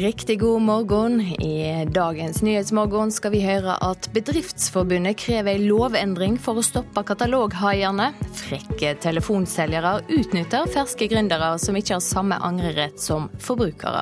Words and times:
Riktig 0.00 0.40
god 0.40 0.62
morgen. 0.62 1.20
I 1.20 1.86
dagens 1.94 2.42
Nyhetsmorgen 2.42 3.10
skal 3.12 3.34
vi 3.34 3.40
høre 3.44 3.74
at 3.84 4.06
Bedriftsforbundet 4.14 5.18
krever 5.20 5.58
en 5.58 5.66
lovendring 5.68 6.38
for 6.40 6.56
å 6.56 6.62
stoppe 6.64 7.02
kataloghaiene. 7.04 8.06
Frekke 8.38 8.94
telefonselgere 9.04 9.98
utnytter 10.08 10.70
ferske 10.72 11.04
gründere 11.10 11.50
som 11.60 11.76
ikke 11.76 11.98
har 11.98 12.04
samme 12.06 12.38
angrerett 12.40 12.96
som 12.96 13.26
forbrukere. 13.44 14.00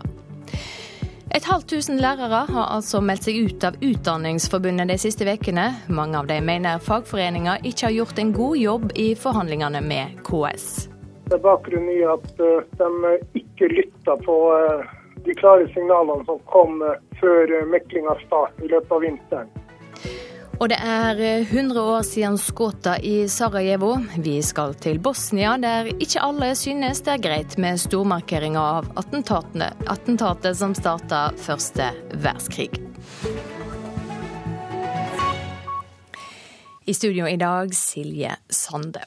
Et 1.34 1.48
halvt 1.50 1.66
tusen 1.72 1.98
lærere 1.98 2.44
har 2.46 2.70
altså 2.76 3.00
meldt 3.02 3.26
seg 3.26 3.40
ut 3.48 3.66
av 3.66 3.80
Utdanningsforbundet 3.82 4.92
de 4.92 4.98
siste 5.02 5.26
ukene. 5.26 5.66
Mange 5.90 6.20
av 6.20 6.30
dem 6.30 6.46
mener 6.46 6.78
fagforeninga 6.78 7.56
ikke 7.64 7.88
har 7.88 7.96
gjort 7.96 8.22
en 8.22 8.30
god 8.38 8.60
jobb 8.60 8.86
i 8.94 9.08
forhandlingene 9.18 9.82
med 9.82 10.22
KS. 10.30 10.86
Det 11.26 11.40
er 11.40 11.42
bakgrunnen 11.42 11.90
i 11.90 12.06
at 12.06 12.30
eh, 12.38 12.62
de 12.78 13.42
ikke 13.42 13.72
lytter 13.74 14.22
på 14.22 14.38
eh, 14.54 14.94
de 15.24 15.34
klare 15.38 15.68
signalene 15.74 16.24
som 16.28 16.42
kom 16.50 16.82
eh, 16.82 16.98
før 17.20 17.54
meklinga 17.72 18.18
start 18.26 18.62
i 18.62 18.70
løpet 18.70 18.92
av 18.92 19.04
vinteren. 19.06 19.54
Og 20.58 20.66
det 20.72 20.78
er 20.82 21.20
100 21.44 21.78
år 21.78 22.02
siden 22.02 22.38
Skåta 22.42 22.96
i 22.98 23.28
Sarajevo. 23.30 23.92
Vi 24.18 24.40
skal 24.42 24.74
til 24.74 24.98
Bosnia, 24.98 25.54
der 25.62 25.92
ikke 25.94 26.24
alle 26.24 26.50
synes 26.58 27.04
det 27.06 27.14
er 27.14 27.22
greit 27.22 27.54
med 27.62 27.78
stormarkeringa 27.78 28.64
av 28.80 28.90
attentatet 28.98 30.58
som 30.58 30.74
starta 30.74 31.28
første 31.46 31.92
verdenskrig. 32.10 32.82
I 36.88 36.94
studio 36.94 37.28
i 37.28 37.36
dag 37.36 37.74
Silje 37.74 38.30
Sande. 38.48 39.02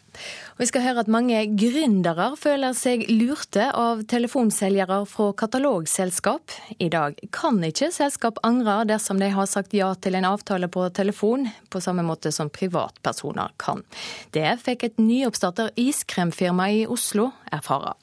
Og 0.54 0.60
vi 0.62 0.68
skal 0.70 0.84
høre 0.86 1.02
at 1.02 1.08
mange 1.10 1.40
gründere 1.58 2.28
føler 2.38 2.76
seg 2.78 3.08
lurte 3.10 3.72
av 3.74 4.04
telefonselgere 4.06 5.00
fra 5.10 5.32
katalogselskap. 5.42 6.54
I 6.78 6.92
dag 6.94 7.18
kan 7.34 7.58
ikke 7.66 7.90
selskap 7.90 8.38
angre 8.46 8.84
dersom 8.86 9.18
de 9.18 9.32
har 9.34 9.50
sagt 9.50 9.74
ja 9.74 9.88
til 9.98 10.20
en 10.20 10.28
avtale 10.30 10.70
på 10.70 10.84
telefon, 10.94 11.48
på 11.74 11.82
samme 11.82 12.06
måte 12.06 12.30
som 12.30 12.52
privatpersoner 12.54 13.56
kan. 13.58 13.82
Det 14.30 14.60
fikk 14.62 14.86
et 14.86 15.02
nyoppstarter 15.02 15.74
iskremfirma 15.82 16.68
i 16.70 16.84
Oslo 16.86 17.32
erfare. 17.50 17.96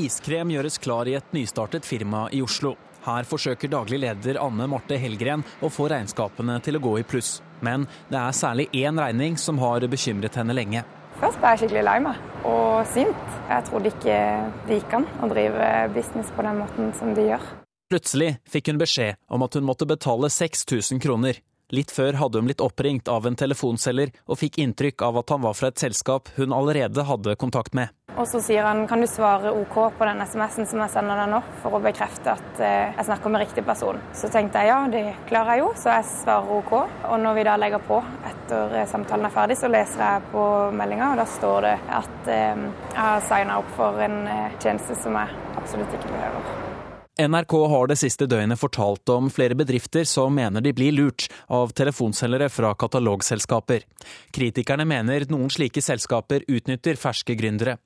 Iskrem 0.00 0.56
gjøres 0.56 0.80
klar 0.80 1.12
i 1.12 1.18
et 1.20 1.36
nystartet 1.36 1.84
firma 1.84 2.24
i 2.32 2.40
Oslo. 2.40 2.72
Her 3.02 3.26
forsøker 3.26 3.70
daglig 3.70 3.98
leder 4.04 4.38
Anne 4.38 4.68
Marte 4.70 4.94
Helgren 5.00 5.42
å 5.58 5.70
få 5.72 5.88
regnskapene 5.90 6.60
til 6.62 6.78
å 6.78 6.82
gå 6.82 6.92
i 7.00 7.06
pluss. 7.06 7.40
Men 7.62 7.88
det 8.10 8.18
er 8.20 8.36
særlig 8.36 8.68
én 8.78 8.98
regning 9.02 9.38
som 9.38 9.58
har 9.62 9.82
bekymret 9.90 10.38
henne 10.38 10.54
lenge. 10.54 10.84
Først 11.18 11.38
ble 11.42 11.52
jeg 11.52 11.62
skikkelig 11.64 11.82
lei 11.86 11.98
meg 12.02 12.46
og 12.48 12.86
sint. 12.90 13.26
Jeg 13.50 13.66
trodde 13.68 13.90
ikke 13.92 14.20
det 14.68 14.78
gikk 14.78 14.96
an 14.98 15.08
å 15.22 15.28
drive 15.30 15.72
business 15.94 16.30
på 16.34 16.46
den 16.46 16.62
måten 16.62 16.94
som 16.98 17.12
de 17.14 17.26
gjør. 17.32 17.48
Plutselig 17.92 18.30
fikk 18.48 18.70
hun 18.70 18.80
beskjed 18.80 19.18
om 19.28 19.42
at 19.44 19.58
hun 19.58 19.66
måtte 19.68 19.86
betale 19.88 20.30
6000 20.32 21.02
kroner. 21.02 21.42
Litt 21.72 21.88
før 21.88 22.18
hadde 22.20 22.36
hun 22.36 22.50
blitt 22.50 22.60
oppringt 22.60 23.08
av 23.08 23.24
en 23.24 23.36
telefonselger 23.38 24.10
og 24.28 24.36
fikk 24.42 24.58
inntrykk 24.60 25.06
av 25.06 25.22
at 25.22 25.32
han 25.32 25.40
var 25.40 25.56
fra 25.56 25.70
et 25.72 25.80
selskap 25.80 26.28
hun 26.36 26.52
allerede 26.52 27.04
hadde 27.08 27.32
kontakt 27.40 27.72
med. 27.72 27.88
Og 28.12 28.26
så 28.28 28.42
sier 28.44 28.66
han 28.68 28.82
kan 28.90 29.00
du 29.00 29.06
svare 29.08 29.54
OK 29.56 29.76
på 29.96 30.04
den 30.04 30.20
SMS-en 30.20 30.66
som 30.68 30.82
jeg 30.82 30.92
sender 30.92 31.16
deg 31.22 31.30
nå, 31.32 31.38
for 31.62 31.78
å 31.78 31.80
bekrefte 31.80 32.34
at 32.34 32.60
eh, 32.60 32.90
jeg 32.92 33.06
snakker 33.08 33.32
med 33.32 33.40
riktig 33.40 33.64
person. 33.64 34.02
Så 34.12 34.28
tenkte 34.34 34.60
jeg 34.60 34.68
ja, 34.68 34.82
det 34.92 35.04
klarer 35.30 35.56
jeg 35.56 35.62
jo, 35.62 35.70
så 35.80 35.94
jeg 35.94 36.10
svarer 36.10 36.52
OK. 36.58 36.74
Og 37.08 37.14
når 37.22 37.38
vi 37.38 37.46
da 37.48 37.54
legger 37.56 37.86
på 37.88 38.02
etter 38.28 38.76
eh, 38.76 38.88
samtalen 38.90 39.30
er 39.30 39.32
ferdig, 39.38 39.56
så 39.62 39.70
leser 39.72 40.04
jeg 40.04 40.26
på 40.34 40.44
meldinga, 40.76 41.14
og 41.14 41.22
da 41.22 41.26
står 41.38 41.64
det 41.70 41.72
at 42.02 42.28
eh, 42.34 42.66
jeg 42.90 43.00
har 43.00 43.24
signa 43.30 43.56
opp 43.62 43.72
for 43.78 44.04
en 44.04 44.20
tjeneste 44.58 44.98
som 45.00 45.16
jeg 45.16 45.40
absolutt 45.56 45.96
ikke 45.96 46.12
behøver. 46.12 46.61
NRK 47.28 47.68
har 47.68 47.86
det 47.86 47.96
siste 48.00 48.26
døgnet 48.26 48.58
fortalt 48.58 49.08
om 49.14 49.28
flere 49.30 49.54
bedrifter 49.54 50.04
som 50.08 50.34
mener 50.34 50.64
de 50.64 50.72
blir 50.74 50.94
lurt 50.96 51.28
av 51.46 51.70
telefonselgere 51.76 52.48
fra 52.50 52.72
katalogselskaper. 52.74 53.84
Kritikerne 54.34 54.86
mener 54.88 55.26
noen 55.30 55.52
slike 55.52 55.82
selskaper 55.84 56.42
utnytter 56.48 56.98
ferske 56.98 57.36
gründere. 57.38 57.76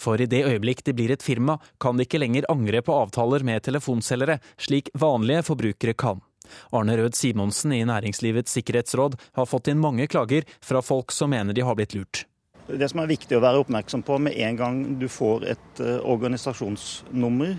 For 0.00 0.20
i 0.20 0.28
det 0.30 0.44
øyeblikk 0.48 0.80
de 0.86 0.94
blir 0.96 1.12
et 1.12 1.24
firma, 1.24 1.58
kan 1.82 1.98
de 1.98 2.06
ikke 2.06 2.22
lenger 2.22 2.48
angre 2.52 2.80
på 2.86 2.96
avtaler 2.96 3.44
med 3.44 3.66
telefonselgere, 3.68 4.38
slik 4.56 4.88
vanlige 4.94 5.44
forbrukere 5.50 5.96
kan. 5.98 6.24
Arne 6.72 6.96
Rød 6.96 7.18
Simonsen 7.18 7.74
i 7.76 7.84
Næringslivets 7.84 8.56
sikkerhetsråd 8.56 9.18
har 9.36 9.50
fått 9.50 9.68
inn 9.68 9.82
mange 9.82 10.06
klager 10.08 10.46
fra 10.64 10.80
folk 10.80 11.12
som 11.12 11.34
mener 11.34 11.52
de 11.52 11.66
har 11.66 11.76
blitt 11.76 11.98
lurt. 11.98 12.24
Det 12.66 12.88
som 12.90 13.02
er 13.02 13.12
viktig 13.12 13.36
å 13.36 13.44
være 13.44 13.60
oppmerksom 13.62 14.02
på 14.02 14.16
med 14.18 14.38
en 14.42 14.56
gang 14.58 14.78
du 14.98 15.06
får 15.10 15.44
et 15.52 15.80
eh, 15.82 15.98
organisasjonsnummer, 16.02 17.58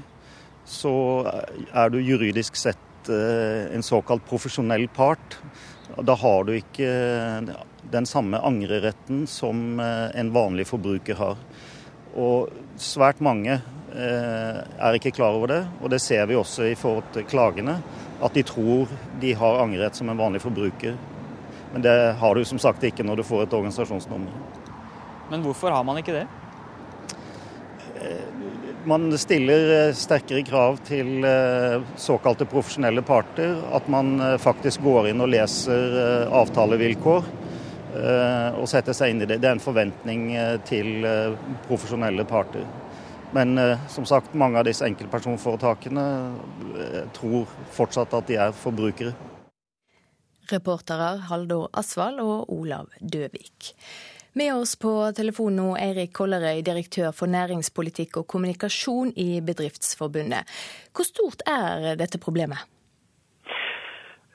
så 0.67 0.93
er 1.71 1.89
du 1.89 2.01
juridisk 2.03 2.57
sett 2.59 3.09
eh, 3.09 3.73
en 3.75 3.83
såkalt 3.83 4.25
profesjonell 4.27 4.87
part. 4.91 5.37
Da 6.03 6.15
har 6.19 6.43
du 6.43 6.53
ikke 6.57 6.87
eh, 6.87 7.51
den 7.87 8.07
samme 8.09 8.41
angreretten 8.43 9.23
som 9.31 9.79
eh, 9.79 10.09
en 10.19 10.33
vanlig 10.35 10.67
forbruker 10.67 11.19
har. 11.21 11.39
Og 12.17 12.51
svært 12.81 13.23
mange 13.23 13.61
er 13.97 14.93
ikke 14.93 15.13
klar 15.15 15.33
over 15.33 15.49
det, 15.49 15.61
og 15.81 15.89
det 15.89 15.97
ser 16.03 16.27
vi 16.29 16.35
også 16.37 16.67
i 16.67 16.75
forhold 16.77 17.07
til 17.15 17.23
klagene. 17.25 17.77
At 18.21 18.35
de 18.35 18.43
tror 18.45 18.91
de 19.21 19.31
har 19.39 19.61
angrerett 19.63 19.97
som 19.97 20.11
en 20.11 20.19
vanlig 20.19 20.41
forbruker. 20.43 20.97
Men 21.71 21.85
det 21.85 21.95
har 22.19 22.35
du 22.35 22.43
som 22.45 22.59
sagt 22.61 22.83
ikke 22.85 23.05
når 23.07 23.21
du 23.21 23.25
får 23.25 23.45
et 23.45 23.55
organisasjonsnummer. 23.57 24.35
Men 25.31 25.45
hvorfor 25.45 25.73
har 25.73 25.87
man 25.87 25.97
ikke 26.03 26.19
det? 26.19 26.27
Man 28.87 29.17
stiller 29.17 29.87
eh, 29.87 29.93
sterkere 29.93 30.45
krav 30.47 30.77
til 30.87 31.25
eh, 31.27 31.81
såkalte 31.99 32.45
profesjonelle 32.47 33.01
parter. 33.03 33.57
At 33.75 33.89
man 33.91 34.13
eh, 34.23 34.37
faktisk 34.39 34.79
går 34.85 35.09
inn 35.09 35.23
og 35.23 35.27
leser 35.33 35.97
avtalevilkår 36.31 37.27
og 37.97 38.67
setter 38.69 38.93
seg 38.93 39.09
inn 39.09 39.23
i 39.23 39.25
det. 39.25 39.39
Det 39.41 39.47
er 39.49 39.55
en 39.55 39.63
forventning 39.63 40.27
til 40.67 41.05
profesjonelle 41.65 42.27
parter. 42.29 42.65
Men 43.33 43.57
som 43.89 44.05
sagt, 44.05 44.35
mange 44.37 44.59
av 44.59 44.67
disse 44.67 44.85
enkeltpersonforetakene 44.85 46.03
tror 47.15 47.47
fortsatt 47.73 48.13
at 48.19 48.27
de 48.29 48.37
er 48.43 48.53
forbrukere. 48.53 49.15
Reportere 50.51 51.09
Haldor 51.31 51.71
Asvald 51.79 52.21
og 52.21 52.53
Olav 52.53 52.91
Døvik. 53.01 53.71
Med 54.37 54.53
oss 54.53 54.75
på 54.75 54.91
telefon 55.17 55.55
nå 55.57 55.71
Eirik 55.81 56.11
Kollerøy, 56.13 56.59
direktør 56.61 57.13
for 57.15 57.31
næringspolitikk 57.31 58.19
og 58.19 58.27
kommunikasjon 58.29 59.09
i 59.17 59.39
Bedriftsforbundet. 59.41 60.45
Hvor 60.93 61.07
stort 61.07 61.41
er 61.49 61.95
dette 61.97 62.19
problemet? 62.21 62.59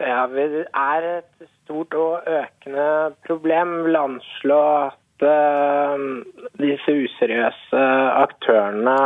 Ja, 0.01 0.27
Det 0.27 0.65
er 0.75 1.07
et 1.19 1.47
stort 1.63 1.95
og 1.95 2.27
økende 2.27 3.15
problem. 3.29 3.77
Vil 3.85 4.01
anslå 4.01 4.59
at 4.89 5.27
uh, 5.29 6.09
disse 6.59 6.97
useriøse 7.05 7.85
aktørene 8.25 8.99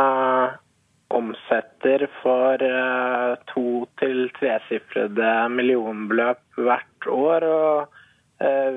omsetter 1.13 2.07
for 2.23 2.57
uh, 2.57 3.37
to- 3.53 3.85
til 4.01 4.31
tresifrede 4.39 5.29
millionbeløp 5.59 6.41
hvert 6.57 7.11
år. 7.21 7.45
og 7.53 7.96
Eh, 7.96 7.96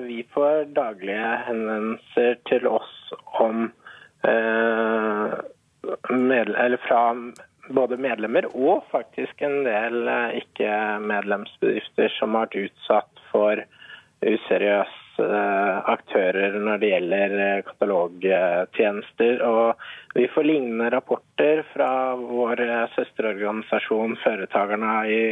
vi 0.06 0.22
får 0.32 0.70
daglige 0.72 1.30
henvendelser 1.46 2.38
til 2.48 2.66
oss 2.70 2.94
om 3.44 3.66
eller 6.20 6.76
fra 6.84 7.02
både 7.74 7.98
medlemmer 8.00 8.48
og 8.54 8.84
faktisk 8.90 9.42
en 9.46 9.62
del 9.66 10.08
eh, 10.08 10.40
ikke-medlemsbedrifter 10.42 12.12
som 12.18 12.34
har 12.34 12.48
vært 12.48 12.58
utsatt 12.66 13.22
for 13.30 13.62
useriøse 14.20 15.28
aktører 15.90 16.56
når 16.60 16.80
det 16.80 16.90
gjelder 16.90 17.62
katalogtjenester. 17.68 19.42
Og 19.44 20.16
vi 20.16 20.26
får 20.32 20.48
lignende 20.48 20.90
rapporter 20.92 21.62
fra 21.74 21.90
vår 22.16 22.62
søsterorganisasjon 22.96 24.16
Føretakerne 24.24 24.94
i 25.12 25.24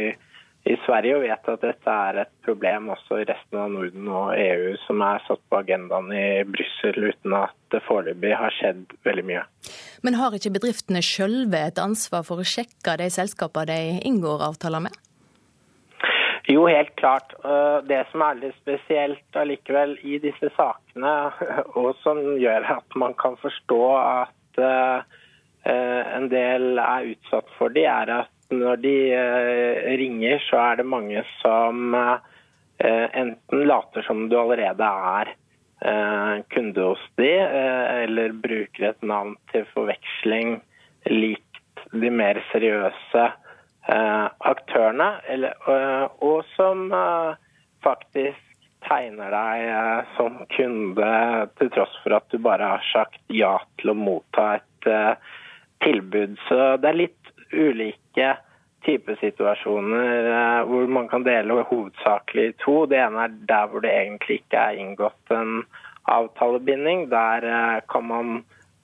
i 0.69 0.77
Sverige 0.85 1.17
og 1.17 1.23
vet 1.25 1.49
at 1.49 1.63
dette 1.63 1.93
er 2.05 2.21
et 2.23 2.31
problem 2.45 2.91
også 2.93 3.21
i 3.21 3.25
resten 3.27 3.57
av 3.57 3.71
Norden 3.73 4.09
og 4.13 4.33
EU, 4.37 4.75
som 4.85 5.01
er 5.05 5.23
satt 5.25 5.41
på 5.49 5.59
agendaen 5.63 6.11
i 6.13 6.43
Brussel 6.45 7.09
uten 7.09 7.35
at 7.39 7.55
det 7.73 7.81
foreløpig 7.87 8.35
har 8.37 8.53
skjedd 8.53 8.85
veldig 9.07 9.25
mye. 9.25 9.43
Men 10.05 10.17
har 10.19 10.37
ikke 10.37 10.53
bedriftene 10.59 11.01
sjølve 11.05 11.63
et 11.71 11.81
ansvar 11.81 12.25
for 12.27 12.41
å 12.41 12.47
sjekke 12.47 12.99
de 13.01 13.09
selskapene 13.13 13.69
de 13.69 14.09
inngår 14.09 14.45
avtaler 14.51 14.85
med? 14.85 14.97
Jo, 16.49 16.63
helt 16.65 16.95
klart. 16.97 17.33
Det 17.85 17.99
som 18.09 18.23
er 18.25 18.39
litt 18.39 18.57
spesielt 18.57 19.37
allikevel 19.37 19.97
i 20.01 20.17
disse 20.21 20.49
sakene, 20.55 21.15
og 21.81 21.91
som 22.01 22.21
gjør 22.41 22.65
at 22.77 22.97
man 22.97 23.13
kan 23.17 23.37
forstå 23.41 23.83
at 23.99 24.61
eh, 24.65 25.17
en 25.69 26.29
del 26.31 26.81
er 26.81 27.11
utsatt 27.13 27.49
for 27.57 27.73
de, 27.73 27.85
er 27.85 28.13
at 28.21 28.33
når 28.49 28.81
de 28.81 28.95
eh, 29.13 29.97
ringer, 29.99 30.41
så 30.49 30.57
er 30.63 30.79
det 30.79 30.87
mange 30.89 31.21
som 31.39 31.93
eh, 31.95 33.07
enten 33.21 33.67
later 33.69 34.05
som 34.07 34.27
du 34.29 34.37
allerede 34.39 34.85
er 34.85 35.33
eh, 35.85 36.33
kunde 36.53 36.87
hos 36.91 37.03
de, 37.21 37.29
eller 38.03 38.35
bruker 38.41 38.89
et 38.91 39.05
navn 39.05 39.35
til 39.53 39.67
forveksling 39.75 40.59
likt 41.09 41.45
de 41.93 42.11
mer 42.11 42.41
seriøse 42.51 43.29
aktørene, 43.89 45.05
og 46.21 46.43
som 46.53 46.91
faktisk 47.81 48.43
tegner 48.85 49.31
deg 49.33 50.11
som 50.17 50.35
kunde 50.51 51.07
til 51.57 51.71
tross 51.73 51.95
for 52.03 52.19
at 52.19 52.27
du 52.29 52.37
bare 52.43 52.67
har 52.75 52.85
sagt 52.91 53.23
ja 53.33 53.55
til 53.79 53.95
å 53.95 53.97
motta 53.97 54.59
et 54.59 54.89
tilbud. 55.81 56.37
Så 56.45 56.59
det 56.83 56.91
er 56.91 56.99
litt 56.99 57.33
ulike 57.49 58.08
type 58.85 59.15
situasjoner 59.19 60.29
eh, 60.31 60.61
hvor 60.67 60.87
man 60.91 61.09
kan 61.11 61.25
dele 61.27 61.63
hovedsakelig 61.67 62.45
i 62.49 62.55
to. 62.63 62.85
Det 62.89 62.99
ene 63.01 63.25
er 63.25 63.35
der 63.49 63.67
hvor 63.71 63.83
det 63.83 63.91
egentlig 63.95 64.39
ikke 64.41 64.61
er 64.61 64.79
inngått 64.83 65.35
en 65.35 65.63
avtalebinding. 66.09 67.09
Der 67.11 67.45
eh, 67.49 67.81
kan 67.91 68.07
man 68.07 68.39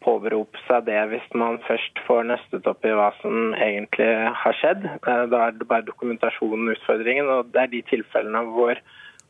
påberope 0.05 0.59
seg 0.67 0.85
det 0.89 0.99
hvis 1.09 1.25
man 1.33 1.57
først 1.65 2.03
får 2.05 2.27
nøstet 2.29 2.67
opp 2.69 2.85
i 2.85 2.93
hva 2.93 3.09
som 3.21 3.55
egentlig 3.55 4.11
har 4.43 4.59
skjedd. 4.59 4.85
Eh, 4.97 5.23
da 5.31 5.47
er 5.47 5.55
det 5.55 5.69
bare 5.71 5.87
dokumentasjonen 5.87 6.75
utfordringen, 6.75 7.31
og 7.31 7.53
det 7.55 7.63
er 7.63 7.73
de 7.73 7.83
tilfellene 7.93 8.45
hvor 8.51 8.83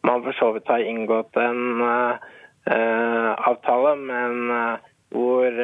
man 0.06 0.26
for 0.26 0.38
så 0.38 0.52
vidt 0.54 0.70
har 0.70 0.86
inngått 0.86 1.38
en 1.42 1.82
avtale, 2.66 3.92
men 4.02 4.52
hvor 5.14 5.58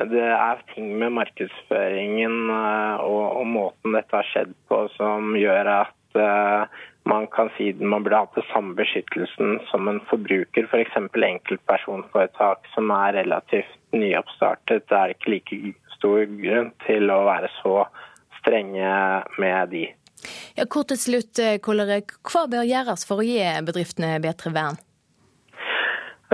det 0.00 0.24
er 0.24 0.62
ting 0.72 0.94
med 0.98 1.12
markedsføringen 1.18 2.48
uh, 2.50 3.02
og, 3.04 3.24
og, 3.42 3.46
måten 3.46 3.96
dette 3.96 4.16
har 4.16 4.28
skjedd 4.30 4.54
på 4.70 4.86
som 4.96 5.34
gjør 5.36 5.68
at 5.68 6.16
uh, 6.16 6.80
man 7.08 7.26
kan 7.34 7.50
si 7.56 7.68
at 7.74 7.80
man 7.82 8.04
burde 8.04 8.20
hatt 8.22 8.38
den 8.38 8.46
samme 8.52 8.76
beskyttelsen 8.78 9.58
som 9.70 9.90
en 9.90 10.00
forbruker, 10.08 10.68
f.eks. 10.70 10.94
For 10.94 11.26
enkeltpersonforetak 11.28 12.68
som 12.74 12.92
er 12.94 13.18
relativt 13.18 13.74
nyoppstartet. 13.92 14.86
Det 14.88 14.98
er 14.98 15.14
ikke 15.14 15.34
like 15.34 15.74
stor 15.96 16.24
grunn 16.38 16.70
til 16.86 17.10
å 17.12 17.24
være 17.26 17.50
så 17.58 17.74
strenge 18.38 18.94
med 19.42 19.74
de. 19.74 19.84
Ja, 20.54 20.68
kort 20.70 20.92
til 20.92 21.00
slutt, 21.00 21.38
eh, 21.42 21.58
Hva 21.58 22.46
bør 22.46 22.62
gjøres 22.62 23.04
for 23.08 23.18
å 23.18 23.26
gi 23.26 23.42
bedriftene 23.66 24.14
bedre 24.22 24.54
vern? 24.54 24.78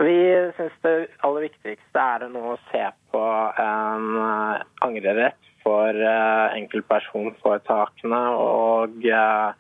Vi 0.05 0.53
syns 0.57 0.73
det 0.83 1.07
aller 1.27 1.41
viktigste 1.49 1.99
er 1.99 2.23
å 2.39 2.57
se 2.71 2.85
på 3.11 3.23
en 3.59 4.17
eh, 4.23 4.63
angrerett 4.87 5.43
for 5.65 5.91
eh, 5.91 6.55
enkeltpersonforetakene. 6.55 8.21
Og 8.39 9.03
eh, 9.11 9.51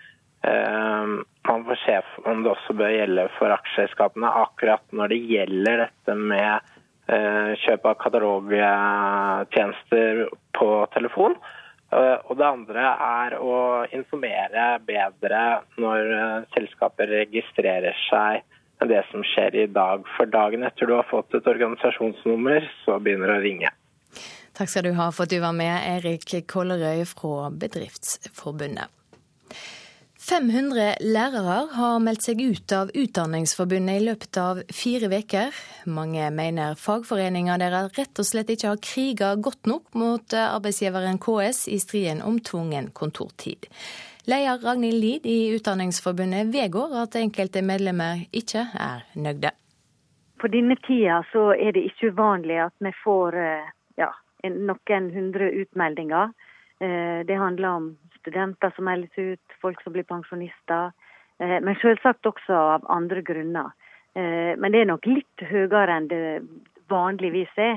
man 1.48 1.64
får 1.66 1.76
se 1.82 1.98
om 2.30 2.42
det 2.44 2.52
også 2.52 2.72
bør 2.78 2.92
gjelde 2.94 3.24
for 3.38 3.48
aksjeselskapene 3.56 4.28
akkurat 4.44 4.84
når 4.94 5.06
det 5.10 5.26
gjelder 5.32 5.76
dette 5.86 6.12
med 6.14 6.54
kjøp 7.08 7.82
av 7.88 7.96
katalogtjenester 8.02 10.28
på 10.58 10.68
telefon. 10.92 11.34
Og 11.88 12.32
det 12.36 12.44
andre 12.44 12.84
er 13.06 13.32
å 13.40 13.88
informere 13.96 14.76
bedre 14.84 15.64
når 15.80 16.44
selskaper 16.52 17.08
registrerer 17.22 17.96
seg 18.10 18.44
enn 18.82 18.90
det 18.90 19.02
som 19.10 19.24
skjer 19.26 19.56
i 19.64 19.66
dag. 19.72 20.06
For 20.16 20.30
dagen 20.30 20.66
etter 20.66 20.88
du 20.88 20.94
har 20.96 21.08
fått 21.10 21.34
et 21.34 21.48
organisasjonsnummer, 21.50 22.68
så 22.84 22.98
begynner 23.02 23.34
det 23.34 23.40
å 23.40 23.46
ringe. 23.46 23.72
Takk 24.58 24.70
skal 24.72 24.88
du 24.88 24.94
ha 24.98 25.10
for 25.14 25.28
at 25.28 25.32
du 25.34 25.38
var 25.42 25.54
med, 25.54 25.74
Erik 25.98 26.32
Kollerøy 26.50 27.04
fra 27.06 27.50
Bedriftsforbundet. 27.54 28.90
500 30.28 30.98
lærere 31.08 31.60
har 31.72 32.00
meldt 32.04 32.26
seg 32.26 32.40
ut 32.42 32.72
av 32.76 32.90
Utdanningsforbundet 32.92 33.96
i 33.96 34.02
løpet 34.10 34.38
av 34.42 34.58
fire 34.74 35.08
uker. 35.08 35.54
Mange 35.88 36.26
mener 36.34 36.76
fagforeninga 36.76 37.56
deres 37.62 37.94
rett 37.96 38.20
og 38.20 38.28
slett 38.28 38.50
ikke 38.52 38.74
har 38.74 38.82
kriga 38.84 39.30
godt 39.40 39.70
nok 39.70 39.96
mot 39.96 40.36
arbeidsgiveren 40.36 41.16
KS 41.22 41.62
i 41.72 41.78
striden 41.80 42.20
om 42.26 42.42
tvungen 42.44 42.90
kontortid. 42.92 43.70
Leder 44.28 44.58
Ragnhild 44.58 45.00
Lid 45.00 45.26
i 45.26 45.54
Utdanningsforbundet 45.56 46.50
vedgår 46.52 46.90
at 47.02 47.14
enkelte 47.16 47.62
medlemmer 47.64 48.26
ikke 48.36 48.60
er 48.76 49.06
nøgde. 49.16 49.54
På 50.36 50.50
denne 50.52 50.76
tida 50.84 51.22
så 51.30 51.46
er 51.54 51.72
det 51.72 51.86
ikke 51.88 52.10
uvanlig 52.12 52.58
at 52.66 52.74
vi 52.84 52.92
får 53.04 53.38
eh, 53.40 53.70
ja, 53.96 54.10
noen 54.44 55.08
hundre 55.14 55.48
utmeldinger. 55.62 56.34
Eh, 56.76 57.24
det 57.24 57.40
handler 57.40 57.68
om 57.78 57.86
studenter 58.18 58.74
som 58.76 58.84
meldes 58.90 59.16
ut, 59.16 59.56
folk 59.64 59.80
som 59.80 59.96
blir 59.96 60.04
pensjonister. 60.04 60.92
Eh, 61.40 61.56
men 61.64 61.80
selvsagt 61.80 62.28
også 62.28 62.60
av 62.76 62.84
andre 62.84 63.24
grunner. 63.24 63.72
Men 64.18 64.72
det 64.72 64.80
er 64.80 64.88
nok 64.88 65.04
litt 65.06 65.42
høyere 65.46 65.94
enn 65.94 66.06
det 66.10 66.22
vanligvis 66.90 67.52
er. 67.62 67.76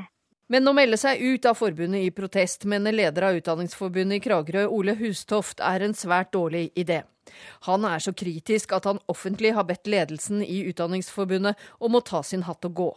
Men 0.52 0.68
å 0.68 0.74
melde 0.76 0.98
seg 1.00 1.22
ut 1.24 1.46
av 1.48 1.56
forbundet 1.56 2.04
i 2.04 2.12
protest, 2.12 2.66
mener 2.68 2.92
leder 2.92 3.24
av 3.24 3.38
Utdanningsforbundet 3.38 4.18
i 4.18 4.24
Kragerø, 4.26 4.66
Ole 4.76 4.98
Hustoft, 5.00 5.62
er 5.64 5.86
en 5.86 5.96
svært 5.96 6.34
dårlig 6.36 6.66
idé. 6.76 6.98
Han 7.70 7.88
er 7.88 8.04
så 8.04 8.12
kritisk 8.12 8.74
at 8.76 8.90
han 8.90 9.00
offentlig 9.14 9.54
har 9.56 9.64
bedt 9.70 9.88
ledelsen 9.88 10.42
i 10.44 10.66
Utdanningsforbundet 10.68 11.56
om 11.80 11.96
å 11.96 12.04
ta 12.12 12.20
sin 12.28 12.44
hatt 12.50 12.68
og 12.68 12.76
gå. 12.82 12.90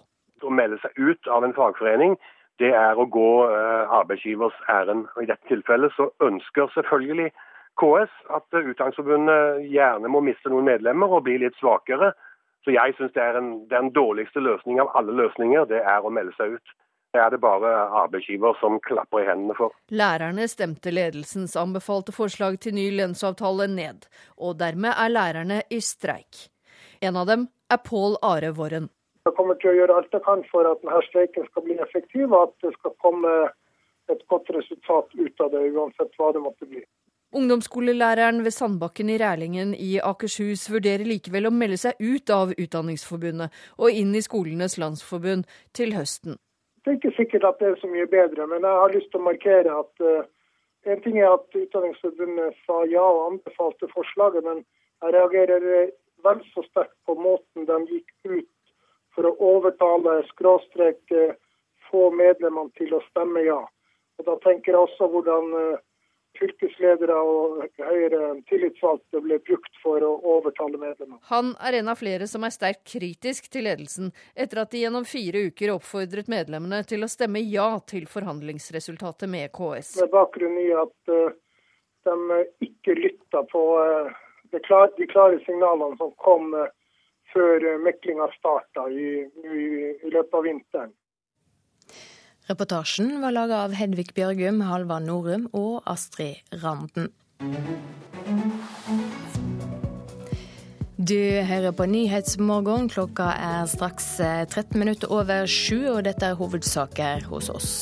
Å 0.42 0.50
melde 0.50 0.80
seg 0.82 0.98
ut 0.98 1.30
av 1.30 1.46
en 1.46 1.54
fagforening, 1.54 2.18
det 2.58 2.74
er 2.74 2.98
å 2.98 3.06
gå 3.06 3.30
eh, 3.46 3.96
arbeidsgivers 4.00 4.58
ærend. 4.66 5.06
I 5.22 5.30
dette 5.30 5.46
tilfellet 5.46 5.94
så 5.94 6.10
ønsker 6.26 6.74
selvfølgelig 6.74 7.30
KS 7.78 8.20
at 8.34 8.62
Utdanningsforbundet 8.64 9.68
gjerne 9.70 10.10
må 10.10 10.26
miste 10.26 10.50
noen 10.50 10.66
medlemmer 10.74 11.06
og 11.06 11.28
bli 11.28 11.38
litt 11.46 11.54
svakere. 11.62 12.16
Så 12.66 12.74
jeg 12.74 12.98
syns 12.98 13.14
det 13.14 13.22
er 13.22 13.38
en, 13.38 13.60
den 13.70 13.94
dårligste 13.94 14.42
løsningen 14.42 14.88
av 14.88 14.96
alle 14.98 15.14
løsninger, 15.22 15.70
det 15.70 15.86
er 15.86 16.02
å 16.02 16.10
melde 16.10 16.34
seg 16.34 16.58
ut. 16.58 16.80
Det 17.14 17.20
er 17.22 17.30
det 17.30 17.38
bare 17.38 17.70
arbeidsgiver 18.02 18.56
som 18.58 18.80
klapper 18.82 19.22
i 19.22 19.26
hendene 19.28 19.54
for. 19.54 19.70
Lærerne 19.94 20.48
stemte 20.50 20.90
ledelsens 20.90 21.54
anbefalte 21.56 22.12
forslag 22.12 22.58
til 22.64 22.74
ny 22.74 22.88
lønnsavtale 22.96 23.68
ned, 23.70 24.08
og 24.36 24.58
dermed 24.58 24.90
er 24.90 25.12
lærerne 25.12 25.60
i 25.70 25.78
streik. 25.80 26.48
En 26.98 27.14
av 27.20 27.28
dem 27.30 27.46
er 27.70 27.78
Pål 27.86 28.18
Are 28.22 28.50
Våren. 28.58 28.90
Jeg 29.24 29.36
kommer 29.38 29.54
til 29.62 29.70
å 29.70 29.76
gjøre 29.78 30.00
alt 30.00 30.16
jeg 30.16 30.24
kan 30.26 30.42
for 30.50 30.66
at 30.66 30.82
denne 30.82 31.04
streiken 31.06 31.46
skal 31.52 31.64
bli 31.68 31.78
effektiv, 31.86 32.26
og 32.32 32.48
at 32.48 32.66
det 32.66 32.74
skal 32.80 32.98
komme 33.04 33.34
et 34.10 34.26
godt 34.28 34.50
resultat 34.58 35.14
ut 35.14 35.44
av 35.46 35.54
det, 35.54 35.62
uansett 35.70 36.18
hva 36.18 36.32
det 36.34 36.42
måtte 36.42 36.66
bli. 36.66 36.82
Ungdomsskolelæreren 37.34 38.44
ved 38.44 38.54
Sandbakken 38.54 39.08
i 39.10 39.18
Rælingen 39.18 39.72
i 39.74 39.96
Akershus 40.02 40.68
vurderer 40.70 41.06
likevel 41.06 41.48
å 41.48 41.54
melde 41.54 41.78
seg 41.82 41.98
ut 41.98 42.30
av 42.30 42.52
Utdanningsforbundet 42.54 43.54
og 43.78 44.02
inn 44.02 44.14
i 44.14 44.22
Skolenes 44.22 44.76
landsforbund 44.78 45.48
til 45.74 45.96
høsten. 45.96 46.38
Det 46.84 46.90
er 46.90 46.96
ikke 46.98 47.16
sikkert 47.16 47.44
at 47.48 47.60
det 47.60 47.68
er 47.68 47.76
så 47.80 47.88
mye 47.88 48.06
bedre, 48.06 48.46
men 48.46 48.64
jeg 48.66 48.80
har 48.80 48.92
lyst 48.92 49.08
til 49.12 49.22
å 49.22 49.28
markere 49.28 49.76
at 49.80 50.02
uh, 50.04 50.26
en 50.92 51.00
ting 51.00 51.16
er 51.16 51.30
at 51.32 51.56
Utdanningsforbundet 51.56 52.58
sa 52.66 52.82
ja 52.92 53.04
og 53.04 53.22
anbefalte 53.30 53.88
forslaget, 53.94 54.44
men 54.44 54.60
jeg 55.00 55.14
reagerer 55.16 55.64
eh, 55.78 55.94
vel 56.24 56.42
så 56.52 56.64
sterkt 56.66 56.96
på 57.08 57.16
måten 57.16 57.64
de 57.70 57.78
gikk 57.88 58.12
ut 58.28 58.50
for 59.16 59.30
å 59.30 59.36
overtale, 59.54 60.18
skråstrek, 60.34 61.00
uh, 61.16 61.32
få 61.88 62.10
medlemmene 62.12 62.72
til 62.76 62.92
å 62.92 63.02
stemme 63.08 63.46
ja. 63.46 63.62
Og 64.18 64.28
Da 64.28 64.36
tenker 64.44 64.74
jeg 64.74 64.84
også 64.84 65.08
hvordan 65.08 65.56
uh, 65.56 65.82
fylkesledere 66.38 67.16
og 67.16 67.62
høyere 67.78 68.30
tillitsvalgte 68.50 69.20
ble 69.24 69.38
brukt 69.46 69.78
for 69.82 70.04
å 70.04 70.12
overtale 70.34 70.80
medlemmer. 70.80 71.20
Han 71.30 71.52
er 71.62 71.78
en 71.80 71.90
av 71.92 72.00
flere 72.00 72.28
som 72.30 72.46
er 72.46 72.54
sterkt 72.54 72.84
kritisk 72.90 73.48
til 73.52 73.68
ledelsen, 73.68 74.12
etter 74.34 74.62
at 74.64 74.74
de 74.74 74.82
gjennom 74.84 75.06
fire 75.08 75.46
uker 75.50 75.74
oppfordret 75.74 76.30
medlemmene 76.32 76.82
til 76.88 77.06
å 77.06 77.10
stemme 77.10 77.42
ja 77.44 77.68
til 77.86 78.08
forhandlingsresultatet 78.10 79.30
med 79.30 79.52
KS. 79.54 79.94
Med 80.02 80.12
bakgrunn 80.14 80.58
i 80.62 80.70
at 80.84 81.14
uh, 81.14 81.34
de 82.08 82.40
ikke 82.66 82.98
lytta 82.98 83.44
på 83.52 83.64
uh, 83.78 84.10
de 84.54 84.62
klare 84.64 85.40
signalene 85.46 85.94
som 86.00 86.12
kom 86.22 86.52
uh, 86.58 86.68
før 87.34 87.64
meklinga 87.82 88.28
starta 88.38 88.86
i, 88.90 89.24
i, 89.24 89.64
i 90.04 90.12
løpet 90.12 90.38
av 90.38 90.46
vinteren. 90.46 90.94
Reportasjen 92.44 93.22
var 93.22 93.32
laga 93.32 93.62
av 93.64 93.72
Hedvig 93.72 94.10
Bjørgum, 94.12 94.58
Halvard 94.68 95.06
Norum 95.06 95.46
og 95.56 95.78
Astrid 95.88 96.42
Randen. 96.60 97.08
Du 101.00 101.16
hører 101.48 101.72
på 101.72 101.86
Nyhetsmorgen. 101.88 102.90
Klokka 102.92 103.30
er 103.32 103.64
straks 103.72 104.10
13 104.20 104.60
eh, 104.60 104.76
minutter 104.82 105.16
over 105.16 105.48
sju, 105.48 105.86
og 105.94 106.04
dette 106.04 106.28
er 106.28 106.36
hovedsaker 106.36 107.24
hos 107.32 107.48
oss. 107.48 107.72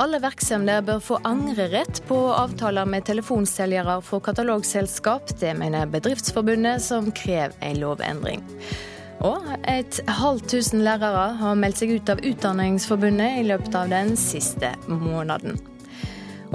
Alle 0.00 0.22
virksomheter 0.24 0.88
bør 0.88 1.04
få 1.04 1.20
angrerett 1.28 2.00
på 2.08 2.16
avtaler 2.32 2.88
med 2.88 3.04
telefonselgere 3.08 4.00
for 4.00 4.24
katalogselskap. 4.24 5.36
Det 5.36 5.52
mener 5.56 5.88
Bedriftsforbundet, 5.92 6.80
som 6.84 7.12
krever 7.12 7.52
en 7.60 7.80
lovendring. 7.84 8.44
Og 9.24 9.46
et 9.68 10.00
halvt 10.08 10.50
tusen 10.52 10.82
lærere 10.84 11.30
har 11.38 11.56
meldt 11.58 11.80
seg 11.80 11.94
ut 11.96 12.12
av 12.12 12.20
Utdanningsforbundet 12.20 13.40
i 13.40 13.46
løpet 13.48 13.78
av 13.78 13.88
den 13.92 14.12
siste 14.20 14.74
måneden. 14.90 15.56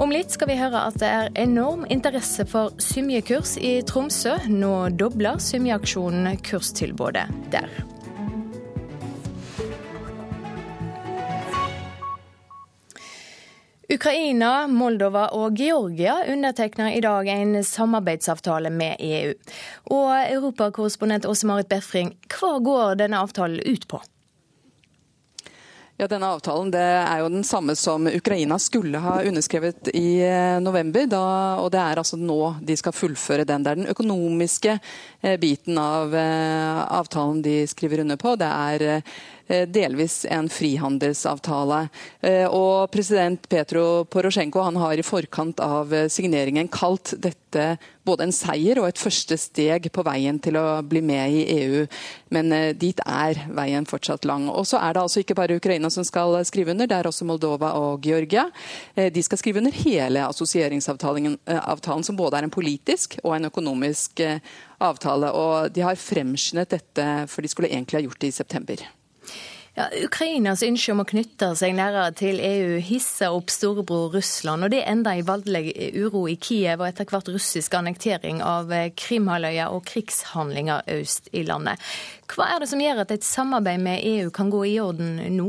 Om 0.00 0.12
litt 0.14 0.32
skal 0.32 0.48
vi 0.48 0.56
høre 0.56 0.86
at 0.88 0.96
det 1.02 1.08
er 1.08 1.32
enorm 1.42 1.84
interesse 1.92 2.46
for 2.48 2.72
symjekurs 2.80 3.58
i 3.60 3.80
Tromsø. 3.86 4.38
Nå 4.48 4.72
dobler 4.96 5.42
Symjeaksjonen 5.42 6.38
kurstilbudet 6.46 7.26
der. 7.52 7.68
Ukraina, 13.92 14.66
Moldova 14.72 15.26
og 15.36 15.58
Georgia 15.60 16.14
undertegner 16.32 16.94
i 16.96 17.02
dag 17.04 17.28
en 17.28 17.58
samarbeidsavtale 17.64 18.70
med 18.72 18.96
EU. 19.04 19.34
Og 19.92 20.08
europakorrespondent 20.32 21.28
Åse 21.28 21.48
Marit 21.48 21.68
Befring, 21.68 22.14
hva 22.32 22.54
går 22.64 22.96
denne 23.02 23.20
avtalen 23.20 23.60
ut 23.60 23.84
på? 23.90 24.00
Ja, 26.00 26.08
denne 26.08 26.30
avtalen 26.32 26.72
er 26.74 27.20
jo 27.20 27.28
den 27.30 27.44
samme 27.44 27.76
som 27.76 28.08
Ukraina 28.08 28.56
skulle 28.58 28.98
ha 28.98 29.18
underskrevet 29.28 29.92
i 29.94 30.22
eh, 30.24 30.56
november. 30.64 31.04
Da, 31.06 31.20
og 31.60 31.68
Det 31.70 31.82
er 31.82 32.00
altså 32.00 32.16
nå 32.16 32.38
de 32.64 32.74
skal 32.80 32.96
fullføre 32.96 33.44
den. 33.46 33.62
Det 33.62 33.70
er 33.70 33.82
den 33.82 33.92
økonomiske 33.92 34.78
eh, 34.80 35.36
biten 35.38 35.78
av 35.78 36.16
eh, 36.16 36.80
avtalen 36.96 37.44
de 37.44 37.60
skriver 37.70 38.02
under 38.06 38.16
på. 38.18 38.34
Det 38.40 38.48
er 38.48 39.04
delvis 39.66 40.24
en 40.30 40.48
frihandelsavtale. 40.48 41.88
Eh, 42.20 42.46
og 42.46 42.90
president 42.92 43.48
Petro 43.48 44.04
Porosjenko 44.04 44.62
har 44.62 44.98
i 44.98 45.04
forkant 45.06 45.60
av 45.60 45.92
eh, 45.94 46.08
signeringen 46.12 46.70
kalt 46.72 47.14
dette 47.18 47.76
både 48.02 48.24
en 48.24 48.32
seier 48.34 48.78
og 48.80 48.88
et 48.88 48.98
første 48.98 49.36
steg 49.38 49.90
på 49.92 50.02
veien 50.06 50.38
til 50.42 50.56
å 50.56 50.80
bli 50.86 51.02
med 51.04 51.34
i 51.36 51.42
EU. 51.58 51.82
Men 52.34 52.48
dit 52.80 52.98
er 53.04 53.42
veien 53.52 53.84
fortsatt 53.86 54.24
lang. 54.26 54.48
Og 54.48 54.64
så 54.66 54.80
er 54.80 54.96
det 54.96 55.02
altså 55.02 55.20
ikke 55.20 55.36
bare 55.38 55.58
Ukraina 55.60 55.90
som 55.92 56.06
skal 56.06 56.38
skrive 56.48 56.72
under, 56.72 56.88
det 56.88 56.96
er 56.96 57.10
også 57.10 57.28
Moldova 57.28 57.74
og 57.78 58.08
Georgia. 58.08 58.46
De 58.96 59.22
skal 59.22 59.38
skrive 59.38 59.60
under 59.60 59.76
hele 59.84 60.24
assosieringsavtalen, 60.24 61.36
som 62.08 62.18
både 62.18 62.40
er 62.40 62.48
en 62.48 62.56
politisk 62.56 63.20
og 63.22 63.36
en 63.36 63.50
økonomisk 63.52 64.24
avtale. 64.80 65.30
Og 65.36 65.70
de 65.76 65.84
har 65.86 66.00
fremskyndet 66.00 66.74
dette, 66.74 67.06
for 67.28 67.44
de 67.44 67.52
skulle 67.52 67.70
egentlig 67.70 68.00
ha 68.00 68.04
gjort 68.08 68.24
det 68.24 68.32
i 68.32 68.38
september. 68.40 68.82
Ja, 69.72 69.86
Ukrainas 70.04 70.60
ønske 70.66 70.92
om 70.92 71.00
å 71.00 71.06
knytte 71.08 71.46
seg 71.56 71.72
nærmere 71.78 72.10
til 72.12 72.36
EU 72.44 72.74
hisser 72.84 73.32
opp 73.32 73.48
storebror 73.48 74.10
Russland, 74.12 74.66
og 74.66 74.74
det 74.74 74.82
enda 74.84 75.14
i 75.16 75.24
voldelig 75.24 75.72
uro 75.96 76.26
i 76.28 76.34
Kiev 76.36 76.82
og 76.82 76.90
etter 76.90 77.08
hvert 77.08 77.30
russisk 77.32 77.72
annektering 77.78 78.42
av 78.44 78.68
Krimhalvøya 79.00 79.70
og 79.72 79.86
krigshandlinger 79.88 80.84
øst 80.98 81.32
i 81.32 81.46
landet. 81.48 81.80
Hva 82.28 82.50
er 82.52 82.60
det 82.60 82.68
som 82.68 82.84
gjør 82.84 83.00
at 83.06 83.16
et 83.16 83.24
samarbeid 83.24 83.80
med 83.80 84.04
EU 84.12 84.28
kan 84.36 84.52
gå 84.52 84.60
i 84.74 84.76
orden 84.82 85.16
nå? 85.38 85.48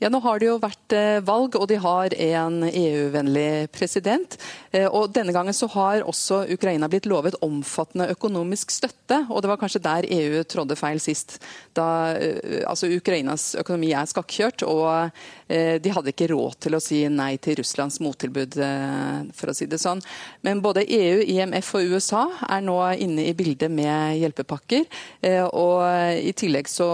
Ja, 0.00 0.08
Nå 0.08 0.20
har 0.24 0.40
det 0.40 0.46
jo 0.48 0.56
vært 0.60 0.94
eh, 0.96 1.18
valg, 1.24 1.56
og 1.60 1.66
de 1.68 1.76
har 1.80 2.14
en 2.16 2.62
EU-vennlig 2.64 3.68
president. 3.74 4.36
Eh, 4.72 4.86
og 4.88 5.12
Denne 5.12 5.34
gangen 5.36 5.56
så 5.56 5.68
har 5.74 6.06
også 6.08 6.46
Ukraina 6.54 6.88
blitt 6.88 7.08
lovet 7.10 7.36
omfattende 7.44 8.08
økonomisk 8.14 8.72
støtte. 8.72 9.22
og 9.28 9.42
Det 9.42 9.50
var 9.50 9.60
kanskje 9.60 9.82
der 9.84 10.08
EU 10.08 10.40
trådde 10.48 10.78
feil 10.80 11.02
sist. 11.04 11.36
Da, 11.76 12.16
eh, 12.16 12.62
altså 12.64 12.88
Ukrainas 12.88 13.54
økonomi 13.60 13.92
er 13.92 14.08
skakkjørt, 14.08 14.64
og 14.64 15.12
de 15.50 15.90
hadde 15.90 16.12
ikke 16.12 16.28
råd 16.30 16.60
til 16.62 16.76
å 16.76 16.78
si 16.78 17.00
nei 17.10 17.32
til 17.42 17.56
Russlands 17.58 17.96
mottilbud, 17.98 18.54
for 19.34 19.50
å 19.50 19.54
si 19.56 19.66
det 19.66 19.80
sånn. 19.82 19.98
Men 20.46 20.60
både 20.62 20.84
EU, 20.86 21.24
IMF 21.26 21.72
og 21.74 21.90
USA 21.90 22.22
er 22.46 22.62
nå 22.62 22.76
inne 22.94 23.24
i 23.26 23.34
bildet 23.34 23.66
med 23.66 24.20
hjelpepakker. 24.20 24.86
Og 25.50 25.82
i 26.22 26.30
tillegg 26.38 26.70
så 26.70 26.86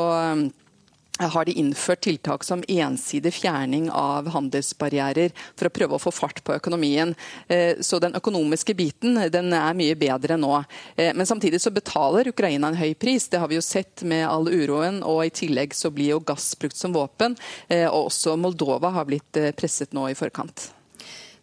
har 1.19 1.45
de 1.45 1.53
innført 1.53 2.01
tiltak 2.01 2.45
som 2.45 2.65
ensidig 2.69 3.33
fjerning 3.35 3.89
av 3.91 4.29
handelsbarrierer 4.35 5.33
for 5.57 5.69
å 5.69 5.73
prøve 5.73 5.97
å 5.97 6.03
få 6.03 6.13
fart 6.13 6.43
på 6.45 6.55
økonomien. 6.57 7.15
Eh, 7.49 7.81
så 7.81 8.01
den 8.03 8.17
økonomiske 8.19 8.77
biten 8.77 9.17
den 9.33 9.53
er 9.57 9.77
mye 9.79 9.97
bedre 9.97 10.37
nå. 10.41 10.53
Eh, 10.97 11.15
men 11.17 11.27
samtidig 11.27 11.61
så 11.63 11.73
betaler 11.73 12.29
Ukraina 12.29 12.69
en 12.69 12.81
høy 12.81 12.95
pris. 12.95 13.29
Det 13.29 13.41
har 13.41 13.49
vi 13.49 13.59
jo 13.59 13.65
sett 13.65 14.05
med 14.05 14.27
all 14.29 14.49
uroen. 14.49 15.03
Og 15.03 15.25
i 15.27 15.33
tillegg 15.33 15.75
så 15.75 15.91
blir 15.91 16.17
jo 16.17 16.21
gass 16.21 16.53
brukt 16.61 16.77
som 16.77 16.95
våpen. 16.97 17.37
Eh, 17.69 17.87
og 17.89 18.11
også 18.11 18.37
Moldova 18.37 18.93
har 18.99 19.09
blitt 19.09 19.41
presset 19.57 19.97
nå 19.97 20.11
i 20.11 20.19
forkant. 20.19 20.71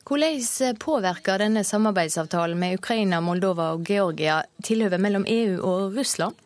Hvordan 0.03 0.75
påvirker 0.83 1.39
denne 1.39 1.63
samarbeidsavtalen 1.63 2.59
med 2.59 2.75
Ukraina, 2.75 3.21
Moldova 3.23 3.71
og 3.73 3.87
Georgia 3.87 4.41
tilhøvet 4.61 4.99
mellom 4.99 5.23
EU 5.25 5.61
og 5.63 5.95
Russland? 5.95 6.42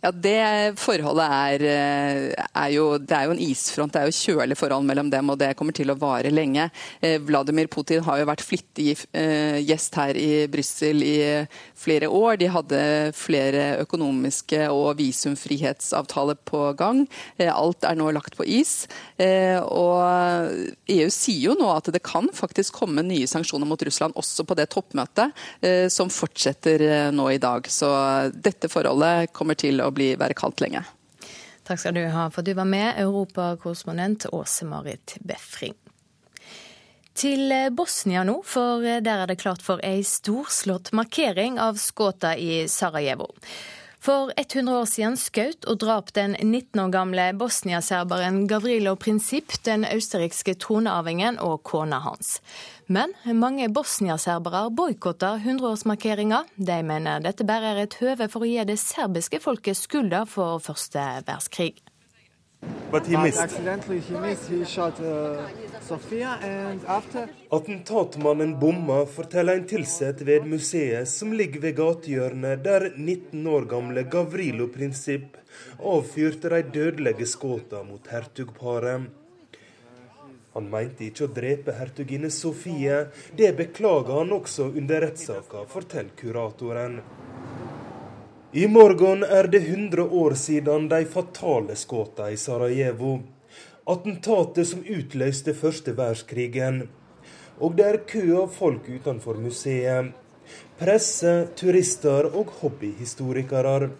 Ja, 0.00 0.10
Det 0.16 0.78
forholdet 0.80 1.26
er, 1.28 1.62
eh, 1.68 2.44
er, 2.56 2.68
jo, 2.72 2.96
det 2.96 3.12
er 3.12 3.26
jo 3.28 3.34
en 3.34 3.42
isfront, 3.44 3.92
det 3.92 4.00
er 4.00 4.08
jo 4.08 4.16
kjølig 4.16 4.56
forhold 4.56 4.86
mellom 4.88 5.10
dem, 5.12 5.28
og 5.28 5.36
det 5.36 5.52
kommer 5.58 5.76
til 5.76 5.92
å 5.92 5.96
vare 6.00 6.32
lenge. 6.32 6.70
Eh, 7.02 7.18
Vladimir 7.20 7.68
Putin 7.68 8.00
har 8.06 8.16
jo 8.16 8.28
vært 8.30 8.40
flittig 8.40 8.94
eh, 9.12 9.60
gjest 9.60 9.98
her 10.00 10.16
i 10.16 10.46
Brussel 10.48 11.04
i 11.04 11.44
flere 11.76 12.08
år. 12.08 12.38
De 12.40 12.48
hadde 12.48 12.80
flere 13.12 13.82
økonomiske 13.82 14.70
og 14.72 14.96
visumfrihetsavtaler 15.02 16.40
på 16.48 16.62
gang. 16.80 17.04
Alt 17.36 17.84
er 17.84 17.98
nå 18.00 18.08
lagt 18.12 18.38
på 18.38 18.46
is. 18.48 18.86
Og 19.20 20.00
EU 20.88 21.08
sier 21.12 21.50
jo 21.50 21.56
nå 21.58 21.68
at 21.72 21.88
det 21.92 22.02
kan 22.04 22.28
faktisk 22.32 22.78
komme 22.80 23.04
nye 23.04 23.28
sanksjoner 23.28 23.68
mot 23.68 23.82
Russland 23.84 24.16
også 24.20 24.44
på 24.48 24.56
det 24.56 24.68
toppmøtet 24.72 25.36
som 25.92 26.12
fortsetter 26.12 27.12
nå 27.16 27.30
i 27.32 27.40
dag. 27.42 27.68
Så 27.68 27.88
dette 28.32 28.70
forholdet 28.72 29.32
kommer 29.36 29.58
til 29.60 29.80
å 29.80 29.89
bli, 29.94 30.12
være 30.20 30.36
kaldt 30.38 30.62
lenge. 30.64 30.84
Takk 31.66 31.82
skal 31.82 31.94
du 31.94 32.04
ha 32.10 32.28
for 32.32 32.42
at 32.42 32.48
du 32.48 32.54
var 32.58 32.68
med, 32.68 32.98
europakorrespondent 32.98 34.26
Åse 34.34 34.66
Marit 34.66 35.16
Befring. 35.20 35.76
Til 37.20 37.52
Bosnia 37.76 38.22
nå, 38.24 38.38
for 38.46 38.80
der 38.80 39.24
er 39.24 39.28
det 39.28 39.40
klart 39.42 39.62
for 39.62 39.82
ei 39.84 40.00
storslått 40.06 40.92
markering 40.96 41.58
av 41.60 41.76
skåta 41.78 42.32
i 42.38 42.64
Sarajevo. 42.70 43.28
For 44.00 44.32
100 44.36 44.72
år 44.72 44.86
siden 44.88 45.16
skjøt 45.20 45.66
og 45.68 45.82
drap 45.82 46.14
den 46.16 46.32
19 46.40 46.80
år 46.80 46.92
gamle 46.94 47.26
bosniaserberen 47.36 48.46
Gavrilo 48.48 48.94
Princip 48.96 49.52
den 49.66 49.84
østerrikske 49.84 50.54
tronearvingen 50.56 51.36
og 51.44 51.60
kona 51.68 51.98
hans. 52.06 52.38
Men 52.90 53.12
mange 53.38 53.68
bosniaserbere 53.70 54.64
boikotter 54.74 55.38
100-årsmarkeringa. 55.38 56.40
De 56.56 56.78
mener 56.82 57.20
dette 57.22 57.44
bare 57.46 57.68
er 57.70 57.84
et 57.84 57.94
høve 58.00 58.26
for 58.32 58.42
å 58.42 58.48
gi 58.50 58.64
det 58.66 58.80
serbiske 58.82 59.38
folket 59.44 59.78
skylda 59.78 60.24
for 60.26 60.58
første 60.64 60.98
verdenskrig. 60.98 61.76
Attentatmannen 67.60 68.56
bomma, 68.58 68.98
forteller 69.06 69.60
en 69.60 69.70
tilsatt 69.70 70.26
ved 70.26 70.50
museet 70.50 71.08
som 71.14 71.30
ligger 71.30 71.62
ved 71.68 71.78
gatehjørnet, 71.78 72.66
der 72.66 72.90
19 72.96 73.46
år 73.54 73.70
gamle 73.70 74.02
Gavrilo 74.10 74.66
Prinsipp 74.74 75.38
avfyrte 75.78 76.50
de 76.56 76.62
dødelige 76.74 77.30
skuddene 77.38 77.86
mot 77.86 78.10
hertugparet. 78.10 79.19
Han 80.54 80.70
mente 80.70 81.06
ikke 81.06 81.28
å 81.28 81.32
drepe 81.34 81.74
hertuginne 81.78 82.30
Sofie. 82.34 83.04
Det 83.38 83.52
beklager 83.58 84.16
han 84.18 84.32
også 84.34 84.72
under 84.74 85.04
rettssaka, 85.06 85.62
forteller 85.70 86.10
kuratoren. 86.18 87.00
I 88.52 88.66
morgen 88.66 89.22
er 89.22 89.46
det 89.46 89.60
100 89.62 90.08
år 90.10 90.34
siden 90.34 90.88
de 90.90 91.04
fatale 91.06 91.76
skuddene 91.78 92.34
i 92.34 92.40
Sarajevo. 92.40 93.20
Attentatet 93.86 94.66
som 94.66 94.82
utløste 94.82 95.54
første 95.54 95.94
verdenskrigen. 95.94 96.88
Og 97.62 97.76
det 97.78 97.86
er 97.86 98.02
kø 98.10 98.24
av 98.42 98.50
folk 98.56 98.88
utenfor 98.90 99.38
museet. 99.38 100.10
Presse, 100.80 101.34
turister 101.54 102.26
og 102.32 102.50
hobbyhistorikere. 102.58 103.92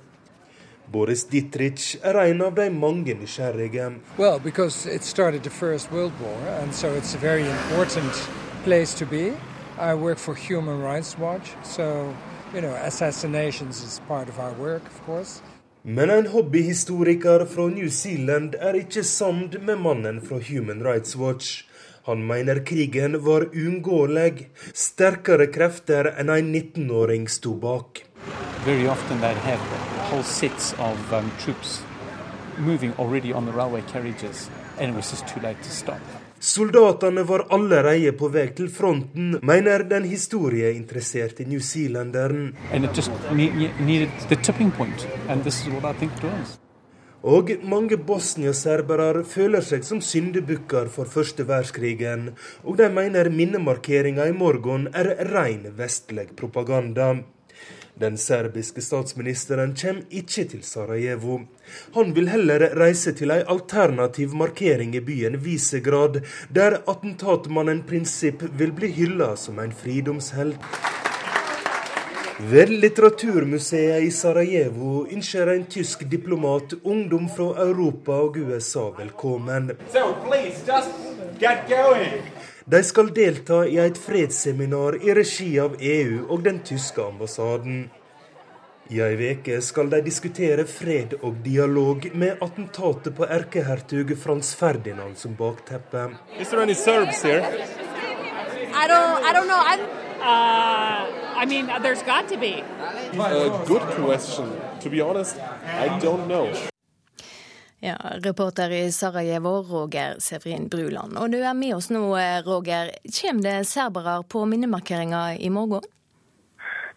Boris 0.92 1.24
Dittrich 1.24 1.98
er 2.02 2.16
en 2.18 2.42
av 2.42 2.54
de 2.54 2.70
mange 2.70 3.14
nysgjerrige. 3.14 3.92
Well, 4.18 4.38
because 4.38 4.86
it 4.86 5.04
started 5.04 5.42
the 5.42 5.50
First 5.50 5.92
World 5.92 6.12
War, 6.20 6.62
and 6.62 6.74
so 6.74 6.88
it's 6.94 7.14
a 7.14 7.18
very 7.18 7.46
important 7.48 8.12
place 8.64 8.94
to 8.98 9.06
be. 9.06 9.32
I 9.78 9.94
work 9.94 10.18
for 10.18 10.34
Human 10.34 10.82
Rights 10.82 11.18
Watch, 11.18 11.54
so 11.62 12.14
you 12.54 12.60
know, 12.60 12.74
assassinations 12.74 13.82
is 13.84 14.00
part 14.08 14.28
of 14.28 14.38
our 14.38 14.52
work, 14.58 14.82
of 14.86 15.06
course. 15.06 15.42
Men 15.82 16.10
en 16.10 16.26
hobbyhistoriker 16.26 17.46
fra 17.46 17.66
New 17.68 17.88
Zealand 17.88 18.54
er 18.54 18.74
ikke 18.74 19.04
samd 19.04 19.56
med 19.62 19.78
mannen 19.80 20.20
fra 20.20 20.38
Human 20.48 20.84
Rights 20.84 21.16
Watch. 21.16 21.64
Han 22.04 22.26
mener 22.26 22.64
krigen 22.64 23.24
var 23.24 23.46
uunngåelig. 23.54 24.48
Sterkere 24.74 25.46
krefter 25.46 26.10
enn 26.16 26.34
en 26.34 26.52
19-åring 26.54 27.28
sto 27.28 27.54
bak. 27.54 28.04
Very 28.66 28.86
often 28.88 29.20
that 29.20 29.36
have 29.36 29.89
whole 30.10 30.22
sets 30.22 30.72
of 30.78 31.12
um, 31.12 31.30
troops 31.38 31.82
moving 32.58 32.92
already 32.98 33.32
on 33.32 33.46
the 33.46 33.52
railway 33.52 33.82
carriages, 33.82 34.50
and 34.78 34.90
it 34.90 34.96
was 34.96 35.10
just 35.10 35.26
too 35.28 35.40
late 35.40 35.62
to 35.62 35.70
stop. 35.70 36.00
Soldatene 36.40 37.22
var 37.22 37.46
allerede 37.50 38.12
på 38.12 38.28
vei 38.32 38.46
til 38.56 38.70
fronten, 38.72 39.38
mener 39.42 39.82
den 39.84 40.06
historieinteresserte 40.08 41.44
newzealenderen. 41.44 42.54
Og 47.22 47.50
mange 47.62 47.98
Bosnia-serbere 48.00 49.24
føler 49.28 49.60
seg 49.60 49.84
som 49.84 50.00
syndebukker 50.00 50.88
for 50.88 51.04
første 51.04 51.44
verdenskrigen, 51.44 52.30
og 52.64 52.80
de 52.80 52.88
mener 52.88 53.28
minnemarkeringa 53.28 54.24
i 54.30 54.32
morgen 54.32 54.88
er 54.94 55.12
ren 55.28 55.68
vestlig 55.76 56.30
propaganda. 56.40 57.18
Den 58.00 58.16
serbiske 58.18 58.80
statsministeren 58.80 59.74
kommer 59.76 60.06
ikke 60.10 60.44
til 60.48 60.62
Sarajevo. 60.64 61.34
Han 61.92 62.14
vil 62.16 62.30
heller 62.32 62.62
reise 62.80 63.12
til 63.12 63.34
ei 63.34 63.42
alternativ 63.54 64.32
markering 64.40 64.94
i 64.96 65.02
byen 65.04 65.36
Visegrad, 65.44 66.22
der 66.48 66.78
attentatmannen 66.88 67.82
Prinsipp 67.90 68.46
vil 68.56 68.72
bli 68.72 68.88
hylla 68.96 69.34
som 69.36 69.60
en 69.60 69.76
fridomshelt. 69.82 70.56
Ved 72.40 72.72
Litteraturmuseet 72.72 74.08
i 74.08 74.10
Sarajevo 74.10 75.04
ønsker 75.04 75.52
en 75.52 75.68
tysk 75.68 76.08
diplomat 76.08 76.78
ungdom 76.80 77.28
fra 77.28 77.52
Europa 77.68 78.16
og 78.16 78.40
USA 78.40 78.88
velkommen. 78.96 79.74
So 79.92 80.14
please, 80.24 80.64
just 80.64 80.88
get 81.38 81.68
going. 81.68 82.39
De 82.70 82.82
skal 82.84 83.08
delta 83.10 83.64
i 83.66 83.80
et 83.82 83.96
fredsseminar 83.98 85.00
i 85.02 85.14
regi 85.16 85.48
av 85.58 85.72
EU 85.82 86.20
og 86.30 86.44
den 86.44 86.60
tyske 86.62 87.02
ambassaden. 87.02 87.80
I 88.94 89.00
ei 89.02 89.16
veke 89.18 89.56
skal 89.62 89.90
de 89.90 89.98
diskutere 90.06 90.66
fred 90.70 91.16
og 91.18 91.40
dialog 91.42 92.06
med 92.14 92.38
attentatet 92.46 93.16
på 93.16 93.26
erkehertug 93.26 94.14
Frans 94.22 94.54
Ferdinand 94.54 95.18
som 95.18 95.34
bakteppe. 95.34 96.12
Is 96.38 96.54
there 96.54 96.62
any 96.62 96.78
Serbs 96.78 97.24
here? 97.26 97.42
I 97.42 98.86
don't. 98.86 99.18
I 99.26 99.32
don't 99.34 99.48
know. 99.50 99.62
I'm. 99.72 99.82
Uh, 100.20 101.42
I 101.42 101.46
mean, 101.46 101.66
there's 101.82 102.04
got 102.04 102.28
to 102.28 102.38
be. 102.38 102.62
A 103.18 103.64
good 103.66 103.82
question. 103.98 104.46
To 104.80 104.90
be 104.90 105.00
honest, 105.00 105.36
I 105.66 105.98
don't 105.98 106.28
know. 106.28 106.52
Ja, 107.80 107.96
Reporter 108.24 108.70
i 108.70 108.92
Sarajevo, 108.92 109.62
Roger 109.64 110.18
Severin 110.20 110.68
Bruland. 110.68 111.16
Og 111.16 111.30
du 111.32 111.38
er 111.40 111.54
med 111.56 111.74
oss 111.78 111.88
nå, 111.88 112.02
Roger. 112.44 112.92
Kommer 113.20 113.46
det 113.46 113.54
serbere 113.70 114.20
på 114.28 114.44
minnemarkeringa 114.44 115.22
i 115.40 115.48
morgen? 115.50 115.86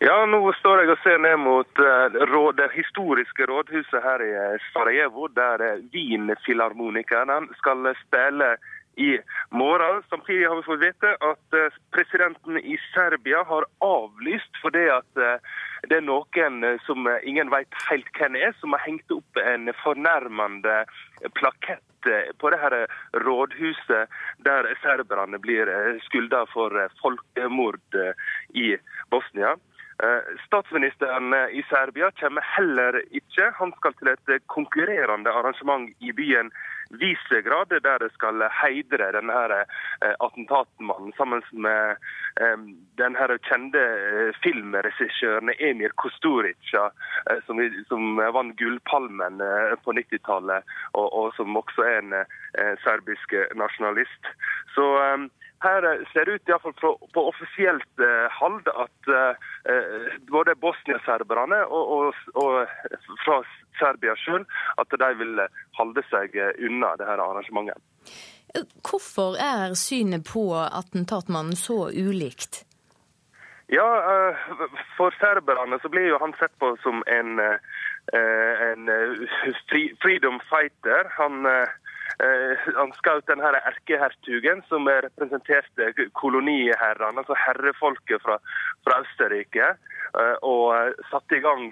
Ja, 0.03 0.17
nå 0.27 0.41
står 0.57 0.81
jeg 0.81 0.89
og 0.91 0.99
ser 0.99 1.21
ned 1.23 1.37
mot 1.39 1.79
uh, 1.79 2.49
det 2.57 2.67
historiske 2.73 3.45
rådhuset 3.47 4.03
her 4.03 4.23
i 4.25 4.31
Sarajevo, 4.73 5.29
der 5.31 5.79
Wien-filharmonikeren 5.93 7.47
skal 7.61 7.87
spille 8.01 8.57
i 8.95 9.17
morgen. 9.49 10.03
Samtidig 10.09 10.47
har 10.47 10.55
vi 10.55 10.65
fått 10.67 10.83
vite 10.83 11.13
at 11.19 11.57
uh, 11.57 11.79
presidenten 11.95 12.57
i 12.57 12.77
Serbia 12.93 13.43
har 13.49 13.65
avlyst 13.85 14.61
fordi 14.61 14.85
at 14.93 15.23
det 15.89 15.97
er 15.97 16.05
noen 16.05 16.61
som 16.85 17.07
ingen 17.27 17.49
vet 17.51 17.79
helt 17.89 18.07
hvem 18.15 18.37
er, 18.39 18.53
som 18.59 18.71
har 18.75 18.83
hengt 18.85 19.11
opp 19.11 19.39
en 19.41 19.67
fornærmende 19.81 20.77
plakett 21.35 22.07
på 22.39 22.51
det 22.51 22.59
her 22.61 22.75
rådhuset 23.23 24.13
der 24.47 24.69
serberne 24.83 25.39
blir 25.43 25.67
skylda 26.07 26.45
for 26.53 26.71
folkemord 27.01 27.99
i 28.55 28.73
Bosnia. 29.11 29.57
Statsministeren 30.45 31.33
i 31.51 31.63
Serbia 31.69 32.11
kommer 32.19 32.41
heller 32.57 32.99
ikke. 33.15 33.51
Han 33.59 33.73
skal 33.77 33.93
til 33.99 34.09
et 34.13 34.47
konkurrerende 34.51 35.31
arrangement 35.31 35.89
i 35.99 36.11
byen 36.11 36.51
Visegrad, 36.93 37.71
der 37.81 37.97
det 37.97 38.11
skal 38.13 38.43
heidre 38.61 39.07
denne 39.15 39.63
attentatmannen 40.21 41.13
sammen 41.17 41.41
med 41.65 41.95
denne 42.99 43.37
kjente 43.47 43.81
filmregissøren 44.43 45.49
Emir 45.57 45.95
Kosturica, 45.97 46.89
som, 47.47 47.61
som 47.89 48.21
vant 48.35 48.53
Gullpalmen 48.59 49.41
på 49.85 49.95
90-tallet, 49.97 50.69
og, 50.93 51.07
og, 51.07 51.31
som 51.39 51.57
også 51.57 51.87
er 51.87 52.03
en 52.03 52.13
serbisk 52.85 53.33
nasjonalist. 53.57 54.29
Så 54.75 54.85
her 55.63 55.87
ser 56.11 56.27
det 56.27 56.37
ut, 56.37 56.49
iallfall 56.49 56.75
på 57.15 57.23
offisielt 57.29 58.03
hold, 58.39 58.67
at 58.67 59.11
både 60.31 60.55
bosniaserberne 60.59 61.61
og, 61.65 61.93
og, 61.95 62.21
og 62.43 63.15
fra 63.23 63.39
Serbia 63.79 64.15
sjøl 64.19 64.43
at 64.81 64.97
de 64.99 65.09
vil 65.21 65.41
holde 65.79 66.03
seg 66.11 66.35
unna 66.67 66.93
dette 66.99 67.15
arrangementet. 67.15 67.79
Hvorfor 68.85 69.39
er 69.41 69.73
synet 69.79 70.27
på 70.29 70.45
attentatmannen 70.53 71.57
så 71.57 71.87
ulikt? 71.89 72.65
Ja, 73.73 73.87
For 74.97 75.15
serberne 75.17 75.79
så 75.81 75.89
blir 75.89 76.11
jo 76.11 76.19
han 76.21 76.35
sett 76.37 76.53
på 76.61 76.75
som 76.83 77.01
en, 77.07 77.39
en 78.13 78.91
freedom 80.03 80.37
fighter. 80.49 81.09
Han 81.17 81.47
han 82.19 82.93
skjøt 82.99 83.27
denne 83.29 83.51
erkehertugen 83.57 84.61
som 84.69 84.87
representerte 84.87 85.91
koloniherrene, 86.19 87.23
altså 87.23 87.37
herrefolket 87.45 88.21
fra, 88.23 88.37
fra 88.85 89.01
Østerrike. 89.05 89.73
Og 90.45 90.93
satte 91.09 91.39
i 91.39 91.41
gang 91.41 91.71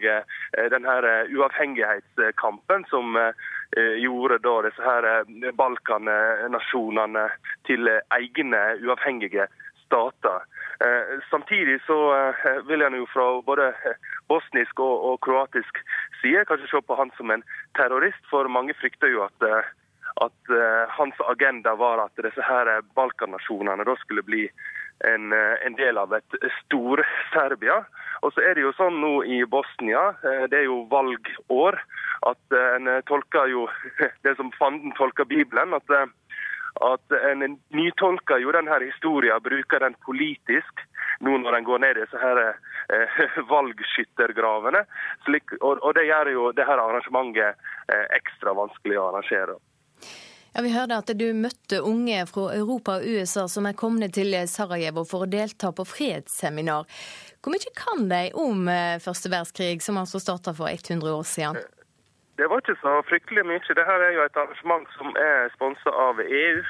denne 0.74 0.94
uavhengighetskampen 1.30 2.88
som 2.90 3.14
gjorde 4.02 4.40
da 4.42 4.56
disse 4.66 4.86
her 4.86 5.10
Balkan-nasjonene 5.60 7.28
til 7.70 7.92
egne 8.18 8.64
uavhengige 8.82 9.46
stater. 9.86 10.48
Samtidig 11.30 11.78
så 11.86 12.00
vil 12.66 12.82
en 12.82 12.98
jo 12.98 13.06
fra 13.14 13.28
både 13.46 13.70
bosnisk 14.32 14.80
og, 14.80 14.96
og 15.12 15.22
kroatisk 15.22 15.84
side 16.22 16.46
kanskje 16.50 16.72
se 16.72 16.82
på 16.88 16.98
han 16.98 17.14
som 17.18 17.30
en 17.30 17.46
terrorist, 17.78 18.24
for 18.32 18.50
mange 18.50 18.74
frykter 18.82 19.14
jo 19.14 19.28
at 19.28 19.46
at 20.22 20.54
uh, 20.54 20.86
hans 20.98 21.18
agenda 21.32 21.76
var 21.80 22.04
at 22.06 22.24
disse 22.24 22.46
her 22.46 22.70
Balkan-nasjonene 22.98 23.86
da 23.88 23.96
skulle 24.04 24.26
bli 24.26 24.46
en, 25.10 25.34
en, 25.34 25.76
del 25.80 25.98
av 25.98 26.14
et 26.14 26.38
Stor-Serbia. 26.60 27.80
Og 28.22 28.36
så 28.36 28.44
er 28.46 28.54
det 28.56 28.68
jo 28.68 28.76
sånn 28.78 29.00
nå 29.02 29.16
i 29.26 29.42
Bosnia, 29.50 30.12
uh, 30.22 30.46
det 30.52 30.62
er 30.62 30.68
jo 30.70 30.84
valgår, 30.92 31.80
at 32.30 32.58
en 32.76 32.90
tolker 33.10 33.50
jo 33.50 33.66
det 34.26 34.36
som 34.38 34.54
fanden 34.60 34.94
tolker 34.98 35.26
Bibelen. 35.26 35.74
at 35.74 35.90
at 36.80 37.12
en 37.12 37.58
nytolker 37.76 38.40
jo 38.40 38.52
denne 38.56 38.78
historien, 38.80 39.42
bruker 39.44 39.84
den 39.84 39.96
politisk 40.06 40.86
nå 41.22 41.38
når 41.38 41.58
en 41.58 41.68
går 41.68 41.82
ned 41.84 41.98
i 41.98 42.04
disse 42.04 42.22
her 42.22 42.40
eh, 42.42 43.20
valgskyttergravene. 43.54 44.84
Slik, 45.26 45.54
og, 45.60 45.82
og, 45.82 45.94
det 45.98 46.08
gjør 46.10 46.32
jo 46.34 46.48
det 46.58 46.66
her 46.68 46.82
arrangementet 46.82 47.60
eh, 47.92 48.08
ekstra 48.18 48.56
vanskelig 48.58 48.98
å 48.98 49.10
arrangere. 49.12 49.60
Ja, 50.54 50.62
Vi 50.62 50.72
hørte 50.74 50.98
at 51.00 51.12
du 51.16 51.28
møtte 51.34 51.82
unge 51.82 52.26
fra 52.28 52.50
Europa 52.56 52.98
og 53.00 53.06
USA 53.08 53.48
som 53.48 53.70
er 53.70 53.78
kommet 53.78 54.14
til 54.18 54.36
Sarajevo 54.52 55.06
for 55.08 55.24
å 55.24 55.30
delta 55.32 55.72
på 55.72 55.86
fredsseminar. 55.88 56.88
Hvor 57.42 57.56
mye 57.56 57.76
kan 57.78 58.10
de 58.12 58.26
om 58.38 58.68
første 59.02 59.32
verdenskrig, 59.32 59.80
som 59.82 59.98
altså 60.02 60.20
starta 60.20 60.54
for 60.54 60.68
100 60.68 61.08
år 61.08 61.24
siden? 61.24 61.62
Det 62.42 62.48
var 62.50 62.58
ikke 62.58 62.82
så 62.82 62.92
fryktelig 63.06 63.44
mye. 63.46 63.62
Dette 63.62 63.84
er 63.86 64.16
jo 64.16 64.24
et 64.26 64.38
arrangement 64.42 64.88
som 64.96 65.12
er 65.22 65.52
sponset 65.54 65.98
av 66.04 66.18
EU, 66.24 66.62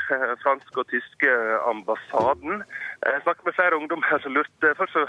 fransk 0.43 0.79
og 0.81 0.89
tyske 0.91 1.35
ambassaden. 1.69 2.65
Jeg 3.05 3.21
snakket 3.23 3.47
med 3.47 3.55
flere 3.55 3.77
ungdommer 3.79 4.19
som 4.19 4.35
lurte. 4.35 4.73
Først 4.79 4.97
så 4.97 5.05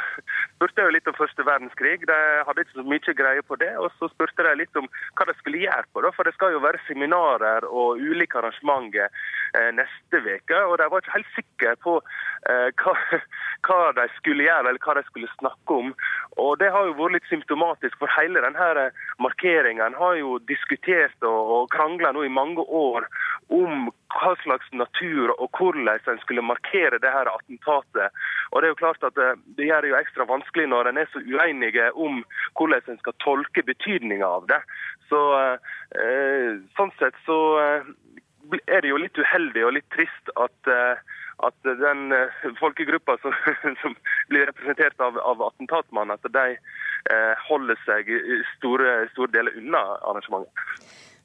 spurte 0.52 0.78
jeg 0.78 0.86
jo 0.86 0.94
litt 0.94 1.10
om 1.10 1.16
første 1.18 1.46
verdenskrig. 1.48 1.96
De 2.06 2.18
hadde 2.46 2.62
ikke 2.62 2.78
så 2.78 2.84
mye 2.92 3.14
greie 3.22 3.42
på 3.48 3.58
det. 3.58 3.72
Og 3.82 3.90
så 3.96 4.06
spurte 4.12 4.46
de 4.46 4.52
litt 4.60 4.78
om 4.78 4.86
hva 5.18 5.26
de 5.26 5.34
skulle 5.40 5.64
gjøre 5.64 5.90
på 5.90 6.04
det. 6.06 6.12
For 6.14 6.30
det 6.30 6.34
skal 6.36 6.54
jo 6.54 6.62
være 6.62 6.84
seminarer 6.86 7.66
og 7.66 7.98
ulike 7.98 8.38
arrangementer 8.38 9.10
neste 9.80 10.22
uke. 10.22 10.62
Og 10.62 10.78
de 10.78 10.88
var 10.94 11.02
ikke 11.02 11.16
helt 11.16 11.34
sikre 11.40 11.74
på 11.82 11.96
hva, 12.84 12.94
hva, 13.66 13.80
de 13.98 14.06
skulle 14.20 14.46
gjøre, 14.46 14.68
eller 14.68 14.86
hva 14.86 14.94
de 15.00 15.04
skulle 15.10 15.34
snakke 15.40 15.80
om. 15.82 15.90
Og 16.38 16.54
det 16.62 16.70
har 16.70 16.86
jo 16.86 16.96
vært 17.02 17.18
litt 17.18 17.28
symptomatisk, 17.34 17.98
for 17.98 18.14
hele 18.14 18.46
denne 18.46 18.88
markeringen 19.18 19.98
har 19.98 20.16
jo 20.22 20.38
diskutert 20.52 21.26
og, 21.26 21.52
og 21.56 21.70
krangla 21.72 22.12
nå 22.12 22.24
i 22.26 22.32
mange 22.32 22.62
år 22.62 23.08
om 23.52 23.88
hva 24.12 24.32
slags 24.42 24.68
natur 24.76 25.32
og 25.34 25.58
hvordan 25.58 25.88
en 26.12 26.20
skulle 26.22 26.44
markere 26.44 27.00
det 27.02 27.12
her 27.12 27.30
attentatet. 27.32 28.20
Og 28.50 28.60
Det 28.60 28.68
er 28.68 28.74
jo 28.74 28.80
klart 28.82 29.06
at 29.08 29.16
det, 29.16 29.30
det 29.56 29.68
gjør 29.68 29.82
det 29.82 29.92
jo 29.92 30.00
ekstra 30.00 30.28
vanskelig 30.28 30.68
når 30.68 30.90
en 30.90 31.00
er 31.02 31.10
så 31.12 31.22
uenige 31.24 31.88
om 31.94 32.22
hvordan 32.58 32.92
en 32.92 33.00
skal 33.00 33.18
tolke 33.24 33.64
betydninga 33.66 34.28
av 34.28 34.46
det. 34.52 34.60
Så 35.08 35.22
eh, 35.40 36.60
Sånn 36.76 36.94
sett 37.00 37.16
så 37.26 37.40
eh, 37.62 37.90
er 38.66 38.84
det 38.84 38.92
jo 38.92 39.00
litt 39.00 39.18
uheldig 39.18 39.66
og 39.66 39.76
litt 39.78 39.90
trist 39.94 40.32
at 40.36 40.72
eh, 40.72 41.02
at 41.42 41.56
den 41.64 42.12
folkegruppa 42.60 43.16
som, 43.18 43.34
som 43.82 43.96
blir 44.30 44.46
representert 44.46 45.00
av, 45.02 45.16
av 45.18 45.42
attentatmannen, 45.48 46.14
at 46.14 46.28
de 46.36 46.54
eh, 46.54 46.81
holder 47.48 47.78
seg 47.86 48.10
store, 48.56 48.92
store 49.12 49.32
deler 49.34 49.56
unna 49.58 49.82
arrangementet. 50.00 50.66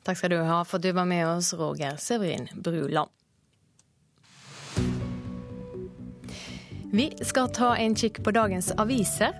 Takk 0.07 0.17
skal 0.17 0.31
du 0.31 0.39
ha 0.47 0.61
for 0.63 0.79
du 0.79 0.91
var 0.95 1.05
med 1.05 1.27
oss, 1.27 1.53
Roger 1.53 1.97
Severin 1.99 2.47
Bruland. 2.55 3.11
Vi 6.91 7.11
skal 7.21 7.51
ta 7.51 7.75
en 7.75 7.95
kikk 7.95 8.23
på 8.23 8.31
dagens 8.31 8.71
aviser. 8.79 9.35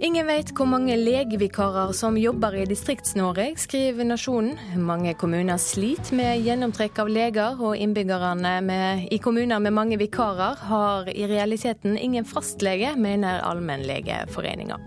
Ingen 0.00 0.26
vet 0.26 0.52
hvor 0.56 0.66
mange 0.70 0.94
legevikarer 0.96 1.90
som 1.94 2.14
jobber 2.18 2.54
i 2.56 2.62
Distrikts-Norge, 2.70 3.48
skriver 3.58 4.06
Nasjonen. 4.06 4.54
Mange 4.78 5.12
kommuner 5.18 5.58
sliter 5.60 6.16
med 6.16 6.46
gjennomtrekk 6.46 7.02
av 7.02 7.10
leger, 7.10 7.58
og 7.58 7.76
innbyggerne 7.76 8.54
med, 8.62 9.04
i 9.10 9.18
kommuner 9.22 9.60
med 9.62 9.74
mange 9.74 9.98
vikarer 10.00 10.62
har 10.70 11.10
i 11.10 11.26
realiteten 11.26 11.98
ingen 11.98 12.24
fastlege, 12.24 12.94
mener 12.96 13.42
Allmennlegeforeninga. 13.50 14.78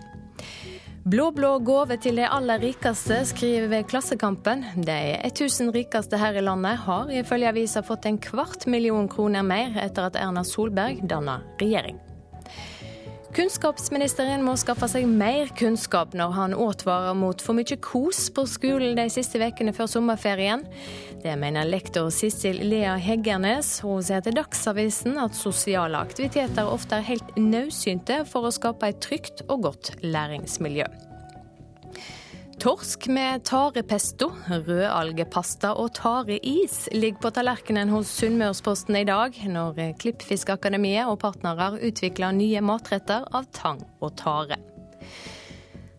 Blå-blå 1.05 1.59
gave 1.61 1.99
til 2.01 2.17
de 2.17 2.23
aller 2.25 2.57
rikeste, 2.63 3.19
skriver 3.29 3.83
Klassekampen. 3.85 4.63
De 4.87 4.95
1000 5.19 5.69
rikeste 5.75 6.17
her 6.17 6.33
i 6.33 6.41
landet 6.41 6.79
har 6.81 7.11
ifølge 7.13 7.51
avisa 7.51 7.83
fått 7.85 8.07
en 8.09 8.17
kvart 8.17 8.65
million 8.65 9.05
kroner 9.05 9.45
mer 9.45 9.77
etter 9.83 10.09
at 10.09 10.17
Erna 10.17 10.41
Solberg 10.41 11.05
danna 11.05 11.43
regjering. 11.61 12.01
Kunnskapsministeren 13.35 14.45
må 14.47 14.53
skaffe 14.55 14.87
seg 14.87 15.09
mer 15.11 15.49
kunnskap 15.59 16.13
når 16.15 16.35
han 16.37 16.53
advarer 16.55 17.17
mot 17.19 17.41
for 17.43 17.57
mye 17.57 17.75
kos 17.83 18.29
på 18.31 18.45
skolen 18.47 18.95
de 18.95 19.09
siste 19.11 19.41
ukene 19.43 19.73
før 19.75 19.89
sommerferien. 19.91 20.63
Det 21.19 21.33
mener 21.41 21.67
lektor 21.67 22.07
Sissel 22.15 22.61
Lea 22.63 22.93
Heggernes. 22.95 23.81
Hun 23.83 23.99
sier 24.07 24.23
til 24.23 24.37
Dagsavisen 24.39 25.19
at 25.19 25.35
sosiale 25.35 25.99
aktiviteter 25.99 26.71
ofte 26.71 27.01
er 27.01 27.09
helt 27.09 27.35
nødsynte 27.35 28.21
for 28.29 28.47
å 28.47 28.53
skape 28.55 28.93
et 28.93 29.03
trygt 29.03 29.43
og 29.49 29.67
godt 29.67 29.91
læringsmiljø. 30.05 30.87
Torsk 32.59 33.07
med 33.07 33.43
tarepesto, 33.43 34.29
rødalgepasta 34.47 35.73
og 35.75 35.89
tareis 35.97 36.85
ligger 36.95 37.19
på 37.25 37.31
tallerkenen 37.35 37.91
hos 37.91 38.13
Sunnmørsposten 38.15 38.95
i 39.01 39.03
dag, 39.07 39.35
når 39.51 39.81
Klippfiskakademiet 39.99 41.09
og 41.11 41.19
partnere 41.19 41.73
utvikler 41.83 42.31
nye 42.37 42.63
matretter 42.63 43.27
av 43.35 43.49
tang 43.53 43.83
og 43.99 44.15
tare. 44.21 44.57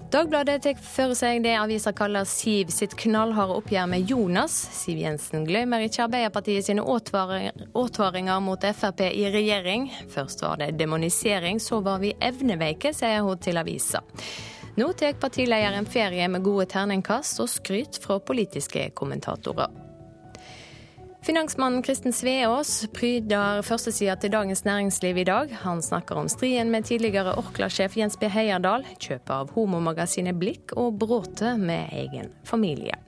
Dagbladet 0.06 0.62
tar 0.62 0.80
for 0.80 1.12
seg 1.18 1.42
det 1.44 1.56
avisa 1.58 1.92
kaller 1.92 2.24
Siv 2.30 2.70
sitt 2.72 2.94
knallharde 2.96 3.58
oppgjør 3.58 3.88
med 3.90 4.08
Jonas. 4.08 4.54
Siv 4.78 5.02
Jensen 5.02 5.44
glemmer 5.44 5.84
ikke 5.84 6.06
Arbeiderpartiet 6.06 6.70
sine 6.70 6.84
advaringer 6.88 8.40
mot 8.40 8.64
Frp 8.80 9.02
i 9.10 9.26
regjering. 9.34 9.90
Først 10.14 10.46
var 10.46 10.62
det 10.62 10.76
demonisering, 10.80 11.60
så 11.60 11.82
var 11.84 12.00
vi 12.00 12.16
evneveike, 12.22 12.94
sier 12.96 13.26
hun 13.26 13.42
til 13.42 13.60
avisa. 13.60 14.06
Nå 14.76 14.92
tar 14.92 15.12
partilederen 15.12 15.86
ferie 15.88 16.28
med 16.28 16.42
gode 16.44 16.66
terningkast 16.68 17.40
og 17.40 17.48
skryt 17.48 17.96
fra 18.02 18.18
politiske 18.20 18.90
kommentatorer. 18.98 19.72
Finansmannen 21.24 21.80
Kristen 21.82 22.12
Sveås 22.12 22.84
pryder 22.94 23.64
førstesida 23.66 24.18
til 24.20 24.34
Dagens 24.36 24.62
Næringsliv 24.68 25.16
i 25.16 25.24
dag. 25.26 25.56
Han 25.64 25.80
snakker 25.82 26.20
om 26.20 26.28
striden 26.28 26.70
med 26.70 26.84
tidligere 26.86 27.34
Orkla-sjef 27.40 27.96
Jens 27.96 28.20
B. 28.20 28.28
Heierdal, 28.28 28.84
kjøpet 29.00 29.32
av 29.34 29.56
homomagasinet 29.56 30.36
Blikk 30.38 30.76
og 30.76 31.00
bråtet 31.00 31.56
med 31.58 31.88
egen 31.96 32.30
familie. 32.44 33.00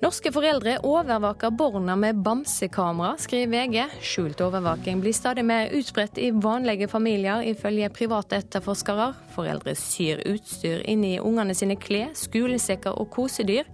Norske 0.00 0.30
foreldre 0.32 0.78
overvaker 0.88 1.50
barna 1.50 1.92
med 1.96 2.22
bamsekamera, 2.24 3.18
skriver 3.20 3.50
VG. 3.52 3.82
Skjult 4.00 4.40
overvaking 4.40 5.02
blir 5.02 5.12
stadig 5.12 5.44
mer 5.44 5.68
utbredt 5.76 6.16
i 6.18 6.30
vanlige 6.32 6.88
familier, 6.88 7.42
ifølge 7.44 7.90
private 7.92 8.38
etterforskere. 8.40 9.10
Foreldre 9.34 9.74
syr 9.76 10.22
utstyr 10.32 10.80
inn 10.88 11.04
i 11.04 11.18
ungene 11.20 11.52
sine 11.54 11.76
klær, 11.76 12.14
skolesekker 12.16 12.96
og 12.96 13.10
kosedyr. 13.12 13.68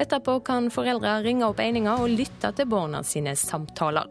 Etterpå 0.00 0.38
kan 0.48 0.72
foreldre 0.72 1.18
ringe 1.26 1.44
opp 1.44 1.60
egninger 1.60 2.00
og 2.00 2.08
lytte 2.08 2.54
til 2.56 2.70
barna 2.70 3.04
sine 3.04 3.36
samtaler. 3.36 4.08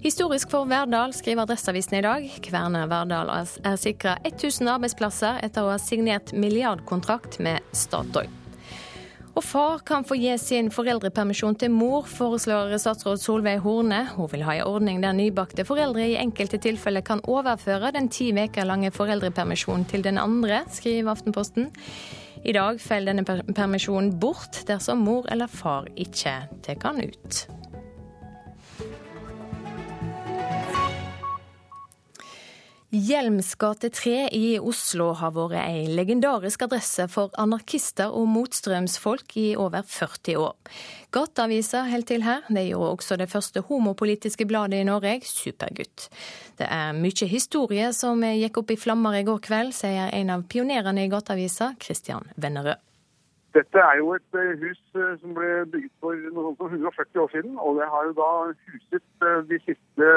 Historisk 0.00 0.54
for 0.54 0.70
Verdal, 0.70 1.12
skriver 1.12 1.48
Adresseavisen 1.48 1.98
i 1.98 2.06
dag. 2.06 2.30
Kværner 2.46 2.86
Verdal 2.88 3.34
er 3.34 3.76
sikra 3.76 4.20
1000 4.22 4.70
arbeidsplasser 4.78 5.42
etter 5.42 5.66
å 5.66 5.74
ha 5.74 5.80
signert 5.82 6.30
milliardkontrakt 6.32 7.42
med 7.42 7.66
Statoil. 7.74 8.39
Og 9.38 9.44
far 9.46 9.82
kan 9.86 10.04
få 10.04 10.16
gi 10.18 10.32
sin 10.42 10.70
foreldrepermisjon 10.74 11.54
til 11.60 11.70
mor, 11.70 12.08
foreslår 12.10 12.74
statsråd 12.82 13.20
Solveig 13.22 13.62
Horne. 13.62 14.02
Hun 14.16 14.30
vil 14.32 14.42
ha 14.46 14.56
en 14.58 14.66
ordning 14.66 14.98
der 15.04 15.14
nybakte 15.14 15.64
foreldre 15.68 16.08
i 16.10 16.18
enkelte 16.18 16.58
tilfeller 16.62 17.04
kan 17.06 17.22
overføre 17.30 17.92
den 17.94 18.10
ti 18.10 18.32
uker 18.34 18.66
lange 18.66 18.90
foreldrepermisjonen 18.90 19.86
til 19.86 20.02
den 20.02 20.18
andre, 20.18 20.64
skriver 20.68 21.14
Aftenposten. 21.14 21.70
I 22.44 22.52
dag 22.56 22.80
faller 22.80 23.12
denne 23.12 23.54
permisjonen 23.54 24.14
bort 24.20 24.64
dersom 24.66 25.04
mor 25.04 25.28
eller 25.30 25.46
far 25.46 25.86
ikke 25.96 26.36
tar 26.64 26.80
den 26.86 27.10
ut. 27.12 27.59
Hjelms 32.90 33.54
gate 33.54 33.86
3 33.94 34.32
i 34.34 34.46
Oslo 34.58 35.12
har 35.14 35.30
vært 35.36 35.60
ei 35.60 35.84
legendarisk 35.94 36.64
adresse 36.66 37.04
for 37.06 37.30
anarkister 37.38 38.10
og 38.10 38.24
motstrømsfolk 38.32 39.36
i 39.38 39.44
over 39.54 39.84
40 39.86 40.40
år. 40.42 40.56
Gateavisa 41.14 41.84
holder 41.86 42.08
til 42.08 42.24
her. 42.26 42.40
Det 42.50 42.64
gjorde 42.66 42.96
også 42.96 43.18
det 43.20 43.28
første 43.30 43.62
homopolitiske 43.68 44.42
bladet 44.50 44.80
i 44.82 44.88
Norge, 44.88 45.20
Supergutt. 45.22 46.08
Det 46.58 46.66
er 46.66 46.90
mye 46.98 47.28
historie 47.30 47.92
som 47.94 48.24
gikk 48.26 48.58
opp 48.58 48.72
i 48.74 48.78
flammer 48.82 49.20
i 49.20 49.22
går 49.28 49.38
kveld, 49.44 49.70
sier 49.76 50.10
en 50.10 50.32
av 50.34 50.42
pionerene 50.50 51.04
i 51.06 51.12
Gateavisa, 51.12 51.76
Christian 51.78 52.26
Vennerød. 52.42 52.82
Dette 53.54 53.84
er 53.84 54.00
jo 54.00 54.16
et 54.16 54.38
eh, 54.38 54.50
hus 54.64 54.82
eh, 54.98 55.14
som 55.22 55.38
ble 55.38 55.62
bygget 55.70 55.94
for 56.02 56.18
noe 56.34 56.50
sånt 56.50 56.58
som 56.58 56.74
140 56.74 57.22
år 57.22 57.30
siden, 57.36 57.54
og 57.54 57.78
det 57.78 57.86
har 57.94 58.10
jo 58.10 58.18
da 58.18 58.32
huset 58.50 59.26
eh, 59.30 59.38
de 59.46 59.60
siste 59.62 60.10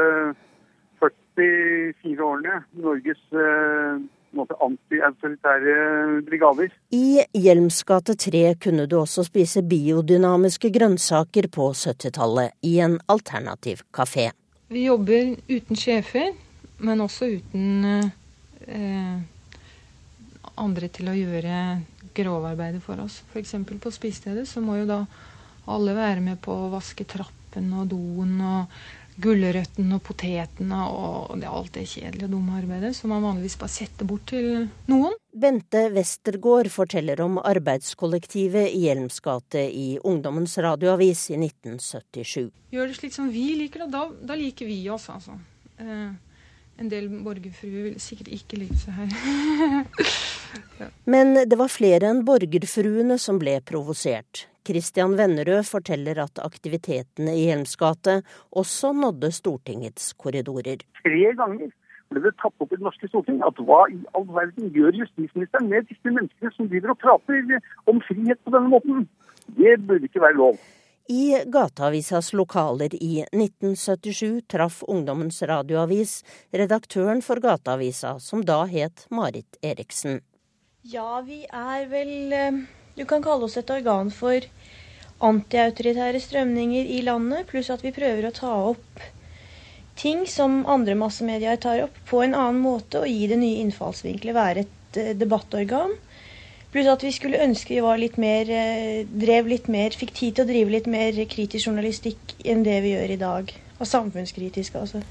44 1.38 2.26
årene 2.26 2.60
Norges 2.84 3.22
eh, 3.34 4.04
anti-autoritære 4.34 6.22
brigader. 6.28 6.72
I 6.92 7.24
Hjelmsgate 7.38 8.16
3 8.18 8.46
kunne 8.62 8.88
du 8.90 8.98
også 9.00 9.26
spise 9.28 9.64
biodynamiske 9.66 10.72
grønnsaker 10.74 11.50
på 11.54 11.72
70-tallet 11.78 12.56
i 12.66 12.80
en 12.86 12.98
alternativ 13.08 13.86
kafé. 13.94 14.32
Vi 14.74 14.88
jobber 14.88 15.36
uten 15.50 15.78
sjefer, 15.78 16.34
men 16.82 17.04
også 17.04 17.30
uten 17.38 17.86
eh, 18.66 19.20
andre 20.58 20.90
til 20.94 21.12
å 21.12 21.18
gjøre 21.18 21.60
grovarbeidet 22.14 22.82
for 22.84 23.02
oss. 23.04 23.22
F.eks. 23.32 23.56
på 23.82 23.94
spisestedet 23.94 24.48
så 24.50 24.62
må 24.62 24.80
jo 24.82 24.90
da 24.90 25.04
alle 25.70 25.96
være 25.96 26.22
med 26.22 26.42
på 26.44 26.54
å 26.54 26.72
vaske 26.74 27.06
trappen 27.10 27.70
og 27.78 27.90
doen 27.94 28.36
og 28.44 28.84
gulrøttene 29.22 29.98
og 29.98 30.04
potetene 30.08 30.80
og 30.90 31.36
det, 31.42 31.50
alt 31.50 31.74
det 31.76 31.86
kjedelige 31.90 32.28
og 32.28 32.34
dumme 32.36 32.58
arbeidet 32.60 32.94
som 32.98 33.14
man 33.14 33.24
vanligvis 33.26 33.58
bare 33.62 33.74
setter 33.74 34.10
bort 34.10 34.26
til 34.32 34.68
noen. 34.90 35.16
Bente 35.34 35.88
Westergård 35.94 36.70
forteller 36.74 37.22
om 37.26 37.40
arbeidskollektivet 37.42 38.70
i 38.74 38.84
Hjelms 38.86 39.20
gate 39.26 39.64
i 39.70 39.88
Ungdommens 40.04 40.58
radioavis 40.62 41.28
i 41.34 41.40
1977. 41.40 42.52
Gjør 42.74 42.92
det 42.92 43.00
slik 43.00 43.16
som 43.16 43.32
vi 43.34 43.48
liker 43.64 43.86
det, 43.86 43.90
da, 43.96 44.06
da 44.34 44.38
liker 44.38 44.70
vi 44.70 44.78
oss, 44.94 45.10
altså. 45.14 45.40
Eh, 45.82 46.14
en 46.82 46.90
del 46.90 47.10
borgerfruer 47.26 47.90
vil 47.90 48.00
sikkert 48.02 48.32
ikke 48.34 48.62
like 48.62 48.78
seg 48.82 48.98
her. 48.98 50.08
ja. 50.82 50.90
Men 51.06 51.36
det 51.50 51.60
var 51.60 51.70
flere 51.72 52.10
enn 52.10 52.24
borgerfruene 52.26 53.20
som 53.22 53.42
ble 53.42 53.60
provosert. 53.66 54.48
Christian 54.68 55.18
Vennerød 55.20 55.64
forteller 55.68 56.22
at 56.24 56.40
aktivitetene 56.44 57.36
i 57.38 57.48
Hjelmsgate 57.50 58.22
også 58.52 58.94
nådde 58.98 59.32
Stortingets 59.36 60.14
korridorer. 60.20 60.84
Tre 61.04 61.24
ganger 61.40 61.72
ble 62.14 62.24
det 62.24 62.36
tatt 62.42 62.62
opp 62.62 62.72
i 62.72 62.78
Det 62.78 62.86
norske 62.86 63.10
storting 63.10 63.42
at 63.46 63.60
hva 63.68 63.82
i 63.92 64.00
all 64.18 64.28
verden 64.30 64.70
gjør 64.76 65.02
justisministeren 65.02 65.70
med 65.72 65.90
disse 65.90 66.14
menneskene 66.14 66.54
som 66.56 66.70
driver 66.72 66.94
og 66.94 67.02
prater 67.02 67.58
om 67.90 68.02
frihet 68.08 68.40
på 68.44 68.54
denne 68.56 68.72
måten? 68.74 69.08
Det 69.58 69.80
burde 69.88 70.08
ikke 70.08 70.24
være 70.24 70.40
lov. 70.40 70.60
I 71.12 71.44
Gateavisas 71.52 72.32
lokaler 72.34 72.94
i 72.96 73.26
1977 73.26 74.46
traff 74.48 74.84
Ungdommens 74.88 75.42
radioavis 75.44 76.22
redaktøren 76.56 77.20
for 77.22 77.44
Gateavisa, 77.44 78.16
som 78.24 78.46
da 78.48 78.62
het 78.72 79.04
Marit 79.12 79.60
Eriksen. 79.60 80.22
Ja, 80.88 81.20
vi 81.28 81.42
er 81.52 81.90
vel 81.92 82.34
eh, 82.36 82.64
Du 82.98 83.06
kan 83.10 83.24
kalle 83.26 83.48
oss 83.48 83.58
et 83.58 83.74
organ 83.74 84.12
for 84.14 84.46
antiautoritære 85.24 86.20
strømninger 86.22 86.90
i 86.98 87.02
landet, 87.06 87.48
pluss 87.50 87.72
at 87.74 87.84
vi 87.86 87.94
prøver 87.96 88.28
å 88.28 88.36
ta 88.36 88.54
opp 88.70 89.04
ting 90.00 90.26
som 90.28 90.64
andre 90.70 90.96
massemedier 90.98 91.60
tar 91.62 91.84
opp, 91.86 91.98
på 92.10 92.24
en 92.26 92.36
annen 92.36 92.62
måte 92.64 93.04
og 93.04 93.10
gi 93.10 93.28
det 93.30 93.40
nye 93.42 93.62
innfallsvinkler, 93.64 94.36
være 94.36 94.66
et 94.66 95.00
eh, 95.00 95.14
debattorgan. 95.18 95.94
Pluss 96.74 96.90
at 96.90 97.06
vi 97.06 97.12
skulle 97.14 97.42
ønske 97.46 97.76
vi 97.76 97.84
var 97.86 98.02
litt 98.02 98.18
mer, 98.22 98.50
eh, 98.50 99.04
drev 99.06 99.52
litt 99.52 99.70
mer, 99.70 99.94
fikk 99.94 100.16
tid 100.18 100.38
til 100.40 100.48
å 100.48 100.50
drive 100.50 100.74
litt 100.78 100.90
mer 100.90 101.20
kritisk 101.30 101.70
journalistikk 101.70 102.40
enn 102.44 102.66
det 102.66 102.80
vi 102.86 102.96
gjør 102.96 103.14
i 103.14 103.22
dag. 103.22 103.54
Og 103.80 103.90
samfunnskritisk, 103.90 104.82
altså. 104.82 105.04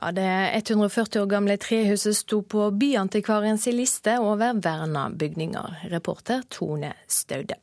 Ja, 0.00 0.12
Det 0.12 0.50
140 0.54 1.22
år 1.22 1.26
gamle 1.26 1.56
trehuset 1.56 2.16
sto 2.16 2.42
på 2.42 2.70
Byantikvarens 2.70 3.66
liste 3.66 4.18
over 4.18 4.54
verna 4.54 5.10
bygninger. 5.10 5.76
Reporter 5.90 6.42
Tone 6.48 6.92
Staude. 7.06 7.54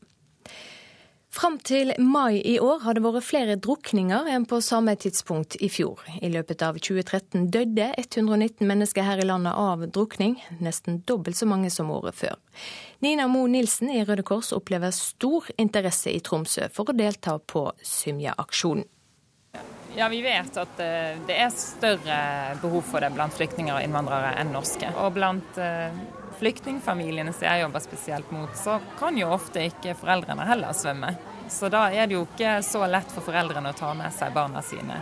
Fram 1.30 1.60
til 1.60 1.94
mai 2.00 2.42
i 2.46 2.60
år 2.60 2.80
har 2.82 2.94
det 2.94 3.02
vært 3.06 3.26
flere 3.26 3.56
drukninger 3.62 4.30
enn 4.34 4.46
på 4.50 4.58
samme 4.62 4.96
tidspunkt 4.98 5.58
i 5.62 5.70
fjor. 5.70 6.02
I 6.22 6.30
løpet 6.34 6.62
av 6.66 6.78
2013 6.78 7.50
døde 7.54 7.92
119 7.98 8.66
mennesker 8.70 9.06
her 9.06 9.22
i 9.22 9.26
landet 9.26 9.54
av 9.54 9.88
drukning, 9.90 10.38
nesten 10.62 11.02
dobbelt 11.06 11.38
så 11.38 11.46
mange 11.50 11.70
som 11.74 11.90
året 11.94 12.18
før. 12.18 12.38
Nina 13.06 13.28
Mo 13.30 13.48
Nilsen 13.48 13.90
i 13.94 14.04
Røde 14.06 14.26
Kors 14.26 14.54
opplever 14.54 14.94
stor 14.94 15.50
interesse 15.58 16.14
i 16.14 16.22
Tromsø 16.22 16.70
for 16.74 16.90
å 16.90 16.98
delta 16.98 17.38
på 17.38 17.68
Symja-aksjonen. 17.82 18.86
Ja, 19.98 20.10
Vi 20.10 20.22
vet 20.22 20.58
at 20.58 20.80
eh, 20.80 21.18
det 21.26 21.36
er 21.42 21.50
større 21.58 22.18
behov 22.62 22.84
for 22.86 23.02
det 23.02 23.10
blant 23.16 23.34
flyktninger 23.34 23.74
og 23.74 23.82
innvandrere 23.82 24.36
enn 24.38 24.52
norske. 24.54 24.92
Og 25.02 25.16
blant 25.16 25.58
eh, 25.58 25.96
flyktningfamiliene 26.38 27.34
som 27.34 27.48
jeg 27.48 27.64
jobber 27.64 27.82
spesielt 27.82 28.30
mot, 28.30 28.54
så 28.54 28.78
kan 29.00 29.18
jo 29.18 29.32
ofte 29.34 29.66
ikke 29.72 29.98
foreldrene 29.98 30.46
heller 30.46 30.78
svømme. 30.78 31.16
Så 31.50 31.72
da 31.74 31.88
er 31.90 32.06
det 32.06 32.14
jo 32.14 32.28
ikke 32.28 32.60
så 32.62 32.84
lett 32.86 33.10
for 33.10 33.26
foreldrene 33.26 33.74
å 33.74 33.80
ta 33.80 33.96
med 33.98 34.14
seg 34.14 34.38
barna 34.38 34.62
sine, 34.62 35.02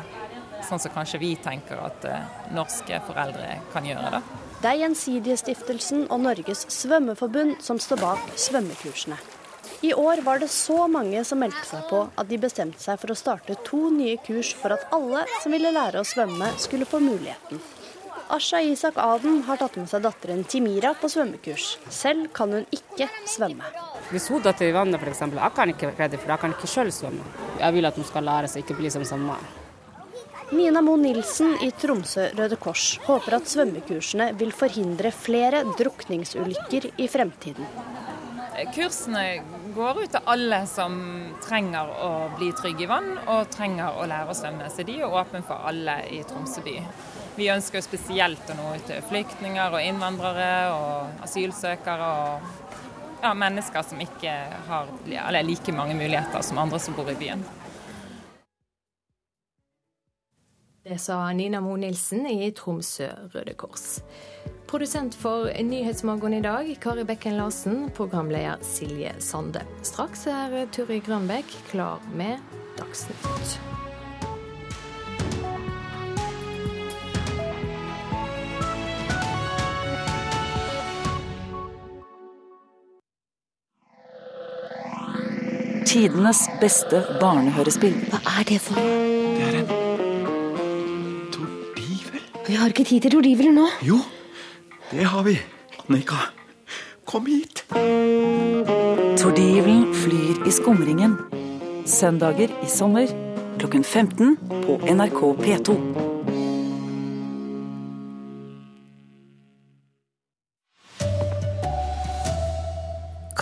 sånn 0.63 0.79
som 0.79 0.95
kanskje 0.95 1.19
vi 1.27 1.36
tenker 1.43 1.84
at 1.84 2.08
eh, 2.08 2.34
norske 2.55 3.03
foreldre 3.03 3.60
kan 3.75 3.91
gjøre. 3.91 4.15
da. 4.15 4.23
Det 4.63 4.71
er 4.71 4.84
Gjensidigestiftelsen 4.86 6.08
og 6.08 6.23
Norges 6.23 6.63
svømmeforbund 6.71 7.60
som 7.60 7.84
står 7.84 7.99
bak 7.99 8.38
svømmekursene. 8.47 9.19
I 9.86 9.93
år 9.93 10.17
var 10.21 10.39
det 10.39 10.48
så 10.48 10.88
mange 10.88 11.19
som 11.30 11.38
meldte 11.43 11.62
seg 11.67 11.84
på 11.91 12.00
at 12.17 12.30
de 12.30 12.38
bestemte 12.41 12.82
seg 12.82 12.98
for 12.98 13.13
å 13.13 13.17
starte 13.19 13.54
to 13.67 13.91
nye 13.93 14.15
kurs 14.26 14.50
for 14.58 14.74
at 14.74 14.88
alle 14.95 15.21
som 15.43 15.54
ville 15.54 15.69
lære 15.76 16.02
å 16.02 16.08
svømme, 16.10 16.48
skulle 16.58 16.88
få 16.89 16.98
muligheten. 17.04 17.60
Asha 18.34 18.63
Isak 18.65 18.98
Aden 18.98 19.43
har 19.45 19.60
tatt 19.62 19.76
med 19.78 19.86
seg 19.91 20.02
datteren 20.02 20.41
Timira 20.50 20.95
på 20.98 21.10
svømmekurs. 21.13 21.67
Selv 21.93 22.32
kan 22.34 22.56
hun 22.56 22.65
ikke 22.74 23.12
svømme. 23.30 23.69
Hvis 24.10 24.26
hun 24.34 24.41
detter 24.48 24.71
i 24.71 24.74
vannet 24.74 25.06
f.eks., 25.06 25.21
jeg 25.36 25.54
kan 25.60 25.74
ikke 25.76 25.91
være 25.91 26.02
redd 26.08 26.17
for 26.17 26.34
jeg 26.34 26.43
kan 26.45 26.56
ikke 26.58 26.71
sjøl 26.71 26.89
svømme. 26.95 27.30
Jeg 27.60 27.78
vil 27.78 27.89
at 27.91 28.02
hun 28.02 28.10
skal 28.10 28.26
lære 28.32 28.50
seg 28.50 28.65
ikke 28.65 28.80
bli 28.80 28.93
som 28.95 29.06
samme. 29.06 29.38
Nina 30.56 30.82
Mo 30.82 30.95
Nilsen 30.98 31.60
i 31.62 31.69
Tromsø 31.78 32.32
Røde 32.34 32.58
Kors 32.62 32.95
håper 33.06 33.38
at 33.38 33.54
svømmekursene 33.54 34.32
vil 34.41 34.54
forhindre 34.54 35.13
flere 35.13 35.62
drukningsulykker 35.78 36.89
i 36.98 37.12
fremtiden. 37.12 37.69
Kursene 38.71 39.24
går 39.75 40.03
ut 40.03 40.11
til 40.11 40.29
alle 40.31 40.61
som 40.69 40.93
trenger 41.43 41.89
å 42.05 42.11
bli 42.38 42.51
trygge 42.55 42.85
i 42.85 42.89
vann 42.89 43.17
og 43.27 43.49
trenger 43.51 43.99
å 43.99 44.05
lære 44.07 44.31
å 44.31 44.38
svømme. 44.38 44.69
Så 44.71 44.85
de 44.88 45.01
er 45.01 45.17
åpne 45.19 45.41
for 45.45 45.67
alle 45.67 45.97
i 46.15 46.21
Tromsø 46.27 46.63
by. 46.65 46.77
Vi 47.35 47.49
ønsker 47.51 47.83
spesielt 47.83 48.51
å 48.51 48.55
nå 48.55 48.69
ut 48.77 48.85
til 48.88 49.03
flyktninger 49.09 49.75
og 49.75 49.83
innvandrere 49.83 50.51
og 50.71 51.25
asylsøkere 51.27 52.07
og 52.21 52.47
ja, 53.25 53.33
mennesker 53.35 53.83
som 53.83 53.99
ikke 54.03 54.35
har 54.69 54.91
like 55.43 55.75
mange 55.75 55.97
muligheter 55.99 56.45
som 56.45 56.61
andre 56.63 56.79
som 56.79 56.95
bor 56.95 57.11
i 57.11 57.17
byen. 57.19 57.43
Det 60.85 60.99
sa 61.01 61.17
Nina 61.33 61.59
Mo 61.65 61.75
Nilsen 61.81 62.27
i 62.29 62.51
Tromsø 62.55 63.09
Røde 63.33 63.57
Kors. 63.57 63.99
Produsent 64.67 65.15
for 65.15 65.45
Nyhetsmorgen 65.63 66.34
i 66.34 66.41
dag, 66.41 66.78
Kari 66.82 67.04
Bekken 67.04 67.38
Larsen. 67.38 67.91
Programleder 67.95 68.58
Silje 68.62 69.13
Sande. 69.19 69.62
Straks 69.86 70.25
er 70.28 70.65
Turi 70.73 70.99
Grønbekk 71.06 71.45
klar 71.69 72.01
med 72.17 72.41
Dagsnytt. 72.75 73.60
Tidenes 85.86 86.41
beste 86.60 87.06
barnehørespill. 87.21 87.95
Hva 88.12 88.19
er 88.41 88.49
det 88.49 88.60
for 88.65 88.75
noe? 88.75 89.06
Det 89.38 89.45
er 89.45 89.62
en 89.62 89.69
tordivel. 91.32 92.28
Vi 92.49 92.60
har 92.60 92.73
ikke 92.73 92.84
tid 92.89 93.06
til 93.06 93.15
tordiveler 93.15 93.56
nå. 93.56 93.69
Jo, 93.86 94.01
det 94.91 95.04
har 95.04 95.24
vi. 95.24 95.41
Annika, 95.88 96.15
kom 97.06 97.26
hit. 97.26 97.63
Tordivelen 99.17 99.93
flyr 99.93 100.48
i 100.48 100.52
skumringen. 100.52 101.17
Søndager 101.86 102.50
i 102.63 102.69
sommer 102.69 103.08
klokken 103.60 103.84
15 103.84 104.38
på 104.65 104.80
NRK 104.95 105.21
P2. 105.45 105.78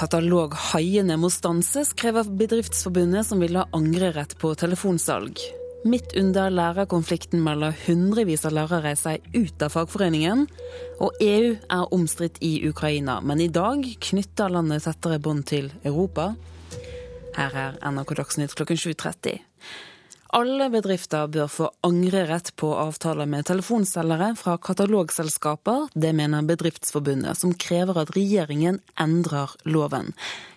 Kataloghaiene 0.03 1.15
må 1.15 1.29
stanse, 1.32 1.86
skrev 1.88 2.25
Bedriftsforbundet, 2.27 3.27
som 3.29 3.39
vil 3.39 3.56
ha 3.56 3.69
angrerett 3.71 4.36
på 4.41 4.51
telefonsalg. 4.60 5.39
Midt 5.83 6.13
under 6.15 6.47
lærerkonflikten 6.47 7.41
melder 7.43 7.73
hundrevis 7.85 8.45
av 8.47 8.53
lærere 8.55 8.93
seg 8.95 9.25
ut 9.35 9.63
av 9.65 9.73
fagforeningen. 9.73 10.45
Og 11.03 11.17
EU 11.19 11.57
er 11.59 11.95
omstridt 11.95 12.39
i 12.39 12.53
Ukraina, 12.69 13.17
men 13.19 13.41
i 13.43 13.49
dag 13.51 13.83
knytter 14.07 14.53
landet 14.53 14.85
tettere 14.87 15.19
bånd 15.19 15.43
til 15.51 15.67
Europa. 15.83 16.29
Her 17.35 17.57
er 17.59 17.81
NRK 17.83 18.15
Dagsnytt 18.21 18.55
klokken 18.55 18.79
7.30. 18.79 19.41
Alle 20.33 20.65
bedrifter 20.73 21.27
bør 21.29 21.49
få 21.51 21.67
angrerett 21.85 22.47
på 22.57 22.71
avtaler 22.81 23.27
med 23.29 23.45
telefonselgere 23.45 24.31
fra 24.33 24.55
katalogselskaper. 24.57 25.91
Det 25.93 26.09
mener 26.17 26.41
Bedriftsforbundet, 26.49 27.37
som 27.37 27.53
krever 27.53 27.99
at 28.01 28.15
regjeringen 28.15 28.79
endrer 28.97 29.53
loven. 29.69 30.09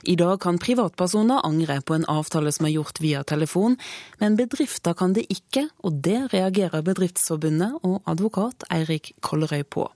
I 0.09 0.17
dag 0.17 0.41
kan 0.41 0.57
privatpersoner 0.63 1.45
angre 1.45 1.83
på 1.85 1.99
en 1.99 2.09
avtale 2.09 2.55
som 2.57 2.71
er 2.71 2.73
gjort 2.79 3.03
via 3.05 3.21
telefon, 3.29 3.77
men 4.17 4.41
bedrifter 4.41 4.97
kan 4.97 5.13
det 5.13 5.27
ikke, 5.29 5.67
og 5.85 6.01
det 6.09 6.23
reagerer 6.33 6.87
Bedriftsforbundet 6.87 7.77
og 7.85 8.01
advokat 8.09 8.65
Eirik 8.73 9.13
Kollerøy 9.21 9.67
på. 9.69 9.91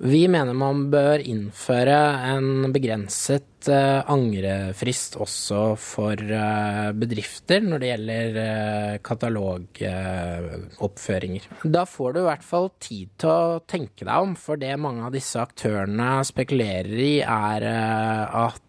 Vi 0.00 0.22
mener 0.32 0.56
man 0.56 0.86
bør 0.88 1.20
innføre 1.20 1.92
en 2.30 2.70
begrenset 2.72 3.68
uh, 3.68 4.00
angrefrist 4.08 5.20
også 5.20 5.76
for 5.76 6.16
uh, 6.16 6.88
bedrifter 6.96 7.60
når 7.60 7.78
det 7.82 7.90
gjelder 7.90 8.32
uh, 8.38 8.96
katalogoppføringer. 9.04 11.44
da 11.68 11.84
får 11.84 12.16
du 12.16 12.20
i 12.22 12.24
hvert 12.30 12.46
fall 12.48 12.70
tid 12.80 13.12
til 13.20 13.28
å 13.28 13.60
tenke 13.68 14.08
deg 14.08 14.16
om, 14.24 14.32
for 14.40 14.56
det 14.56 14.72
mange 14.80 15.04
av 15.04 15.12
disse 15.12 15.36
aktørene 15.42 16.24
spekulerer 16.24 16.96
i, 16.96 17.20
er 17.20 17.60
at 17.68 18.64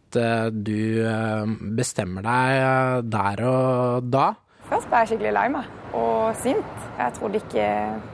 du 0.51 1.07
bestemmer 1.79 2.19
deg 2.27 3.07
der 3.07 3.39
og 3.47 4.03
da. 4.11 4.35
Først 4.67 4.91
ble 4.91 4.99
jeg 4.99 5.07
skikkelig 5.13 5.31
lei 5.39 5.47
meg 5.55 5.63
og 5.95 6.35
sint. 6.43 6.75
Jeg 6.99 7.15
trodde 7.15 7.39
ikke 7.39 7.63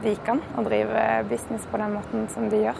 det 0.05 0.13
gikk 0.13 0.29
an 0.35 0.41
å 0.53 0.61
drive 0.69 1.25
business 1.33 1.65
på 1.71 1.81
den 1.81 1.97
måten 1.97 2.29
som 2.33 2.45
de 2.53 2.61
gjør. 2.67 2.77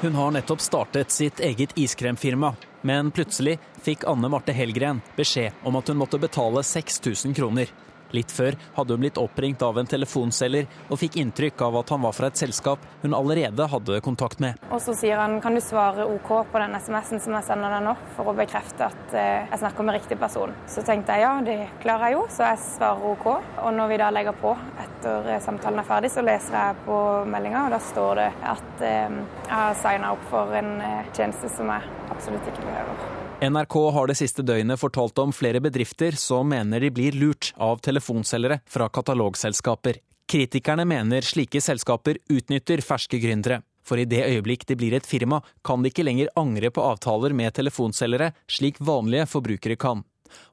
Hun 0.00 0.14
har 0.14 0.30
nettopp 0.30 0.60
startet 0.60 1.10
sitt 1.10 1.40
eget 1.40 1.72
iskremfirma, 1.74 2.52
men 2.86 3.10
plutselig 3.10 3.56
fikk 3.82 4.06
Anne 4.06 4.30
Marte 4.30 4.54
Helgren 4.54 5.00
beskjed 5.16 5.66
om 5.66 5.76
at 5.80 5.90
hun 5.90 5.98
måtte 5.98 6.20
betale 6.22 6.62
6000 6.62 7.34
kroner. 7.34 7.72
Litt 8.16 8.32
før 8.32 8.56
hadde 8.76 8.94
hun 8.94 9.02
blitt 9.02 9.20
oppringt 9.20 9.62
av 9.64 9.78
en 9.78 9.88
telefonselger 9.88 10.68
og 10.88 11.00
fikk 11.00 11.18
inntrykk 11.20 11.60
av 11.66 11.80
at 11.82 11.92
han 11.92 12.04
var 12.04 12.16
fra 12.16 12.30
et 12.30 12.40
selskap 12.40 12.84
hun 13.02 13.16
allerede 13.16 13.68
hadde 13.68 14.00
kontakt 14.04 14.40
med. 14.40 14.56
Og 14.72 14.80
så 14.82 14.94
sier 14.96 15.20
han 15.20 15.38
kan 15.44 15.56
du 15.56 15.60
svare 15.64 16.06
OK 16.08 16.30
på 16.52 16.62
den 16.62 16.76
SMS-en 16.78 17.22
som 17.24 17.36
jeg 17.36 17.46
sender 17.48 17.74
deg 17.76 17.84
nå, 17.84 17.94
for 18.16 18.32
å 18.32 18.36
bekrefte 18.38 18.88
at 18.88 19.14
eh, 19.16 19.44
jeg 19.50 19.62
snakker 19.62 19.88
med 19.88 19.98
riktig 19.98 20.18
person. 20.20 20.54
Så 20.70 20.84
tenkte 20.86 21.16
jeg 21.16 21.26
ja, 21.26 21.34
det 21.44 21.58
klarer 21.82 22.08
jeg 22.08 22.18
jo, 22.18 22.24
så 22.32 22.48
jeg 22.52 22.64
svarer 22.64 23.06
OK. 23.12 23.28
Og 23.64 23.70
når 23.76 23.92
vi 23.92 24.00
da 24.02 24.10
legger 24.14 24.40
på 24.40 24.54
etter 24.86 25.30
eh, 25.34 25.42
samtalen 25.44 25.84
er 25.84 25.88
ferdig, 25.88 26.12
så 26.14 26.24
leser 26.24 26.58
jeg 26.58 26.82
på 26.88 26.98
meldinga, 27.28 27.66
og 27.68 27.76
da 27.76 27.82
står 27.92 28.22
det 28.22 28.28
at 28.56 28.84
eh, 28.88 29.22
jeg 29.44 29.54
har 29.54 29.80
signa 29.84 30.12
opp 30.16 30.28
for 30.32 30.58
en 30.58 30.76
tjeneste 31.16 31.52
som 31.52 31.72
jeg 31.74 31.96
absolutt 32.12 32.52
ikke 32.52 32.66
behøver. 32.66 33.17
NRK 33.40 33.90
har 33.92 34.06
det 34.10 34.16
siste 34.18 34.42
døgnet 34.42 34.80
fortalt 34.80 35.18
om 35.22 35.30
flere 35.32 35.60
bedrifter 35.62 36.16
som 36.18 36.48
mener 36.50 36.82
de 36.82 36.88
blir 36.90 37.14
lurt 37.14 37.52
av 37.54 37.78
telefonselgere 37.78 38.58
fra 38.66 38.88
katalogselskaper. 38.90 40.00
Kritikerne 40.26 40.82
mener 40.84 41.22
slike 41.22 41.62
selskaper 41.62 42.18
utnytter 42.34 42.82
ferske 42.82 43.20
gründere. 43.22 43.60
For 43.86 44.02
i 44.02 44.08
det 44.10 44.24
øyeblikk 44.26 44.66
de 44.66 44.76
blir 44.76 44.98
et 44.98 45.06
firma, 45.06 45.38
kan 45.62 45.86
de 45.86 45.92
ikke 45.92 46.04
lenger 46.08 46.32
angre 46.36 46.72
på 46.74 46.82
avtaler 46.82 47.30
med 47.32 47.54
telefonselgere, 47.54 48.32
slik 48.50 48.82
vanlige 48.82 49.30
forbrukere 49.30 49.78
kan. 49.78 50.02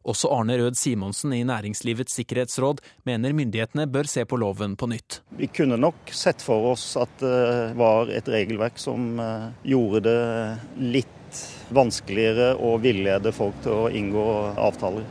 Også 0.05 0.29
Arne 0.31 0.59
Rød 0.61 0.77
Simonsen 0.77 1.33
i 1.33 1.41
Næringslivets 1.43 2.13
sikkerhetsråd 2.15 2.85
mener 3.09 3.33
myndighetene 3.33 3.89
bør 3.91 4.07
se 4.07 4.23
på 4.29 4.37
loven 4.39 4.77
på 4.77 4.87
nytt. 4.93 5.23
Vi 5.41 5.49
kunne 5.49 5.81
nok 5.81 6.13
sett 6.13 6.45
for 6.45 6.69
oss 6.75 6.85
at 7.01 7.17
det 7.19 7.73
var 7.81 8.13
et 8.13 8.29
regelverk 8.29 8.77
som 8.79 9.17
eh, 9.19 9.49
gjorde 9.73 10.05
det 10.05 10.19
litt 11.35 11.73
vanskeligere 11.75 12.55
å 12.61 12.77
villede 12.79 13.33
folk 13.33 13.57
til 13.63 13.85
å 13.85 13.89
inngå 13.89 14.25
avtaler. 14.57 15.05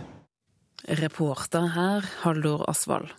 Reporter 0.85 1.71
her, 1.75 2.05
Haldor 2.23 2.65
Asvald. 2.69 3.13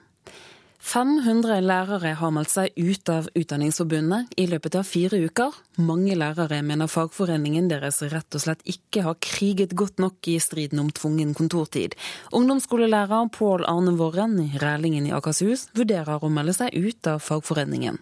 500 0.85 1.63
lærere 1.65 2.11
har 2.13 2.29
meldt 2.29 2.51
seg 2.51 2.75
ut 2.77 3.09
av 3.09 3.25
Utdanningsforbundet 3.33 4.35
i 4.37 4.45
løpet 4.45 4.75
av 4.77 4.85
fire 4.85 5.17
uker. 5.17 5.55
Mange 5.81 6.13
lærere 6.13 6.59
mener 6.61 6.85
fagforeningen 6.85 7.71
deres 7.71 8.03
rett 8.05 8.37
og 8.37 8.43
slett 8.43 8.61
ikke 8.69 9.01
har 9.07 9.17
kriget 9.17 9.73
godt 9.73 9.97
nok 9.97 10.29
i 10.29 10.37
striden 10.37 10.83
om 10.83 10.91
tvungen 10.93 11.33
kontortid. 11.33 11.97
Ungdomsskolelærer 12.37 13.31
Pål 13.33 13.65
Arne 13.65 13.95
Worren 13.97 14.37
i 14.43 14.51
Rælingen 14.61 15.09
i 15.09 15.15
Akershus 15.17 15.71
vurderer 15.73 16.21
å 16.21 16.29
melde 16.29 16.53
seg 16.53 16.77
ut 16.77 17.09
av 17.09 17.17
fagforeningen. 17.25 17.97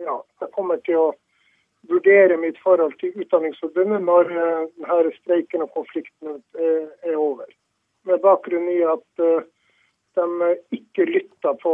Ja, 0.00 0.16
jeg 0.40 0.54
kommer 0.56 0.80
til 0.88 0.96
å 0.96 1.10
vurdere 1.92 2.38
mitt 2.40 2.58
forhold 2.64 2.94
til 3.00 3.14
Utdanningsforbundet 3.22 4.04
når 4.04 4.30
eh, 4.32 4.68
denne 4.82 5.16
streiken 5.20 5.64
og 5.66 5.72
konflikten 5.76 6.38
er 6.58 7.16
over. 7.16 7.48
Med 8.08 8.22
bakgrunn 8.24 8.66
i 8.72 8.80
at 8.82 9.22
uh, 9.22 9.44
de 10.18 10.48
ikke 10.74 11.04
lytta 11.06 11.52
på 11.62 11.72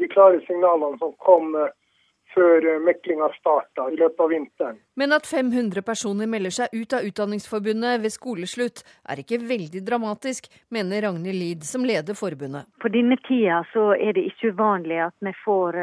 de 0.00 0.08
klare 0.10 0.40
signalene 0.48 0.98
som 0.98 1.12
kom 1.22 1.54
før 2.34 2.66
meklinga 2.82 3.28
starta 3.36 3.86
i 3.92 3.96
løpet 4.00 4.24
av 4.24 4.32
vinteren. 4.34 4.80
Men 4.98 5.14
at 5.14 5.30
500 5.30 5.84
personer 5.86 6.26
melder 6.26 6.56
seg 6.58 6.74
ut 6.74 6.96
av 6.98 7.06
Utdanningsforbundet 7.06 8.02
ved 8.02 8.12
skoleslutt, 8.12 8.82
er 9.08 9.22
ikke 9.22 9.38
veldig 9.46 9.84
dramatisk, 9.86 10.50
mener 10.74 11.06
Ragnhild 11.06 11.38
Lid, 11.38 11.64
som 11.64 11.86
leder 11.88 12.18
forbundet. 12.18 12.66
På 12.82 12.90
denne 12.92 13.16
tida 13.30 13.62
så 13.72 13.92
er 13.94 14.18
det 14.18 14.26
ikke 14.32 14.52
uvanlig 14.58 15.00
at 15.06 15.16
vi 15.24 15.32
får 15.44 15.78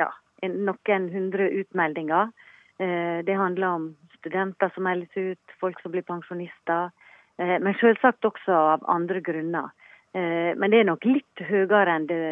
ja, 0.00 0.10
noen 0.48 1.08
hundre 1.12 1.48
utmeldinger. 1.62 2.32
Det 2.78 3.34
handler 3.34 3.66
om 3.66 3.84
studenter 4.18 4.70
som 4.74 4.84
meldes 4.84 5.16
ut, 5.16 5.54
folk 5.60 5.80
som 5.80 5.94
blir 5.94 6.04
pensjonister. 6.04 6.90
Eh, 7.38 7.58
men 7.60 7.76
selvsagt 7.80 8.24
også 8.24 8.54
av 8.54 8.86
andre 8.90 9.20
grunner. 9.20 9.72
Eh, 10.12 10.52
men 10.56 10.72
det 10.72 10.80
er 10.80 10.88
nok 10.90 11.04
litt 11.08 11.44
høyere 11.48 11.98
enn 11.98 12.08
det 12.10 12.22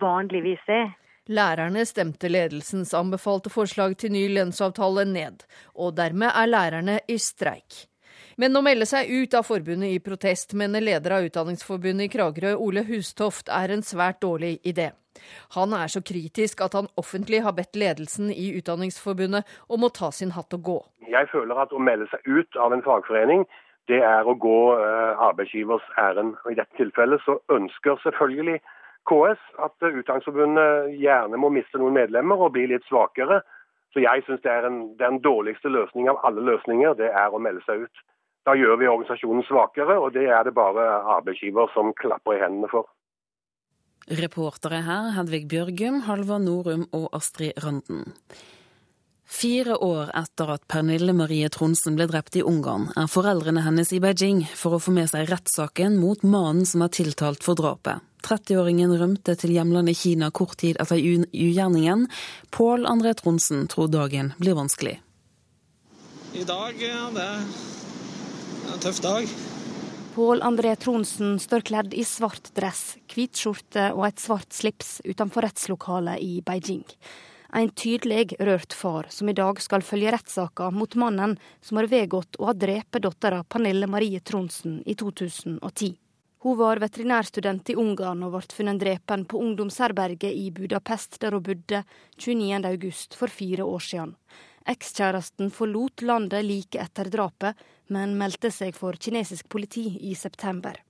vanligvis 0.00 0.64
er. 0.72 0.90
Lærerne 1.28 1.84
stemte 1.84 2.30
ledelsens 2.30 2.94
anbefalte 2.96 3.52
forslag 3.52 3.98
til 4.00 4.14
ny 4.14 4.24
lønnsavtale 4.32 5.04
ned, 5.10 5.44
og 5.76 5.98
dermed 5.98 6.32
er 6.32 6.48
lærerne 6.48 7.00
i 7.04 7.18
streik. 7.20 7.84
Men 8.38 8.54
å 8.54 8.60
melde 8.62 8.86
seg 8.86 9.08
ut 9.10 9.32
av 9.34 9.42
forbundet 9.48 9.96
i 9.96 9.98
protest, 9.98 10.52
mener 10.54 10.84
leder 10.84 11.16
av 11.16 11.24
Utdanningsforbundet 11.26 12.06
i 12.06 12.10
Kragerø, 12.12 12.52
Ole 12.62 12.84
Hustoft, 12.86 13.48
er 13.50 13.72
en 13.74 13.82
svært 13.82 14.20
dårlig 14.22 14.60
idé. 14.62 14.92
Han 15.56 15.72
er 15.74 15.90
så 15.90 15.98
kritisk 16.06 16.60
at 16.62 16.76
han 16.78 16.86
offentlig 17.02 17.40
har 17.42 17.56
bedt 17.56 17.74
ledelsen 17.74 18.28
i 18.30 18.52
Utdanningsforbundet 18.60 19.48
om 19.66 19.82
å 19.82 19.90
ta 19.90 20.12
sin 20.14 20.36
hatt 20.36 20.54
og 20.54 20.62
gå. 20.68 20.76
Jeg 21.10 21.26
føler 21.32 21.58
at 21.58 21.74
å 21.74 21.82
melde 21.82 22.06
seg 22.12 22.30
ut 22.30 22.60
av 22.62 22.76
en 22.76 22.84
fagforening 22.86 23.42
det 23.90 23.98
er 24.04 24.28
å 24.28 24.36
gå 24.38 24.58
uh, 24.76 25.18
arbeidsgivers 25.30 25.86
ærend. 25.98 26.36
I 26.46 26.54
dette 26.54 26.76
tilfellet 26.78 27.24
så 27.24 27.38
ønsker 27.50 27.98
selvfølgelig 28.04 28.60
KS 29.08 29.42
at 29.64 29.74
uh, 29.82 29.96
Utdanningsforbundet 29.98 30.92
gjerne 31.00 31.40
må 31.42 31.50
miste 31.56 31.80
noen 31.80 31.96
medlemmer 31.96 32.38
og 32.44 32.54
bli 32.54 32.68
litt 32.70 32.86
svakere. 32.86 33.40
Så 33.96 34.04
jeg 34.04 34.22
syns 34.28 34.44
det 34.44 34.52
er 34.52 34.68
en, 34.68 34.78
den 35.00 35.18
dårligste 35.24 35.72
løsningen 35.72 36.12
av 36.12 36.22
alle 36.28 36.44
løsninger, 36.52 36.94
det 37.00 37.08
er 37.10 37.34
å 37.34 37.42
melde 37.42 37.64
seg 37.66 37.88
ut. 37.88 38.04
Da 38.48 38.54
gjør 38.56 38.78
vi 38.80 38.86
organisasjonen 38.88 39.44
svakere, 39.44 39.98
og 40.00 40.14
det 40.14 40.24
er 40.32 40.46
det 40.46 40.54
bare 40.56 40.84
arbeidsgiver 41.18 41.68
som 41.74 41.90
klapper 41.98 42.38
i 42.38 42.40
hendene 42.40 42.70
for. 42.72 42.86
Reportere 44.08 44.78
her 44.86 45.10
Hedvig 45.18 45.42
Bjørgum, 45.50 45.98
Halvor 46.06 46.40
Norum 46.40 46.86
og 46.96 47.10
Astrid 47.12 47.58
Randen. 47.60 48.14
Fire 49.28 49.76
år 49.84 50.14
etter 50.16 50.54
at 50.54 50.64
Pernille 50.64 51.12
Marie 51.12 51.50
Tronsen 51.52 51.98
ble 51.98 52.06
drept 52.08 52.38
i 52.40 52.44
Ungarn, 52.46 52.86
er 52.96 53.10
foreldrene 53.12 53.66
hennes 53.66 53.92
i 53.92 54.00
Beijing 54.00 54.40
for 54.56 54.78
å 54.78 54.80
få 54.80 54.94
med 54.96 55.10
seg 55.12 55.28
rettssaken 55.28 55.98
mot 56.00 56.24
mannen 56.24 56.64
som 56.64 56.86
er 56.86 56.94
tiltalt 56.96 57.44
for 57.44 57.58
drapet. 57.58 58.00
30-åringen 58.24 58.96
rømte 58.96 59.36
til 59.36 59.52
hjemlandet 59.58 60.00
Kina 60.00 60.32
kort 60.32 60.56
tid 60.64 60.80
etter 60.80 60.96
ugjerningen. 60.96 62.08
Pål 62.56 62.88
André 62.88 63.12
Tronsen 63.20 63.68
tror 63.68 63.92
dagen 63.92 64.32
blir 64.40 64.56
vanskelig. 64.56 64.96
I 66.32 66.48
dag, 66.48 66.80
ja, 66.80 67.10
det 67.12 67.28
er 67.28 67.76
en 68.72 68.82
tøff 68.82 69.00
dag. 69.04 69.32
Pål 70.14 70.42
André 70.42 70.74
Tronsen 70.76 71.38
står 71.38 71.66
kledd 71.68 71.94
i 71.94 72.04
svart 72.04 72.50
dress, 72.58 72.96
hvit 73.12 73.38
skjorte 73.38 73.92
og 73.94 74.08
et 74.08 74.22
svart 74.22 74.52
slips 74.52 74.98
utenfor 75.06 75.46
rettslokalet 75.46 76.22
i 76.24 76.38
Beijing 76.46 76.86
en 77.52 77.70
tydelig 77.70 78.34
rørt 78.38 78.72
far 78.72 79.06
som 79.08 79.28
i 79.28 79.36
dag 79.36 79.60
skal 79.62 79.82
følge 79.82 80.12
rettssaka 80.12 80.70
mot 80.70 80.94
mannen 81.00 81.36
som 81.64 81.80
har 81.80 81.88
vedgått 81.88 82.36
å 82.38 82.50
ha 82.50 82.54
drept 82.54 83.00
dattera 83.04 83.44
Pernille 83.44 83.88
Marie 83.88 84.20
Tronsen 84.20 84.82
i 84.86 84.94
2010. 84.94 85.94
Hun 86.44 86.58
var 86.58 86.78
veterinærstudent 86.78 87.72
i 87.72 87.78
Ungarn 87.80 88.20
og 88.22 88.36
ble 88.36 88.54
funnet 88.54 88.78
drepen 88.78 89.24
på 89.26 89.40
ungdomsherberget 89.42 90.30
i 90.30 90.52
Budapest, 90.54 91.18
der 91.20 91.34
hun 91.34 91.42
bodde 91.42 91.82
29.8 92.20 93.18
for 93.18 93.32
fire 93.32 93.66
år 93.66 93.82
siden. 93.82 94.14
Ekskjæresten 94.68 95.50
forlot 95.50 96.04
landet 96.04 96.44
like 96.44 96.78
etter 96.78 97.08
drapet, 97.10 97.56
men 97.88 98.16
meldte 98.18 98.50
seg 98.54 98.76
for 98.76 98.96
kinesisk 99.00 99.48
politi 99.48 99.86
i 100.10 100.14
september. 100.14 100.80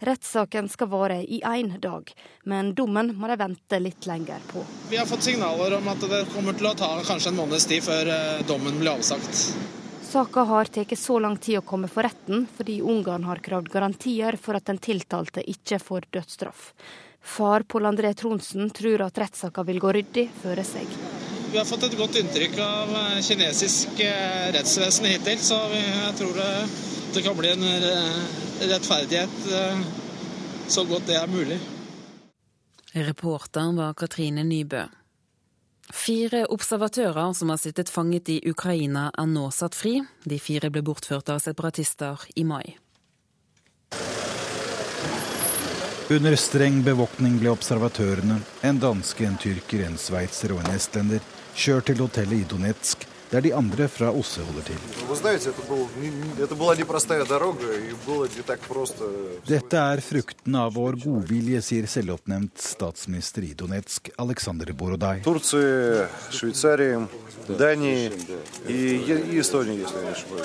Rettssaken 0.00 0.68
skal 0.68 0.88
vare 0.88 1.18
i 1.22 1.42
én 1.44 1.74
dag, 1.80 2.12
men 2.44 2.72
dommen 2.74 3.12
må 3.16 3.28
de 3.28 3.36
vente 3.36 3.80
litt 3.80 4.06
lenger 4.08 4.40
på. 4.48 4.64
Vi 4.90 4.96
har 4.96 5.06
fått 5.06 5.26
signaler 5.28 5.76
om 5.76 5.90
at 5.92 6.00
det 6.08 6.22
kommer 6.32 6.56
til 6.56 6.70
å 6.70 6.74
ta 6.74 6.88
kanskje 7.04 7.34
en 7.34 7.38
måneds 7.42 7.68
tid 7.68 7.84
før 7.84 8.08
eh, 8.14 8.40
dommen 8.48 8.80
blir 8.80 8.94
avsagt. 8.94 9.44
Saka 10.10 10.42
har 10.48 10.72
tatt 10.72 10.96
så 10.98 11.20
lang 11.22 11.36
tid 11.36 11.60
å 11.60 11.66
komme 11.66 11.86
for 11.92 12.02
retten, 12.02 12.48
fordi 12.56 12.80
Ungarn 12.82 13.28
har 13.28 13.44
kravd 13.44 13.68
garantier 13.70 14.40
for 14.40 14.58
at 14.58 14.66
den 14.66 14.80
tiltalte 14.82 15.44
ikke 15.44 15.78
får 15.78 16.08
dødsstraff. 16.16 16.72
Far 17.20 17.62
Pål 17.68 17.92
André 17.92 18.14
Tronsen 18.16 18.72
tror 18.74 19.04
at 19.04 19.20
rettssaka 19.20 19.62
vil 19.68 19.78
gå 19.78 19.92
ryddig 20.00 20.30
føre 20.42 20.64
seg. 20.64 21.19
Vi 21.52 21.58
har 21.58 21.64
fått 21.66 21.82
et 21.82 21.96
godt 21.98 22.14
inntrykk 22.14 22.52
av 22.62 22.92
eh, 22.94 23.16
kinesisk 23.26 24.00
eh, 24.04 24.50
rettsvesen 24.54 25.08
hittil, 25.10 25.40
så 25.42 25.56
jeg 25.74 26.12
tror 26.20 26.36
det, 26.38 26.50
det 27.16 27.22
kan 27.24 27.34
bli 27.34 27.50
en 27.50 27.64
rettferdighet 28.70 29.48
eh, 29.58 29.80
så 30.70 30.84
godt 30.86 31.08
det 31.10 31.16
er 31.18 31.26
mulig. 31.32 31.58
Reporteren 32.94 33.74
var 33.80 33.96
Katrine 33.98 34.44
Nybø. 34.46 34.84
Fire 35.90 36.44
observatører 36.54 37.32
som 37.34 37.50
har 37.50 37.58
sittet 37.58 37.90
fanget 37.90 38.30
i 38.30 38.38
Ukraina, 38.46 39.08
er 39.18 39.26
nå 39.26 39.48
satt 39.50 39.74
fri. 39.74 39.96
De 40.22 40.38
fire 40.38 40.70
ble 40.70 40.84
bortført 40.86 41.34
av 41.34 41.42
separatister 41.42 42.28
i 42.38 42.46
mai. 42.46 42.76
Under 46.10 46.34
streng 46.38 46.80
bevåkning 46.86 47.36
ble 47.42 47.50
observatørene, 47.50 48.38
en 48.66 48.80
danske, 48.82 49.26
en 49.26 49.38
tyrker, 49.38 49.84
en 49.86 49.98
sveitser 49.98 50.54
og 50.54 50.62
en 50.62 50.74
estlender, 50.74 51.22
kjørt 51.54 51.90
til 51.90 52.04
hotellet 52.04 52.42
i 52.42 52.48
Donetsk 52.50 53.08
der 53.30 53.40
de 53.40 53.52
andre 53.54 53.86
fra 53.88 54.10
OSSE 54.10 54.42
holder 54.42 54.62
til. 54.66 54.78
Dette 59.46 59.82
er 59.92 60.02
frukten 60.02 60.56
av 60.58 60.74
vår 60.74 60.98
godvilje, 61.04 61.60
sier 61.62 61.86
selvoppnevnt 61.90 62.58
statsminister 62.64 63.46
i 63.46 63.52
Donetsk, 63.54 64.10
Aleksandr 64.18 64.72
Borodaj. 64.74 65.22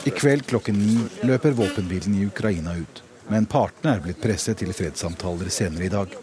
I 0.05 0.13
kveld 0.19 0.45
klokken 0.51 0.77
ni 0.83 0.99
løper 1.25 1.57
våpenhvilen 1.57 2.21
i 2.21 2.29
Ukraina 2.29 2.77
ut. 2.77 3.01
Men 3.33 3.49
partene 3.49 3.95
er 3.95 4.05
blitt 4.05 4.21
presset 4.21 4.61
til 4.61 4.69
fredssamtaler 4.77 5.49
senere 5.49 5.87
i 5.87 5.93
dag. 5.93 6.13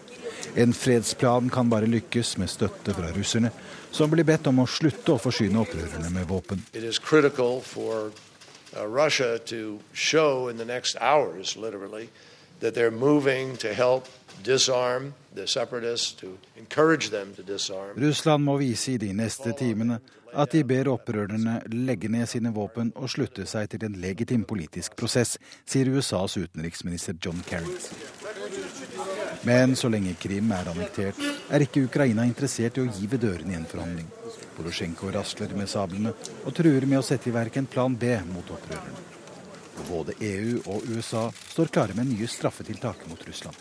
En 0.55 0.75
fredsplan 0.77 1.49
kan 1.51 1.71
bare 1.73 1.89
lykkes 1.91 2.37
med 2.39 2.51
støtte 2.53 2.95
fra 2.95 3.11
russerne, 3.17 3.51
som 3.93 4.11
blir 4.11 4.25
bedt 4.25 4.49
om 4.49 4.63
å 4.63 4.67
slutte 4.69 5.15
å 5.15 5.21
forsyne 5.21 5.61
opprørerne 5.63 6.11
med 6.11 6.29
våpen. 6.29 6.63
Russland 17.97 18.45
må 18.45 18.57
vise 18.61 18.93
i 18.93 18.99
de 18.99 19.13
neste 19.13 19.53
timene 19.59 20.01
at 20.33 20.55
de 20.55 20.63
ber 20.65 20.89
opprørerne 20.89 21.59
legge 21.69 22.09
ned 22.09 22.29
sine 22.31 22.53
våpen 22.55 22.93
og 22.97 23.11
slutte 23.13 23.45
seg 23.49 23.69
til 23.75 23.85
en 23.85 23.99
legitim 24.01 24.47
politisk 24.49 24.97
prosess, 24.97 25.37
sier 25.69 25.91
USAs 25.93 26.39
utenriksminister 26.41 27.19
John 27.21 27.43
Kerry. 27.49 27.77
Men 29.45 29.77
så 29.77 29.91
lenge 29.93 30.15
Krim 30.23 30.53
er 30.55 30.71
annektert, 30.71 31.19
er 31.51 31.65
ikke 31.65 31.85
Ukraina 31.89 32.27
interessert 32.29 32.79
i 32.79 32.85
å 32.85 32.91
gi 32.91 33.09
ved 33.11 33.25
dørene 33.25 33.55
i 33.55 33.59
en 33.59 33.69
forhandling. 33.69 34.09
Porosjenko 34.57 35.11
rasler 35.15 35.55
med 35.57 35.71
sablene 35.71 36.15
og 36.45 36.55
truer 36.57 36.87
med 36.87 37.01
å 37.01 37.07
sette 37.07 37.31
i 37.31 37.35
verk 37.35 37.59
en 37.59 37.67
plan 37.67 37.97
B 37.97 38.15
mot 38.31 38.55
opprørerne. 38.55 39.11
Både 39.89 40.15
EU 40.21 40.61
og 40.69 40.89
USA 40.93 41.29
står 41.33 41.73
klare 41.75 41.97
med 41.99 42.13
nye 42.13 42.29
straffetiltak 42.29 43.07
mot 43.11 43.29
Russland. 43.29 43.57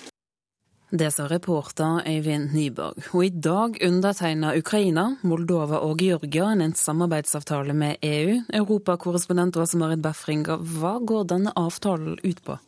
Det 0.92 1.08
sa 1.16 1.24
reporter 1.32 2.02
Øyvind 2.04 2.52
Nyborg. 2.52 2.98
Og 3.14 3.26
i 3.26 3.30
dag 3.30 3.78
undertegna 3.88 4.52
Ukraina, 4.58 5.06
Moldova 5.24 5.80
og 5.88 6.02
Georgia 6.04 6.50
en 6.52 6.74
samarbeidsavtale 6.76 7.74
med 7.74 8.04
EU. 8.04 8.42
Europakorrespondent 8.54 9.56
Åse 9.56 9.80
Marit 9.80 10.04
Befring, 10.04 10.44
hva 10.44 10.98
går 11.00 11.30
denne 11.32 11.56
avtalen 11.56 12.20
ut 12.20 12.44
på? 12.44 12.60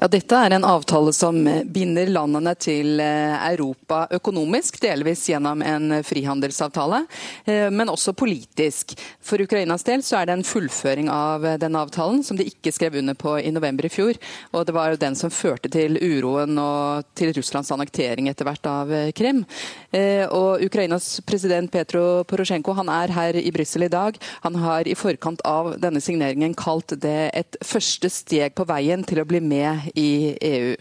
Ja, 0.00 0.06
Dette 0.08 0.36
er 0.38 0.54
en 0.54 0.64
avtale 0.64 1.12
som 1.12 1.42
binder 1.74 2.08
landene 2.08 2.52
til 2.56 3.00
eh, 3.02 3.34
Europa 3.50 4.04
økonomisk, 4.14 4.78
delvis 4.80 5.26
gjennom 5.28 5.64
en 5.66 5.98
frihandelsavtale, 6.06 7.02
eh, 7.44 7.66
men 7.74 7.90
også 7.90 8.14
politisk. 8.16 8.94
For 9.20 9.42
Ukrainas 9.42 9.84
del 9.84 10.04
så 10.06 10.20
er 10.20 10.30
det 10.30 10.36
en 10.38 10.46
fullføring 10.46 11.10
av 11.12 11.44
denne 11.60 11.82
avtalen, 11.82 12.22
som 12.24 12.38
de 12.38 12.46
ikke 12.48 12.72
skrev 12.72 13.00
under 13.02 13.18
på 13.18 13.34
i 13.42 13.50
november 13.52 13.88
i 13.88 13.92
fjor. 13.92 14.16
Og 14.54 14.64
det 14.68 14.76
var 14.76 14.94
jo 14.94 15.02
den 15.02 15.18
som 15.18 15.34
førte 15.34 15.72
til 15.72 15.98
uroen 15.98 16.56
og 16.62 17.10
til 17.18 17.34
Russlands 17.36 17.72
annektering 17.74 18.30
etter 18.30 18.46
hvert 18.46 18.70
av 18.70 18.94
eh, 18.94 19.10
Krim. 19.16 19.42
Og 19.90 20.62
Ukrainas 20.62 21.16
president 21.26 21.66
Petro 21.72 22.22
Porosjenko 22.28 22.76
han 22.78 22.88
er 22.94 23.10
her 23.10 23.36
i 23.40 23.50
Brussel 23.50 23.82
i 23.82 23.90
dag. 23.90 24.14
Han 24.44 24.54
har 24.62 24.86
i 24.86 24.94
forkant 24.94 25.42
av 25.42 25.72
denne 25.82 25.98
signeringen 26.04 26.54
kalt 26.54 26.94
det 27.02 27.32
et 27.34 27.58
første 27.66 28.06
steg 28.12 28.54
på 28.54 28.68
veien 28.70 29.02
til 29.02 29.18
å 29.18 29.26
bli 29.26 29.39
med 29.40 29.90
i 29.94 30.36
EU. 30.40 30.76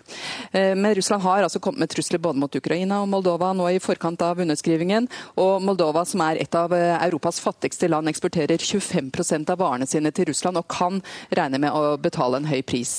Eh, 0.51 0.75
men 0.75 0.95
Russland 0.95 1.23
har 1.23 1.43
altså 1.43 1.59
kommet 1.59 1.79
med 1.79 1.91
trusler 1.93 2.21
både 2.21 2.39
mot 2.39 2.55
Ukraina 2.55 3.01
og 3.03 3.09
Moldova 3.11 3.51
nå 3.53 3.69
i 3.71 3.81
forkant 3.83 4.21
av 4.25 4.39
underskrivingen. 4.39 5.09
Og 5.39 5.63
Moldova, 5.65 6.05
som 6.05 6.23
er 6.25 6.41
et 6.43 6.55
av 6.55 6.73
eh, 6.75 6.95
Europas 7.07 7.41
fattigste 7.43 7.89
land, 7.91 8.09
eksporterer 8.11 8.57
25 8.57 9.49
av 9.49 9.59
varene 9.59 9.87
sine 9.89 10.13
til 10.15 10.29
Russland 10.29 10.59
og 10.59 10.69
kan 10.71 11.01
regne 11.35 11.61
med 11.61 11.73
å 11.75 11.97
betale 11.97 12.39
en 12.39 12.49
høy 12.49 12.61
pris 12.61 12.91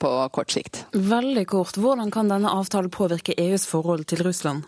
på 0.00 0.12
kort 0.32 0.52
sikt. 0.52 0.84
Veldig 0.92 1.46
kort, 1.50 1.78
hvordan 1.80 2.10
kan 2.14 2.30
denne 2.30 2.52
avtalen 2.52 2.92
påvirke 2.92 3.36
EUs 3.38 3.66
forhold 3.68 4.06
til 4.10 4.24
Russland? 4.26 4.66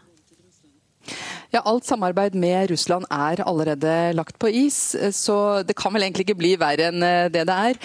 Ja, 1.54 1.62
Alt 1.64 1.88
samarbeid 1.88 2.34
med 2.34 2.70
Russland 2.70 3.06
er 3.10 3.42
allerede 3.44 4.12
lagt 4.16 4.38
på 4.38 4.50
is, 4.52 4.96
så 5.16 5.62
det 5.64 5.76
kan 5.78 5.94
vel 5.94 6.04
egentlig 6.06 6.28
ikke 6.28 6.38
bli 6.40 6.52
verre 6.60 6.90
enn 6.90 7.04
eh, 7.04 7.30
det 7.32 7.46
det 7.48 7.56
er. 7.70 7.80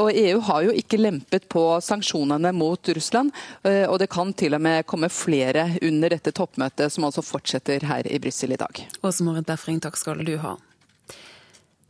Og 0.00 0.10
EU 0.10 0.40
har 0.48 0.66
jo 0.66 0.74
ikke 0.74 1.00
lempet 1.00 1.48
på 1.52 1.64
sanksjonene 1.84 2.52
mot 2.56 2.92
Russland, 2.96 3.32
eh, 3.62 3.84
og 3.86 3.98
det 4.02 4.10
kan 4.12 4.32
til 4.34 4.56
og 4.58 4.64
med 4.66 4.86
komme 4.90 5.10
flere 5.12 5.68
under 5.82 6.14
dette 6.16 6.34
toppmøtet, 6.34 6.92
som 6.92 7.06
altså 7.06 7.24
fortsetter 7.24 7.86
her 7.86 8.06
i 8.10 8.20
Brussel 8.22 8.54
i 8.54 8.60
dag. 8.60 8.84
Åse 9.02 9.26
Marit 9.26 9.46
Befring, 9.46 9.82
takk 9.84 9.98
skal 10.00 10.24
du 10.26 10.36
ha. 10.42 10.56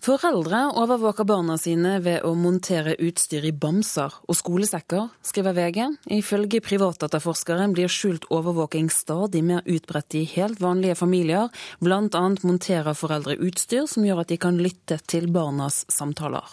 Foreldre 0.05 0.59
overvåker 0.77 1.25
barna 1.25 1.55
sine 1.57 1.95
ved 2.05 2.27
å 2.29 2.35
montere 2.37 2.93
utstyr 3.01 3.47
i 3.49 3.55
bamser 3.57 4.13
og 4.29 4.37
skolesekker, 4.37 5.07
skriver 5.25 5.55
VG. 5.57 5.79
Ifølge 6.13 6.59
privatdataforskeren 6.61 7.73
blir 7.73 7.89
skjult 7.89 8.27
overvåking 8.29 8.91
stadig 8.93 9.41
mer 9.49 9.63
utbredt 9.65 10.17
i 10.21 10.27
helt 10.35 10.61
vanlige 10.61 10.99
familier. 11.01 11.49
Blant 11.81 12.19
annet 12.21 12.45
monterer 12.45 12.93
foreldre 12.93 13.39
utstyr 13.47 13.87
som 13.89 14.05
gjør 14.05 14.21
at 14.27 14.35
de 14.35 14.39
kan 14.43 14.59
lytte 14.61 14.99
til 15.09 15.31
barnas 15.33 15.87
samtaler. 15.89 16.53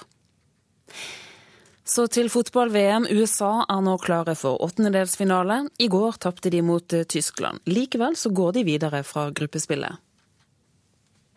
Så 1.83 2.05
til 2.07 2.31
fotball-VM. 2.31 3.09
USA 3.11 3.65
er 3.65 3.81
nå 3.83 3.97
klare 3.99 4.37
for 4.39 4.63
åttendedelsfinale. 4.63 5.65
I 5.75 5.89
går 5.91 6.21
tapte 6.23 6.53
de 6.55 6.63
mot 6.63 6.87
Tyskland. 6.87 7.59
Likevel 7.67 8.15
så 8.15 8.31
går 8.31 8.61
de 8.61 8.65
videre 8.71 9.03
fra 9.03 9.27
gruppespillet. 9.35 9.99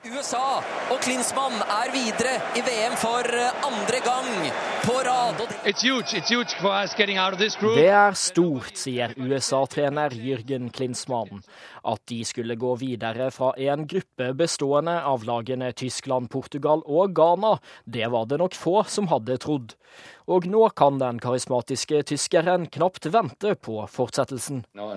USA 0.04 0.60
og 0.92 0.98
Klinsmann 1.00 1.54
er 1.64 1.88
videre 1.94 2.34
i 2.58 2.62
VM 2.64 2.92
for 3.00 3.24
eh, 3.24 3.62
andre 3.64 4.00
gang 4.04 4.26
på 4.84 4.96
rad. 5.06 5.40
Det 7.78 7.86
er 7.88 8.18
stort, 8.20 8.76
sier 8.76 9.14
USA-trener 9.16 10.12
Jürgen 10.12 10.68
Klinsmann. 10.76 11.40
At 11.88 12.04
de 12.12 12.20
skulle 12.28 12.58
gå 12.60 12.74
videre 12.82 13.30
fra 13.32 13.54
en 13.56 13.86
gruppe 13.88 14.28
bestående 14.36 14.98
av 15.08 15.24
lagene 15.24 15.72
Tyskland, 15.72 16.28
Portugal 16.28 16.84
og 16.84 17.16
Ghana, 17.16 17.56
det 17.88 18.12
var 18.12 18.28
det 18.28 18.42
nok 18.44 18.60
få 18.60 18.82
som 18.84 19.08
hadde 19.08 19.40
trodd. 19.40 19.72
Og 20.28 20.44
nå 20.48 20.66
kan 20.76 21.00
den 21.00 21.20
karismatiske 21.20 22.02
tyskeren 22.12 22.68
knapt 22.72 23.08
vente 23.12 23.56
på 23.56 23.80
fortsettelsen. 23.88 24.64
No, 24.76 24.92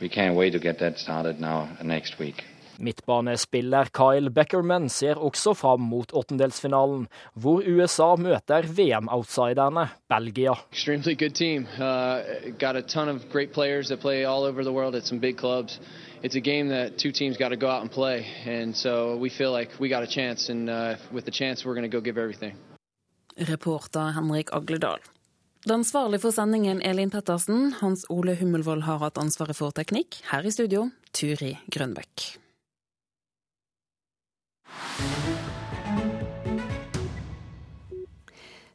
We 0.00 0.08
can't 0.08 0.36
wait 0.36 0.52
to 0.52 0.58
get 0.58 0.78
that 0.78 0.98
started 0.98 1.40
now 1.40 1.68
next 1.82 2.18
week. 2.18 2.44
Midtbanespiller 2.78 3.88
Kyle 3.92 4.28
Beckerman 4.30 4.88
ser 4.88 5.14
også 5.14 5.54
fram 5.54 5.80
mot 5.80 6.12
åttendelsfinalen, 6.12 7.06
hvor 7.34 7.62
USA 7.66 8.16
møter 8.16 8.62
VM-outsiderne 8.62 9.88
Belgia. 10.08 10.54
Extremely 10.72 11.14
good 11.14 11.34
team. 11.34 11.66
Uh, 11.78 12.20
got 12.58 12.76
a 12.76 12.82
ton 12.82 13.08
of 13.08 13.22
great 13.32 13.52
players 13.52 13.88
that 13.88 14.00
play 14.00 14.24
all 14.24 14.44
over 14.44 14.62
the 14.62 14.72
world 14.72 14.94
at 14.94 15.06
some 15.06 15.18
big 15.18 15.36
clubs. 15.36 15.80
It's 16.22 16.36
a 16.36 16.40
game 16.40 16.68
that 16.68 16.98
two 16.98 17.12
teams 17.12 17.36
got 17.36 17.48
to 17.48 17.56
go 17.56 17.68
out 17.68 17.82
and 17.82 17.90
play, 17.90 18.26
and 18.46 18.76
so 18.76 19.16
we 19.16 19.30
feel 19.30 19.52
like 19.52 19.70
we 19.80 19.88
got 19.88 20.02
a 20.02 20.06
chance, 20.06 20.48
and 20.52 20.68
uh, 20.68 20.96
with 21.12 21.24
the 21.24 21.30
chance, 21.30 21.64
we're 21.64 21.74
going 21.74 21.90
to 21.90 21.96
go 21.96 22.00
give 22.00 22.18
everything. 22.18 22.54
Reporter 23.48 24.12
Henrik 24.12 24.50
Agledal. 24.50 24.98
Det 25.66 25.74
ansvarlige 25.74 26.20
for 26.22 26.30
sendingen 26.30 26.78
Elin 26.82 27.10
Pettersen. 27.10 27.72
Hans 27.80 28.04
Ole 28.08 28.36
Hummelvold 28.38 28.84
har 28.86 29.00
hatt 29.02 29.16
ansvaret 29.18 29.58
for 29.58 29.74
teknikk. 29.74 30.20
Her 30.30 30.46
i 30.46 30.52
studio, 30.54 30.84
Turi 31.10 31.56
Grønbøk. 31.74 32.26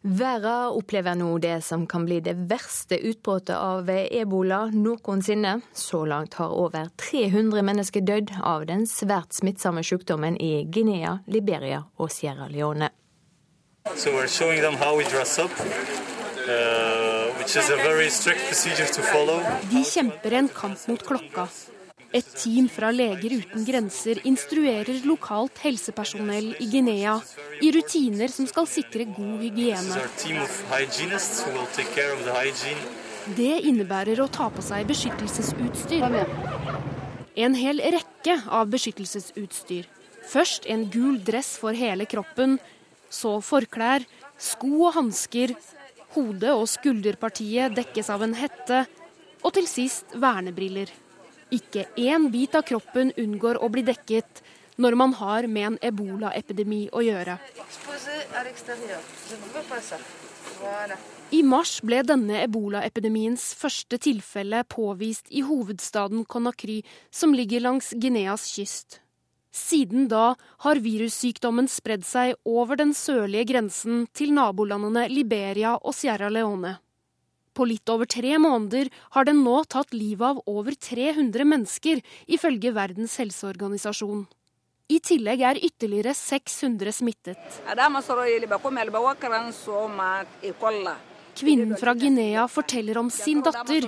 Verden 0.02 0.76
opplever 0.76 1.16
nå 1.16 1.32
det 1.40 1.62
som 1.64 1.88
kan 1.88 2.04
bli 2.04 2.20
det 2.20 2.36
verste 2.52 3.00
utbruddet 3.00 3.56
av 3.56 3.88
ebola 3.96 4.66
noensinne. 4.76 5.62
Så 5.72 6.04
langt 6.04 6.36
har 6.44 6.52
over 6.52 6.92
300 7.00 7.64
mennesker 7.72 8.04
dødd 8.04 8.36
av 8.44 8.68
den 8.68 8.84
svært 8.84 9.32
smittsomme 9.40 9.80
sykdommen 9.80 10.36
i 10.36 10.66
Guinea, 10.68 11.22
Liberia 11.32 11.86
og 11.96 12.12
Sierra 12.12 12.52
Leone. 12.52 12.92
So 13.96 14.12
we're 14.12 14.28
showing 14.28 14.60
them 14.60 14.76
how 14.76 14.98
we 14.98 15.06
dress 15.06 15.40
up. 15.40 16.11
Uh, 16.42 17.30
De 19.72 19.84
kjemper 19.86 20.34
en 20.40 20.48
kamp 20.50 20.88
mot 20.90 21.04
klokka. 21.06 21.46
Et 22.12 22.28
team 22.36 22.68
fra 22.68 22.90
Leger 22.92 23.38
uten 23.38 23.64
grenser 23.64 24.20
instruerer 24.28 25.06
lokalt 25.08 25.62
helsepersonell 25.64 26.50
i 26.60 26.68
Guinea 26.72 27.14
i 27.64 27.72
rutiner 27.72 28.28
som 28.34 28.48
skal 28.50 28.68
sikre 28.68 29.06
god 29.06 29.38
hygiene. 29.46 30.02
Det 33.38 33.56
innebærer 33.70 34.20
å 34.20 34.28
ta 34.28 34.50
på 34.52 34.66
seg 34.66 34.90
beskyttelsesutstyr. 34.90 36.04
En 37.40 37.56
hel 37.56 37.80
rekke 37.96 38.42
av 38.50 38.68
beskyttelsesutstyr. 38.74 39.86
Først 40.32 40.68
en 40.68 40.90
gul 40.92 41.22
dress 41.24 41.54
for 41.62 41.78
hele 41.78 42.06
kroppen, 42.10 42.58
så 43.12 43.38
forklær, 43.46 44.04
sko 44.42 44.88
og 44.88 44.98
hansker 44.98 45.56
Hodet 46.16 46.52
og 46.52 46.66
skulderpartiet 46.68 47.76
dekkes 47.78 48.10
av 48.12 48.26
en 48.26 48.34
hette, 48.36 48.86
og 49.42 49.54
til 49.56 49.68
sist 49.70 50.12
vernebriller. 50.20 50.92
Ikke 51.52 51.86
én 52.00 52.30
bit 52.32 52.56
av 52.56 52.66
kroppen 52.68 53.12
unngår 53.20 53.60
å 53.60 53.70
bli 53.72 53.84
dekket 53.88 54.42
når 54.82 54.96
man 54.96 55.14
har 55.20 55.48
med 55.48 55.68
en 55.68 55.78
ebolaepidemi 55.92 56.86
å 56.96 57.04
gjøre. 57.04 57.38
I 61.32 61.42
mars 61.48 61.74
ble 61.84 62.02
denne 62.08 62.42
ebolaepidemiens 62.46 63.52
første 63.60 64.00
tilfelle 64.02 64.64
påvist 64.72 65.32
i 65.32 65.44
hovedstaden 65.48 66.26
Conakry, 66.26 66.82
som 67.12 67.36
ligger 67.36 67.64
langs 67.68 67.92
Guineas 67.96 68.48
kyst. 68.56 69.01
Siden 69.52 70.08
da 70.08 70.36
har 70.64 70.80
virussykdommen 70.80 71.68
spredd 71.68 72.06
seg 72.08 72.38
over 72.48 72.80
den 72.80 72.94
sørlige 72.96 73.50
grensen 73.52 74.06
til 74.16 74.32
nabolandene 74.36 75.10
Liberia 75.12 75.76
og 75.76 75.96
Sierra 75.96 76.32
Leone. 76.32 76.78
På 77.52 77.68
litt 77.68 77.90
over 77.92 78.08
tre 78.08 78.38
måneder 78.40 78.88
har 79.12 79.28
den 79.28 79.42
nå 79.44 79.58
tatt 79.68 79.92
livet 79.92 80.24
av 80.24 80.40
over 80.48 80.72
300 80.72 81.44
mennesker, 81.44 82.00
ifølge 82.32 82.72
Verdens 82.72 83.18
helseorganisasjon. 83.20 84.24
I 84.92 85.00
tillegg 85.04 85.44
er 85.48 85.60
ytterligere 85.60 86.14
600 86.16 86.96
smittet. 86.96 87.60
Kvinnen 91.42 91.78
fra 91.80 91.94
Guinea 91.96 92.48
forteller 92.52 92.98
om 93.00 93.12
sin 93.12 93.44
datter, 93.44 93.88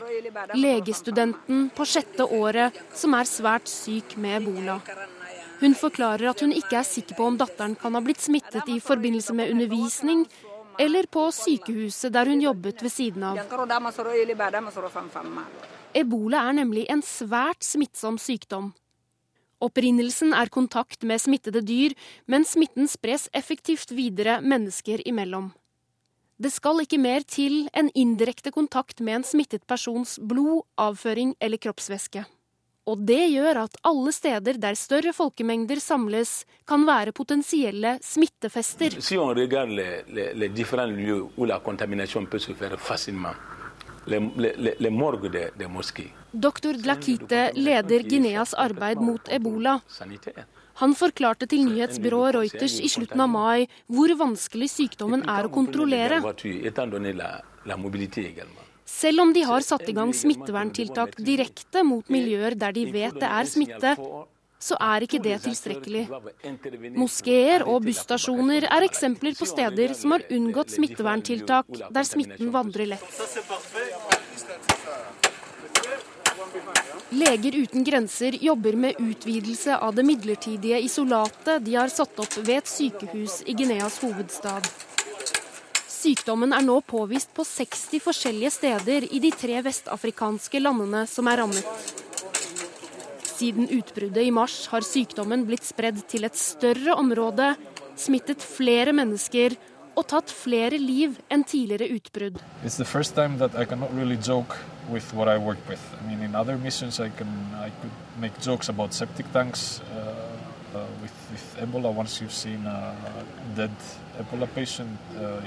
legestudenten 0.56 1.66
på 1.76 1.88
sjette 1.88 2.28
året, 2.28 2.80
som 2.96 3.16
er 3.20 3.28
svært 3.28 3.68
syk 3.72 4.16
med 4.16 4.42
ebola. 4.42 4.80
Hun 5.64 5.76
forklarer 5.80 6.28
at 6.28 6.42
hun 6.44 6.52
ikke 6.52 6.76
er 6.76 6.84
sikker 6.84 7.16
på 7.16 7.24
om 7.24 7.38
datteren 7.40 7.78
kan 7.80 7.96
ha 7.96 8.02
blitt 8.04 8.20
smittet 8.20 8.68
i 8.68 8.82
forbindelse 8.84 9.32
med 9.38 9.54
undervisning 9.54 10.26
eller 10.84 11.08
på 11.08 11.30
sykehuset 11.32 12.12
der 12.12 12.28
hun 12.28 12.42
jobbet 12.44 12.84
ved 12.84 12.92
siden 12.92 13.24
av. 13.24 13.40
Ebola 15.96 16.44
er 16.50 16.58
nemlig 16.60 16.84
en 16.92 17.06
svært 17.06 17.64
smittsom 17.64 18.20
sykdom. 18.20 18.74
Opprinnelsen 19.64 20.36
er 20.36 20.52
kontakt 20.52 21.06
med 21.08 21.22
smittede 21.24 21.64
dyr, 21.64 21.96
men 22.28 22.44
smitten 22.44 22.90
spres 22.92 23.30
effektivt 23.32 23.96
videre 23.96 24.42
mennesker 24.44 25.06
imellom. 25.08 25.54
Det 26.36 26.52
skal 26.52 26.84
ikke 26.84 27.00
mer 27.00 27.24
til 27.24 27.70
enn 27.72 27.94
indirekte 27.96 28.52
kontakt 28.52 29.00
med 29.00 29.22
en 29.22 29.28
smittet 29.32 29.64
persons 29.70 30.18
blod, 30.20 30.66
avføring 30.76 31.38
eller 31.40 31.62
kroppsvæske. 31.62 32.26
Og 32.84 33.00
det 33.08 33.22
gjør 33.32 33.62
at 33.62 33.78
alle 33.88 34.12
steder 34.12 34.58
der 34.60 34.76
større 34.76 35.14
folkemengder 35.16 35.80
samles, 35.80 36.44
kan 36.68 36.84
være 36.88 37.14
potensielle 37.16 37.96
smittefester. 38.04 38.98
Doktor 46.34 46.74
Dlakite 46.84 47.44
leder 47.56 48.04
Guineas 48.10 48.54
arbeid 48.54 49.00
mot 49.00 49.32
ebola. 49.32 49.78
Han 50.82 50.96
forklarte 50.98 51.48
til 51.48 51.64
nyhetsbyrået 51.70 52.36
Reuters 52.36 52.80
i 52.84 52.90
slutten 52.92 53.22
av 53.24 53.30
mai 53.32 53.68
hvor 53.88 54.12
vanskelig 54.20 54.72
sykdommen 54.74 55.24
er 55.30 55.48
å 55.48 55.54
kontrollere. 55.54 56.20
Selv 58.94 59.24
om 59.24 59.34
de 59.34 59.42
har 59.48 59.66
satt 59.66 59.90
i 59.90 59.96
gang 59.98 60.14
smitteverntiltak 60.16 61.18
direkte 61.18 61.82
mot 61.88 62.08
miljøer 62.14 62.56
der 62.60 62.76
de 62.76 62.86
vet 62.94 63.18
det 63.20 63.30
er 63.30 63.50
smitte, 63.50 63.96
så 64.64 64.78
er 64.80 65.04
ikke 65.04 65.20
det 65.24 65.40
tilstrekkelig. 65.44 66.04
Moskeer 66.96 67.66
og 67.68 67.84
busstasjoner 67.88 68.68
er 68.70 68.86
eksempler 68.88 69.36
på 69.40 69.48
steder 69.50 69.96
som 70.00 70.16
har 70.16 70.24
unngått 70.32 70.76
smitteverntiltak 70.78 71.74
der 71.98 72.08
smitten 72.08 72.54
vandrer 72.54 72.94
lett. 72.94 73.20
Leger 77.14 77.60
uten 77.60 77.84
grenser 77.86 78.38
jobber 78.42 78.78
med 78.86 79.02
utvidelse 79.02 79.76
av 79.78 80.00
det 80.00 80.06
midlertidige 80.08 80.80
isolatet 80.88 81.62
de 81.66 81.76
har 81.78 81.92
satt 81.94 82.24
opp 82.24 82.40
ved 82.40 82.56
et 82.62 82.72
sykehus 82.72 83.42
i 83.46 83.58
Guineas 83.58 84.00
hovedstad. 84.02 84.93
Sykdommen 86.04 86.52
er 86.52 86.64
nå 86.66 86.82
påvist 86.84 87.30
på 87.32 87.46
60 87.48 88.02
forskjellige 88.04 88.50
steder 88.58 89.06
i 89.16 89.22
de 89.24 89.30
tre 89.32 89.62
vestafrikanske 89.64 90.60
landene 90.60 91.06
som 91.08 91.30
er 91.32 91.40
rammet. 91.40 91.94
Siden 93.24 93.70
utbruddet 93.72 94.26
i 94.28 94.34
mars 94.36 94.66
har 94.74 94.84
sykdommen 94.84 95.46
blitt 95.48 95.64
spredd 95.64 96.02
til 96.12 96.28
et 96.28 96.36
større 96.36 96.98
område, 97.00 97.54
smittet 97.96 98.44
flere 98.44 98.92
mennesker 98.92 99.56
og 99.96 100.10
tatt 100.12 100.34
flere 100.34 100.76
liv 100.82 101.16
enn 101.32 101.48
tidligere 101.48 101.96
utbrudd. 101.96 102.44
Really 103.96 104.18
I. 104.20 105.80
I 105.96 106.08
mean, 106.08 106.22
in 106.22 106.36
other 106.36 106.58
missions, 106.58 107.00
I 107.00 107.10
can 107.16 107.32
I 107.56 107.70
could 107.80 107.96
make 108.20 108.34
jokes 108.42 108.68
about 108.68 108.94
septic 108.94 109.32
tanks. 109.32 109.80
Uh, 109.80 110.34
uh, 110.76 110.86
with, 111.02 111.16
with 111.32 111.58
Ebola, 111.62 111.94
once 111.94 112.20
you've 112.20 112.34
seen 112.34 112.66
a 112.66 112.94
dead 113.56 113.72
Ebola 114.20 114.48
patient, 114.54 115.00
uh, 115.18 115.40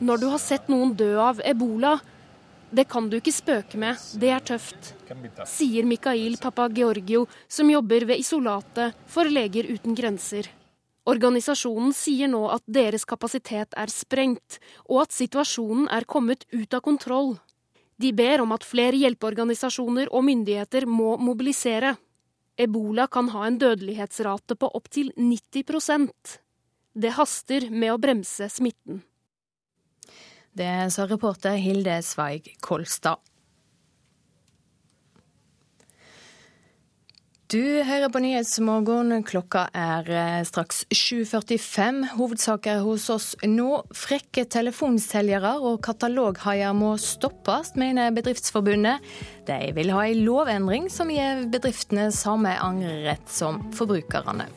Når 0.00 0.20
du 0.20 0.26
har 0.28 0.42
sett 0.42 0.68
noen 0.68 0.92
dø 0.96 1.14
av 1.20 1.40
ebola, 1.44 1.98
det 2.74 2.88
kan 2.90 3.06
du 3.08 3.16
ikke 3.20 3.32
spøke 3.32 3.78
med, 3.78 4.00
det 4.18 4.32
er 4.34 4.42
tøft, 4.42 4.92
sier 5.46 5.86
Mikael 5.86 6.36
Papageorgio, 6.42 7.24
som 7.48 7.70
jobber 7.70 8.08
ved 8.10 8.20
isolatet 8.20 8.96
for 9.06 9.30
Leger 9.30 9.68
uten 9.70 9.94
grenser. 9.94 10.48
Organisasjonen 11.06 11.92
sier 11.94 12.30
nå 12.32 12.46
at 12.50 12.64
deres 12.66 13.04
kapasitet 13.04 13.76
er 13.76 13.92
sprengt, 13.92 14.58
og 14.88 15.04
at 15.04 15.14
situasjonen 15.14 15.90
er 15.92 16.08
kommet 16.08 16.46
ut 16.52 16.74
av 16.74 16.82
kontroll. 16.84 17.34
De 18.00 18.10
ber 18.16 18.42
om 18.42 18.54
at 18.56 18.64
flere 18.66 18.98
hjelpeorganisasjoner 18.98 20.10
og 20.10 20.24
myndigheter 20.26 20.88
må 20.90 21.14
mobilisere. 21.20 21.94
Ebola 22.58 23.06
kan 23.06 23.28
ha 23.34 23.46
en 23.46 23.60
dødelighetsrate 23.60 24.56
på 24.58 24.70
opptil 24.78 25.12
90 25.14 26.42
Det 26.94 27.10
haster 27.16 27.70
med 27.74 27.90
å 27.90 27.98
bremse 27.98 28.46
smitten. 28.52 29.02
Det 30.54 30.70
sa 30.94 31.08
reporter 31.10 31.58
Hilde 31.58 31.98
Sveig 32.06 32.52
Kolstad. 32.62 33.18
Du 37.50 37.82
hører 37.86 38.08
på 38.10 38.18
Nyhetsmorgen. 38.22 39.10
Klokka 39.26 39.66
er 39.76 40.08
eh, 40.10 40.40
straks 40.46 40.84
7.45. 40.94 42.00
Hovedsaker 42.14 42.80
hos 42.86 43.08
oss 43.12 43.28
nå. 43.42 43.82
Frekke 43.94 44.46
telefonselgere 44.50 45.52
og 45.60 45.82
kataloghaier 45.84 46.74
må 46.74 46.94
stoppes, 46.98 47.74
mener 47.78 48.14
Bedriftsforbundet. 48.16 49.02
De 49.46 49.58
vil 49.76 49.94
ha 49.94 50.06
en 50.06 50.22
lovendring 50.26 50.88
som 50.90 51.10
gir 51.14 51.44
bedriftene 51.52 52.08
samme 52.14 52.54
angrerett 52.58 53.26
som 53.30 53.60
forbrukerne. 53.76 54.48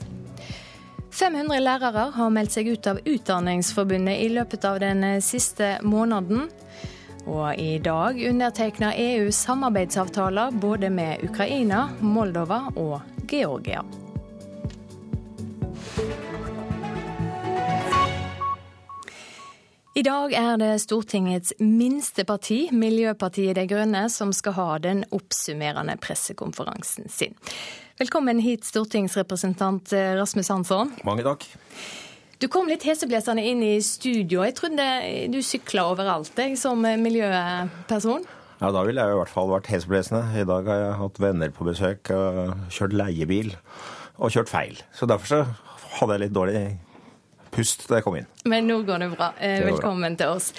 500 1.18 1.60
lærere 1.64 2.02
har 2.14 2.30
meldt 2.30 2.54
seg 2.54 2.68
ut 2.70 2.88
av 2.92 3.00
Utdanningsforbundet 3.02 4.20
i 4.22 4.28
løpet 4.30 4.66
av 4.70 4.76
den 4.84 5.02
siste 5.26 5.80
måneden. 5.82 6.44
Og 7.26 7.58
i 7.58 7.80
dag 7.82 8.20
undertegner 8.30 8.94
EU 9.02 9.32
samarbeidsavtaler 9.34 10.54
både 10.62 10.92
med 10.94 11.24
Ukraina, 11.26 11.88
Moldova 12.06 12.68
og 12.78 13.26
Georgia. 13.32 13.82
I 19.98 20.06
dag 20.06 20.38
er 20.38 20.62
det 20.62 20.72
Stortingets 20.86 21.56
minste 21.58 22.28
parti, 22.30 22.68
Miljøpartiet 22.70 23.58
De 23.58 23.66
Grønne, 23.66 24.06
som 24.14 24.30
skal 24.30 24.54
ha 24.54 24.70
den 24.86 25.02
oppsummerende 25.10 25.98
pressekonferansen 25.98 27.10
sin. 27.10 27.34
Velkommen 27.98 28.38
hit, 28.38 28.62
stortingsrepresentant 28.62 29.90
Rasmus 30.20 30.52
Hansson. 30.54 30.92
Mange 31.08 31.24
takk. 31.26 31.48
Du 32.38 32.46
kom 32.46 32.68
litt 32.70 32.84
heseblesende 32.86 33.42
inn 33.42 33.64
i 33.66 33.80
studio. 33.82 34.44
Jeg 34.46 34.54
trodde 34.60 34.86
du 35.34 35.40
sykla 35.42 35.88
overalt, 35.90 36.30
jeg, 36.38 36.60
som 36.62 36.86
miljøperson. 36.86 38.28
Ja, 38.62 38.70
da 38.70 38.84
ville 38.86 39.02
jeg 39.02 39.16
i 39.16 39.18
hvert 39.18 39.34
fall 39.34 39.50
vært 39.50 39.72
heseblesende. 39.74 40.22
I 40.38 40.46
dag 40.46 40.70
har 40.70 40.84
jeg 40.84 41.00
hatt 41.00 41.18
venner 41.26 41.56
på 41.58 41.66
besøk, 41.66 42.14
kjørt 42.70 42.94
leiebil 43.02 43.56
og 44.22 44.30
kjørt 44.30 44.54
feil. 44.54 44.78
Så 44.94 45.10
derfor 45.10 45.34
så 45.34 45.42
hadde 45.98 46.20
jeg 46.20 46.28
litt 46.28 46.38
dårlig 46.38 46.62
pust 47.58 47.88
da 47.90 48.00
jeg 48.00 48.06
kom 48.06 48.18
inn. 48.20 48.28
Men 48.46 48.68
nå 48.70 48.82
går 48.86 49.04
det 49.04 49.10
bra. 49.16 49.32
Eh, 49.42 49.64
velkommen 49.66 50.18
til 50.20 50.34
oss. 50.38 50.52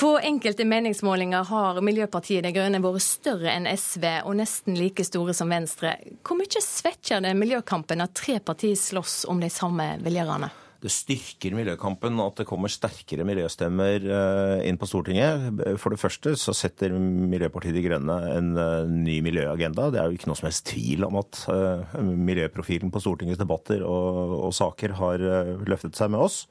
På 0.00 0.16
enkelte 0.18 0.66
meningsmålinger 0.68 1.46
har 1.50 1.80
Miljøpartiet 1.84 2.44
De 2.46 2.52
Grønne 2.54 2.82
vært 2.82 3.06
større 3.06 3.54
enn 3.54 3.68
SV 3.70 4.06
og 4.24 4.34
nesten 4.40 4.78
like 4.78 5.06
store 5.06 5.36
som 5.36 5.52
Venstre. 5.52 5.96
Hvor 6.26 6.40
mye 6.40 6.64
svekker 6.64 7.22
det 7.24 7.36
miljøkampen 7.38 8.02
at 8.02 8.16
tre 8.18 8.40
partier 8.42 8.78
slåss 8.78 9.22
om 9.30 9.42
de 9.42 9.52
samme 9.52 9.92
velgerne? 10.02 10.50
Det 10.80 10.90
styrker 10.92 11.54
miljøkampen 11.56 12.20
at 12.24 12.40
det 12.40 12.46
kommer 12.48 12.72
sterkere 12.72 13.26
miljøstemmer 13.28 14.06
eh, 14.06 14.62
inn 14.68 14.78
på 14.80 14.88
Stortinget. 14.88 15.60
For 15.80 15.92
det 15.92 16.00
første 16.00 16.32
så 16.40 16.54
setter 16.56 16.94
Miljøpartiet 16.96 17.76
De 17.76 17.84
Grønne 17.84 18.16
en 18.32 18.50
eh, 18.56 18.88
ny 18.88 19.18
miljøagenda. 19.26 19.90
Det 19.92 20.00
er 20.00 20.08
jo 20.08 20.16
ikke 20.16 20.30
noe 20.30 20.40
som 20.40 20.48
helst 20.48 20.70
tvil 20.72 21.04
om 21.08 21.20
at 21.20 21.42
eh, 21.52 22.00
miljøprofilen 22.00 22.92
på 22.94 23.04
Stortingets 23.04 23.42
debatter 23.42 23.84
og, 23.84 24.38
og 24.48 24.56
saker 24.56 24.96
har 25.02 25.26
løftet 25.68 26.00
seg 26.00 26.14
med 26.14 26.24
oss. 26.24 26.42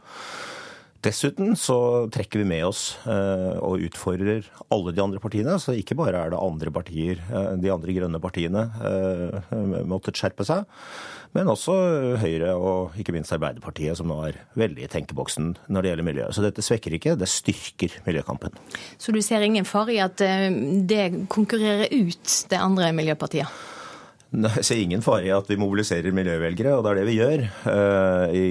Dessuten 0.99 1.53
så 1.55 2.09
trekker 2.11 2.41
vi 2.41 2.47
med 2.49 2.65
oss 2.67 2.97
eh, 3.07 3.55
og 3.63 3.85
utfordrer 3.87 4.49
alle 4.67 4.91
de 4.91 5.03
andre 5.03 5.21
partiene. 5.23 5.55
Så 5.61 5.77
ikke 5.79 5.95
bare 5.95 6.25
er 6.25 6.33
det 6.33 6.41
andre 6.43 6.73
partier, 6.75 7.21
eh, 7.31 7.53
de 7.61 7.71
andre 7.71 7.95
grønne 7.95 8.19
partiene, 8.19 8.65
eh, 8.83 9.55
måttet 9.87 10.19
skjerpe 10.19 10.43
seg. 10.47 10.67
Men 11.37 11.51
også 11.53 11.77
Høyre 12.19 12.51
og 12.57 12.99
ikke 12.99 13.13
minst 13.15 13.31
Arbeiderpartiet, 13.31 13.95
som 13.95 14.11
nå 14.11 14.17
er 14.27 14.41
veldig 14.59 14.83
i 14.83 14.91
tenkeboksen 14.91 15.53
når 15.69 15.85
det 15.85 15.91
gjelder 15.93 16.09
miljø. 16.09 16.29
Så 16.35 16.43
dette 16.43 16.65
svekker 16.65 16.97
ikke, 16.97 17.15
det 17.19 17.31
styrker 17.31 17.99
miljøkampen. 18.09 18.59
Så 18.99 19.15
du 19.15 19.21
ser 19.23 19.45
ingen 19.45 19.67
fare 19.69 19.95
i 19.95 20.01
at 20.03 20.19
det 20.19 21.03
konkurrerer 21.31 21.93
ut 21.93 22.39
det 22.49 22.59
andre 22.59 22.91
miljøpartiet? 22.97 23.77
Jeg 24.29 24.61
ser 24.61 24.77
ingen 24.77 25.01
fare 25.01 25.25
i 25.25 25.31
at 25.33 25.47
vi 25.49 25.55
mobiliserer 25.57 26.13
miljøvelgere, 26.13 26.75
og 26.77 26.83
det 26.85 26.89
er 26.91 26.97
det 26.99 27.05
vi 27.07 27.15
gjør. 27.17 27.43
Eh, 27.71 28.35
I 28.37 28.43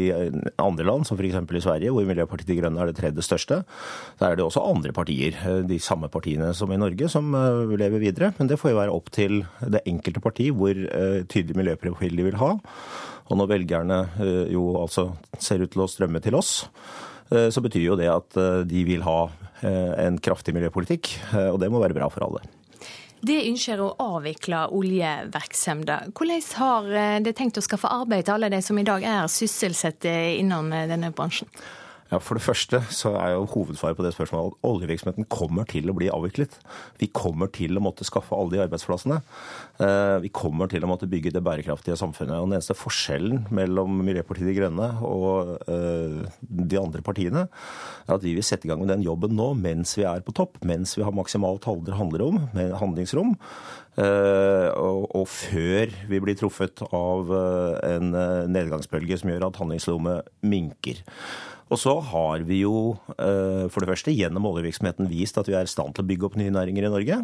andre 0.58 0.86
land, 0.88 1.06
som 1.06 1.14
f.eks. 1.14 1.36
i 1.38 1.62
Sverige, 1.62 1.92
hvor 1.94 2.08
Miljøpartiet 2.08 2.50
De 2.50 2.56
Grønne 2.58 2.82
er 2.82 2.90
det 2.90 2.96
tredje 2.98 3.22
største, 3.22 3.60
der 4.18 4.26
er 4.26 4.34
det 4.34 4.42
også 4.42 4.64
andre 4.66 4.90
partier, 4.96 5.38
eh, 5.38 5.60
de 5.68 5.78
samme 5.78 6.10
partiene 6.10 6.50
som 6.50 6.74
i 6.74 6.80
Norge, 6.82 7.06
som 7.12 7.30
eh, 7.30 7.76
lever 7.78 8.02
videre. 8.02 8.32
Men 8.40 8.50
det 8.50 8.58
får 8.58 8.74
jo 8.74 8.80
være 8.80 8.96
opp 8.98 9.12
til 9.14 9.44
det 9.62 9.84
enkelte 9.86 10.24
parti 10.24 10.50
hvor 10.50 10.74
tydelig 11.30 11.60
miljøprofil 11.62 12.18
de 12.18 12.26
vil 12.26 12.42
ha. 12.42 12.52
Og 13.28 13.38
når 13.38 13.52
velgerne 13.54 14.02
jo 14.50 14.64
altså 14.80 15.12
ser 15.38 15.62
ut 15.62 15.70
til 15.70 15.84
å 15.84 15.90
strømme 15.90 16.18
til 16.24 16.34
oss, 16.38 16.64
så 17.28 17.62
betyr 17.62 17.84
jo 17.84 17.98
det 18.00 18.08
at 18.08 18.38
de 18.66 18.84
vil 18.88 19.04
ha 19.04 19.18
en 19.60 20.16
kraftig 20.24 20.56
miljøpolitikk, 20.56 21.12
og 21.52 21.60
det 21.60 21.68
må 21.68 21.82
være 21.84 21.98
bra 21.98 22.08
for 22.08 22.24
alle. 22.24 22.57
Det 23.20 23.38
ønsker 23.48 23.80
å 23.82 23.88
avvikle 23.98 24.66
oljevirksomheten. 24.78 26.12
Hvordan 26.14 26.44
har 26.60 26.92
eh, 26.94 27.18
det 27.24 27.34
tenkt 27.38 27.58
å 27.58 27.64
skaffe 27.64 27.90
arbeid 27.90 28.28
til 28.28 28.36
alle 28.36 28.50
de 28.52 28.62
som 28.62 28.78
i 28.78 28.86
dag 28.86 29.02
er 29.02 29.26
sysselsatte 29.32 30.12
innen 30.38 30.72
eh, 30.72 30.86
denne 30.90 31.10
bransjen? 31.10 31.50
Ja, 32.08 32.18
For 32.24 32.38
det 32.38 32.44
første 32.44 32.80
så 32.94 33.12
er 33.20 33.34
jo 33.34 33.48
hovedsvaret 33.52 33.98
på 33.98 34.04
det 34.06 34.14
spørsmålet 34.14 34.54
at 34.54 34.68
oljevirksomheten 34.68 35.26
kommer 35.28 35.66
til 35.68 35.90
å 35.90 35.94
bli 35.96 36.08
avviklet. 36.08 36.54
Vi 37.00 37.10
kommer 37.12 37.50
til 37.52 37.76
å 37.76 37.82
måtte 37.84 38.06
skaffe 38.08 38.36
alle 38.36 38.54
de 38.54 38.62
arbeidsplassene. 38.64 39.18
Eh, 39.84 40.16
vi 40.24 40.30
kommer 40.32 40.70
til 40.72 40.86
å 40.86 40.88
måtte 40.88 41.08
bygge 41.10 41.34
det 41.34 41.42
bærekraftige 41.44 41.98
samfunnet. 42.00 42.38
Og 42.40 42.48
Den 42.48 42.56
eneste 42.56 42.76
forskjellen 42.78 43.50
mellom 43.52 44.00
Miljøpartiet 44.06 44.48
De 44.48 44.56
Grønne 44.56 44.88
og 45.04 45.58
de 45.68 46.78
andre 46.80 47.04
partiene, 47.04 47.44
er 48.06 48.14
at 48.16 48.24
vi 48.24 48.32
vil 48.38 48.46
sette 48.46 48.64
i 48.64 48.72
gang 48.72 48.80
med 48.80 48.92
den 48.94 49.04
jobben 49.04 49.36
nå 49.36 49.50
mens 49.58 49.92
vi 49.98 50.06
er 50.08 50.24
på 50.24 50.32
topp. 50.36 50.56
Mens 50.64 50.96
vi 50.96 51.04
har 51.04 51.12
maksimalt 51.12 51.68
handlingsrom. 51.68 53.36
Og, 53.98 55.04
og, 55.10 55.24
før 55.26 55.92
vi 56.08 56.20
blir 56.22 56.38
truffet 56.38 56.80
av 56.94 57.32
en 57.82 58.12
nedgangsbølge 58.54 59.20
som 59.20 59.32
gjør 59.32 59.48
at 59.50 59.60
handlingsrommet 59.60 60.32
minker. 60.46 61.02
Og 61.68 61.80
så 61.80 61.94
har 62.10 62.44
vi 62.48 62.62
jo 62.62 62.96
eh, 63.18 63.66
for 63.68 63.84
det 63.84 63.90
første 63.90 64.14
gjennom 64.14 64.46
oljevirksomheten 64.48 65.10
vist 65.10 65.36
at 65.40 65.48
vi 65.50 65.56
er 65.58 65.68
i 65.68 65.70
stand 65.70 65.96
til 65.96 66.04
å 66.04 66.08
bygge 66.08 66.28
opp 66.30 66.38
nye 66.40 66.54
næringer 66.54 66.88
i 66.88 66.92
Norge. 66.92 67.18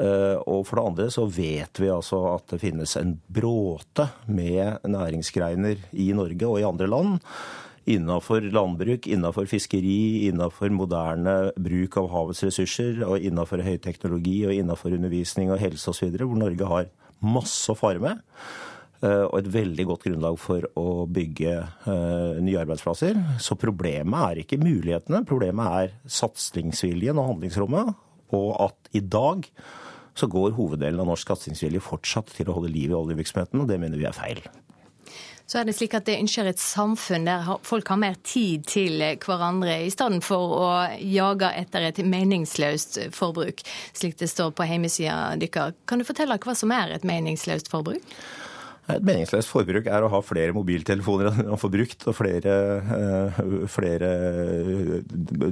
Eh, 0.00 0.36
og 0.48 0.64
for 0.68 0.78
det 0.78 0.86
andre 0.88 1.08
så 1.12 1.26
vet 1.28 1.80
vi 1.82 1.90
altså 1.92 2.22
at 2.34 2.54
det 2.54 2.60
finnes 2.62 2.96
en 2.96 3.16
bråte 3.28 4.08
med 4.30 4.86
næringsgreiner 4.88 5.90
i 5.92 6.12
Norge 6.16 6.48
og 6.48 6.60
i 6.60 6.68
andre 6.68 6.88
land. 6.88 7.18
Innafor 7.90 8.44
landbruk, 8.54 9.08
innafor 9.10 9.48
fiskeri, 9.50 10.28
innafor 10.28 10.72
moderne 10.72 11.36
bruk 11.58 11.96
av 12.00 12.10
havets 12.12 12.44
ressurser, 12.46 13.00
og 13.04 13.24
innafor 13.24 13.64
høyteknologi 13.66 14.38
og 14.46 14.56
innafor 14.56 14.94
undervisning 14.96 15.50
og 15.52 15.60
helse 15.60 15.90
osv., 15.92 16.12
hvor 16.20 16.38
Norge 16.38 16.68
har 16.70 16.90
masse 17.20 17.72
å 17.72 17.76
fare 17.76 18.00
med. 18.00 18.20
Eh, 19.00 19.24
og 19.24 19.38
et 19.38 19.48
veldig 19.48 19.84
godt 19.88 20.02
grunnlag 20.04 20.36
for 20.40 20.64
å 20.76 20.86
bygge 21.08 21.54
uh, 21.86 22.36
nye 22.44 22.60
arbeidsplasser. 22.60 23.16
Så 23.40 23.56
problemet 23.56 24.24
er 24.26 24.42
ikke 24.42 24.60
mulighetene, 24.60 25.22
problemet 25.28 25.76
er 25.78 25.94
satsingsviljen 26.04 27.20
og 27.20 27.30
handlingsrommet. 27.32 27.94
Og 28.36 28.50
at 28.60 28.90
i 28.92 29.00
dag 29.00 29.48
så 30.18 30.28
går 30.28 30.52
hoveddelen 30.58 31.00
av 31.00 31.08
norsk 31.08 31.32
satsingsvilje 31.32 31.80
fortsatt 31.80 32.34
til 32.36 32.50
å 32.50 32.58
holde 32.58 32.72
liv 32.74 32.92
i 32.92 32.98
oljevirksomheten, 32.98 33.62
og 33.62 33.70
det 33.70 33.78
mener 33.80 33.96
vi 33.96 34.08
er 34.10 34.16
feil. 34.16 34.42
Så 35.48 35.58
er 35.58 35.64
det 35.66 35.72
slik 35.74 35.96
at 35.96 36.04
det 36.06 36.18
ønsker 36.20 36.46
et 36.46 36.60
samfunn 36.62 37.24
der 37.26 37.48
folk 37.66 37.88
har 37.90 37.98
mer 37.98 38.20
tid 38.22 38.68
til 38.70 39.00
hverandre, 39.24 39.80
i 39.82 39.90
stedet 39.90 40.20
for 40.22 40.52
å 40.60 40.68
jage 41.00 41.48
etter 41.58 41.88
et 41.88 42.02
meningsløst 42.06 43.00
forbruk, 43.16 43.64
slik 43.96 44.20
det 44.20 44.28
står 44.30 44.52
på 44.54 44.68
hjemmesida 44.68 45.40
deres. 45.40 45.74
Kan 45.90 45.98
du 45.98 46.06
fortelle 46.06 46.38
hva 46.38 46.54
som 46.54 46.76
er 46.76 46.94
et 46.94 47.08
meningsløst 47.08 47.72
forbruk? 47.72 48.04
Et 48.96 49.06
meningsløst 49.06 49.50
forbruk 49.50 49.88
er 49.90 50.04
å 50.04 50.10
ha 50.12 50.20
flere 50.24 50.54
mobiltelefoner 50.56 51.30
enn 51.30 51.50
man 51.52 51.60
får 51.60 51.72
brukt, 51.74 52.06
og 52.10 52.16
flere, 52.16 52.56
eh, 52.96 53.40
flere, 53.70 54.10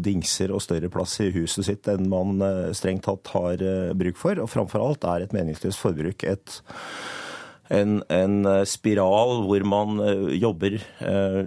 dingser 0.05 0.55
og 0.55 0.63
større 0.65 0.91
plass 0.93 1.19
i 1.25 1.31
huset 1.35 1.69
sitt 1.69 1.89
enn 1.91 2.09
man 2.11 2.43
eh, 2.45 2.73
strengt 2.77 3.07
tatt 3.09 3.33
har 3.35 3.63
eh, 3.63 3.95
bruk 3.99 4.19
for. 4.21 4.41
Og 4.43 4.51
framfor 4.51 4.85
alt 4.85 5.09
er 5.09 5.27
et 5.27 5.37
meningsløst 5.37 5.81
forbruk 5.83 6.27
et 6.29 6.61
en, 7.69 7.99
en, 8.09 8.37
spiral 8.65 9.43
hvor 9.45 9.65
man 9.69 9.99
jobber 10.33 10.79
eh, 10.79 11.41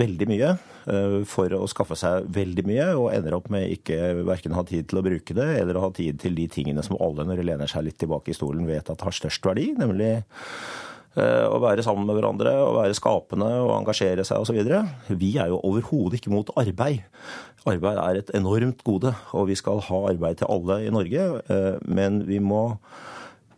veldig 0.00 0.28
mye 0.30 0.54
eh, 0.56 1.16
for 1.28 1.52
å 1.52 1.66
skaffe 1.68 1.98
seg 2.00 2.30
veldig 2.32 2.64
mye, 2.64 2.86
og 2.96 3.10
ender 3.12 3.36
opp 3.36 3.50
med 3.52 3.74
ikke 3.74 4.14
verken 4.24 4.56
ha 4.56 4.64
tid 4.64 4.88
til 4.88 5.02
å 5.02 5.04
bruke 5.04 5.36
det, 5.36 5.50
eller 5.60 5.76
å 5.76 5.84
ha 5.84 5.92
tid 5.92 6.20
til 6.22 6.38
de 6.38 6.48
tingene 6.48 6.84
som 6.86 6.96
alle, 6.96 7.28
når 7.28 7.42
de 7.42 7.48
lener 7.50 7.70
seg 7.70 7.84
litt 7.90 8.00
tilbake 8.00 8.32
i 8.32 8.38
stolen, 8.38 8.64
vet 8.68 8.88
at 8.88 9.04
har 9.04 9.20
størst 9.20 9.52
verdi, 9.52 9.72
nemlig 9.76 10.14
Eh, 10.16 10.85
å 11.16 11.60
være 11.62 11.84
sammen 11.86 12.04
med 12.08 12.18
hverandre, 12.18 12.52
å 12.60 12.74
være 12.76 12.96
skapende 12.98 13.48
og 13.62 13.74
engasjere 13.78 14.24
seg 14.26 14.42
osv. 14.42 14.58
Vi 15.16 15.32
er 15.40 15.52
jo 15.52 15.62
overhodet 15.64 16.20
ikke 16.20 16.34
mot 16.34 16.50
arbeid. 16.60 17.06
Arbeid 17.66 17.98
er 17.98 18.20
et 18.20 18.30
enormt 18.36 18.84
gode, 18.86 19.14
og 19.34 19.48
vi 19.48 19.56
skal 19.58 19.82
ha 19.88 20.02
arbeid 20.12 20.42
til 20.42 20.50
alle 20.52 20.82
i 20.86 20.92
Norge. 20.94 21.26
Eh, 21.50 21.74
men 21.88 22.22
vi 22.28 22.38
må 22.42 22.68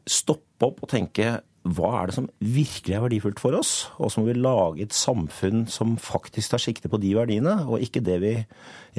stoppe 0.08 0.70
opp 0.70 0.82
og 0.86 0.90
tenke 0.90 1.38
hva 1.68 1.88
er 1.98 2.08
det 2.08 2.14
som 2.16 2.28
virkelig 2.40 2.94
er 2.96 3.02
verdifullt 3.02 3.40
for 3.42 3.56
oss? 3.58 3.72
Og 4.00 4.08
så 4.08 4.20
må 4.20 4.30
vi 4.30 4.38
lage 4.38 4.84
et 4.86 4.94
samfunn 4.96 5.66
som 5.68 5.96
faktisk 6.00 6.54
tar 6.54 6.62
sikte 6.62 6.88
på 6.88 7.00
de 7.02 7.10
verdiene, 7.18 7.58
og 7.66 7.82
ikke 7.84 8.00
det 8.04 8.18
vi 8.22 8.32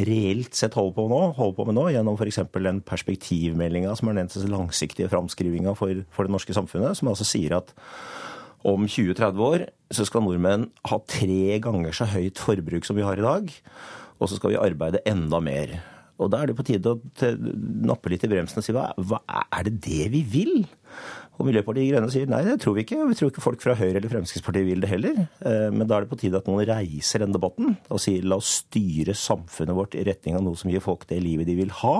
reelt 0.05 0.57
sett 0.57 0.77
holder 0.77 0.97
på, 0.99 1.07
nå, 1.09 1.21
holder 1.39 1.57
på 1.57 1.65
med 1.69 1.77
nå, 1.79 1.87
gjennom 1.95 2.19
f.eks. 2.19 2.41
den 2.59 2.83
perspektivmeldinga 2.85 3.95
som 3.97 4.11
er 4.11 4.19
den 4.19 4.53
langsiktige 4.53 5.09
framskrivinga 5.09 5.73
for, 5.79 6.03
for 6.13 6.27
det 6.27 6.35
norske 6.35 6.55
samfunnet, 6.55 6.99
som 6.99 7.09
altså 7.09 7.27
sier 7.27 7.57
at 7.57 7.73
om 8.67 8.87
20-30 8.87 9.45
år 9.45 9.67
så 9.93 10.05
skal 10.07 10.25
nordmenn 10.25 10.67
ha 10.89 10.99
tre 11.09 11.59
ganger 11.63 11.95
så 11.95 12.09
høyt 12.11 12.41
forbruk 12.41 12.87
som 12.87 12.99
vi 12.99 13.05
har 13.05 13.19
i 13.19 13.25
dag. 13.25 13.53
Og 14.19 14.27
så 14.27 14.37
skal 14.37 14.53
vi 14.53 14.59
arbeide 14.59 15.03
enda 15.07 15.39
mer. 15.43 15.77
Og 16.19 16.27
da 16.31 16.41
er 16.41 16.51
det 16.51 16.57
på 16.57 16.65
tide 16.67 16.91
å 16.91 16.99
nappe 17.87 18.11
litt 18.11 18.25
i 18.27 18.31
bremsen 18.31 18.59
og 18.59 18.65
si 18.65 18.75
hva, 18.75 18.89
hva 18.99 19.21
er 19.55 19.69
det 19.69 19.77
det 19.85 20.09
vi 20.11 20.25
vil? 20.27 20.55
Og 21.39 21.47
Miljøpartiet 21.47 21.85
De 21.85 21.91
Grønne 21.93 22.11
sier 22.11 22.27
nei, 22.27 22.41
det 22.43 22.57
tror 22.59 22.75
vi 22.75 22.83
ikke. 22.83 22.97
Vi 23.07 23.15
tror 23.15 23.29
ikke 23.31 23.43
folk 23.43 23.61
fra 23.63 23.77
Høyre 23.79 24.01
eller 24.01 24.11
Fremskrittspartiet 24.11 24.67
vil 24.67 24.83
det 24.83 24.89
heller. 24.91 25.21
Eh, 25.39 25.69
men 25.71 25.87
da 25.87 25.95
er 25.95 26.03
det 26.03 26.11
på 26.11 26.19
tide 26.19 26.41
at 26.41 26.49
noen 26.49 26.65
reiser 26.67 27.23
den 27.23 27.35
debatten 27.35 27.77
og 27.87 28.01
sier 28.03 28.27
la 28.27 28.41
oss 28.41 28.57
styre 28.65 29.15
samfunnet 29.15 29.77
vårt 29.77 29.95
i 29.95 30.03
retning 30.07 30.35
av 30.35 30.43
noe 30.43 30.59
som 30.59 30.71
gir 30.71 30.83
folk 30.83 31.07
det 31.07 31.21
livet 31.23 31.47
de 31.47 31.55
vil 31.61 31.71
ha. 31.79 31.95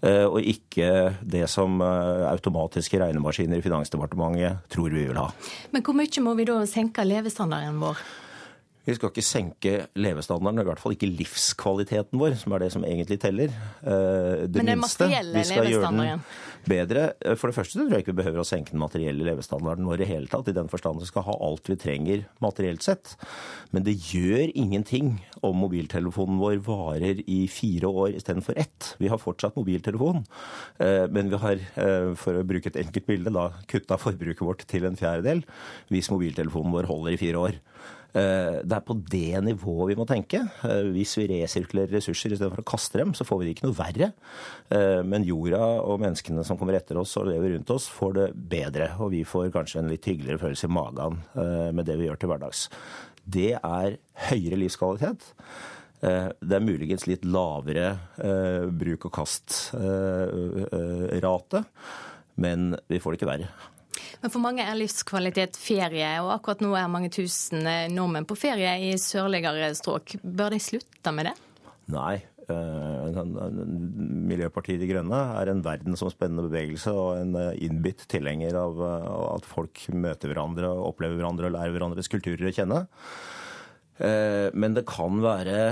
Eh, 0.00 0.24
og 0.24 0.40
ikke 0.40 1.12
det 1.20 1.44
som 1.52 1.80
eh, 1.84 2.24
automatiske 2.30 3.00
regnemaskiner 3.02 3.60
i 3.60 3.64
Finansdepartementet 3.64 4.64
tror 4.72 4.88
vi 4.94 5.04
vil 5.10 5.20
ha. 5.20 5.28
Men 5.74 5.84
hvor 5.84 5.96
mye 5.98 6.24
må 6.24 6.34
vi 6.38 6.48
da 6.48 6.62
senke 6.68 7.04
levestandarden 7.04 7.80
vår? 7.82 8.00
Vi 8.88 8.94
skal 8.96 9.10
ikke 9.12 9.24
senke 9.24 9.72
levestandarden, 10.00 10.62
i 10.62 10.68
hvert 10.70 10.80
fall 10.80 10.94
ikke 10.94 11.10
livskvaliteten 11.12 12.16
vår, 12.20 12.36
som 12.40 12.54
er 12.56 12.62
det 12.64 12.70
som 12.72 12.84
egentlig 12.88 13.18
teller. 13.20 13.52
Eh, 13.84 14.46
det 14.48 14.62
Men 14.62 14.70
den 14.70 14.80
minste. 14.80 15.04
materielle 15.04 15.42
levestandarden? 15.44 16.22
Bedre. 16.64 17.02
Eh, 17.20 17.36
for 17.36 17.48
det 17.48 17.56
første 17.58 17.76
tror 17.76 17.92
jeg 17.92 18.04
ikke 18.04 18.14
vi 18.14 18.22
behøver 18.22 18.40
å 18.40 18.48
senke 18.48 18.72
den 18.72 18.80
materielle 18.80 19.26
levestandarden 19.28 19.84
vår 19.84 20.00
i 20.00 20.08
hele 20.08 20.32
tatt, 20.32 20.48
i 20.48 20.56
den 20.56 20.68
forstand 20.72 21.00
vi 21.00 21.10
skal 21.10 21.26
ha 21.28 21.36
alt 21.44 21.68
vi 21.68 21.76
trenger 21.76 22.24
materielt 22.40 22.82
sett. 22.82 23.16
Men 23.70 23.84
det 23.84 23.98
gjør 24.00 24.48
ingenting 24.54 25.20
om 25.42 25.60
mobiltelefonen 25.60 26.40
vår 26.40 26.64
varer 26.64 27.20
i 27.28 27.46
fire 27.52 27.84
år 27.84 28.16
istedenfor 28.16 28.56
ett. 28.56 28.94
Vi 28.98 29.12
har 29.12 29.20
fortsatt 29.20 29.56
mobiltelefon, 29.60 30.24
eh, 30.80 31.06
men 31.06 31.28
vi 31.28 31.36
har, 31.36 31.60
for 32.16 32.32
å 32.32 32.46
bruke 32.46 32.72
et 32.72 32.80
enkelt 32.80 33.06
bilde, 33.06 33.32
da 33.32 33.50
kutta 33.68 34.00
forbruket 34.00 34.40
vårt 34.40 34.64
til 34.66 34.84
en 34.84 34.96
fjerdedel 34.96 35.44
hvis 35.90 36.10
mobiltelefonen 36.10 36.72
vår 36.72 36.88
holder 36.88 37.12
i 37.12 37.20
fire 37.20 37.36
år. 37.36 37.60
Eh, 38.10 38.66
det 38.66 38.74
er 38.74 38.82
på 38.82 38.94
det 39.10 39.40
nivået 39.46 39.92
vi 39.92 39.96
må 39.98 40.04
tenke. 40.08 40.40
Eh, 40.66 40.88
hvis 40.94 41.12
vi 41.20 41.28
resirkulerer 41.30 41.92
ressurser 41.94 42.32
istedenfor 42.34 42.60
å 42.62 42.70
kaste 42.72 42.98
dem, 43.00 43.10
så 43.14 43.22
får 43.26 43.36
vi 43.40 43.44
det 43.46 43.52
ikke 43.54 43.66
noe 43.68 43.78
verre. 43.78 44.08
Eh, 44.74 45.02
men 45.06 45.26
jorda 45.26 45.62
og 45.84 46.00
menneskene 46.02 46.44
som 46.46 46.58
kommer 46.60 46.74
etter 46.78 46.96
oss 47.00 47.16
og 47.20 47.26
lever 47.30 47.50
rundt 47.54 47.70
oss, 47.74 47.86
får 47.90 48.10
det 48.18 48.28
bedre. 48.34 48.86
Og 48.98 49.08
vi 49.14 49.22
får 49.28 49.54
kanskje 49.54 49.78
en 49.82 49.90
litt 49.92 50.06
hyggeligere 50.10 50.42
følelse 50.42 50.66
i 50.66 50.76
magen 50.80 51.12
med 51.74 51.84
det 51.86 51.96
vi 51.98 52.06
gjør 52.06 52.18
til 52.20 52.30
hverdags. 52.32 52.60
Det 53.30 53.52
er 53.56 53.88
høyere 54.30 54.56
livskvalitet. 54.58 55.22
Det 56.00 56.54
er 56.56 56.64
muligens 56.64 57.06
litt 57.08 57.24
lavere 57.28 57.88
bruk 58.72 59.04
og 59.10 59.12
kast-rate, 59.18 59.78
men 62.40 62.58
vi 62.88 62.98
får 63.02 63.10
det 63.12 63.18
ikke 63.20 63.32
verre. 63.34 63.48
Men 64.20 64.32
for 64.32 64.44
mange 64.44 64.64
er 64.64 64.76
livskvalitet 64.76 65.56
ferie, 65.56 66.08
og 66.20 66.34
akkurat 66.34 66.60
nå 66.60 66.74
er 66.76 66.90
mange 66.92 67.08
tusen 67.12 67.64
nordmenn 67.94 68.28
på 68.28 68.36
ferie 68.36 68.74
i 68.90 68.90
sørligere 69.00 69.72
strøk. 69.78 70.18
Bør 70.20 70.52
de 70.52 70.60
slutte 70.60 71.14
med 71.16 71.30
det? 71.30 71.36
Nei. 71.90 72.18
Eh, 72.50 73.18
Miljøpartiet 74.30 74.80
De 74.82 74.88
Grønne 74.90 75.18
er 75.38 75.50
en 75.52 75.62
verdensomspennende 75.64 76.48
bevegelse 76.48 76.92
og 76.92 77.20
en 77.20 77.36
eh, 77.38 77.58
innbitt 77.66 78.06
tilhenger 78.10 78.58
av 78.58 78.80
at 79.36 79.48
folk 79.48 79.84
møter 79.94 80.32
hverandre, 80.32 80.72
opplever 80.88 81.20
hverandre 81.20 81.50
og 81.50 81.56
lærer 81.56 81.76
hverandres 81.76 82.10
kulturer 82.10 82.50
å 82.50 82.54
kjenne. 82.54 82.82
Eh, 84.00 84.48
men 84.52 84.76
det 84.76 84.88
kan 84.88 85.20
være 85.24 85.62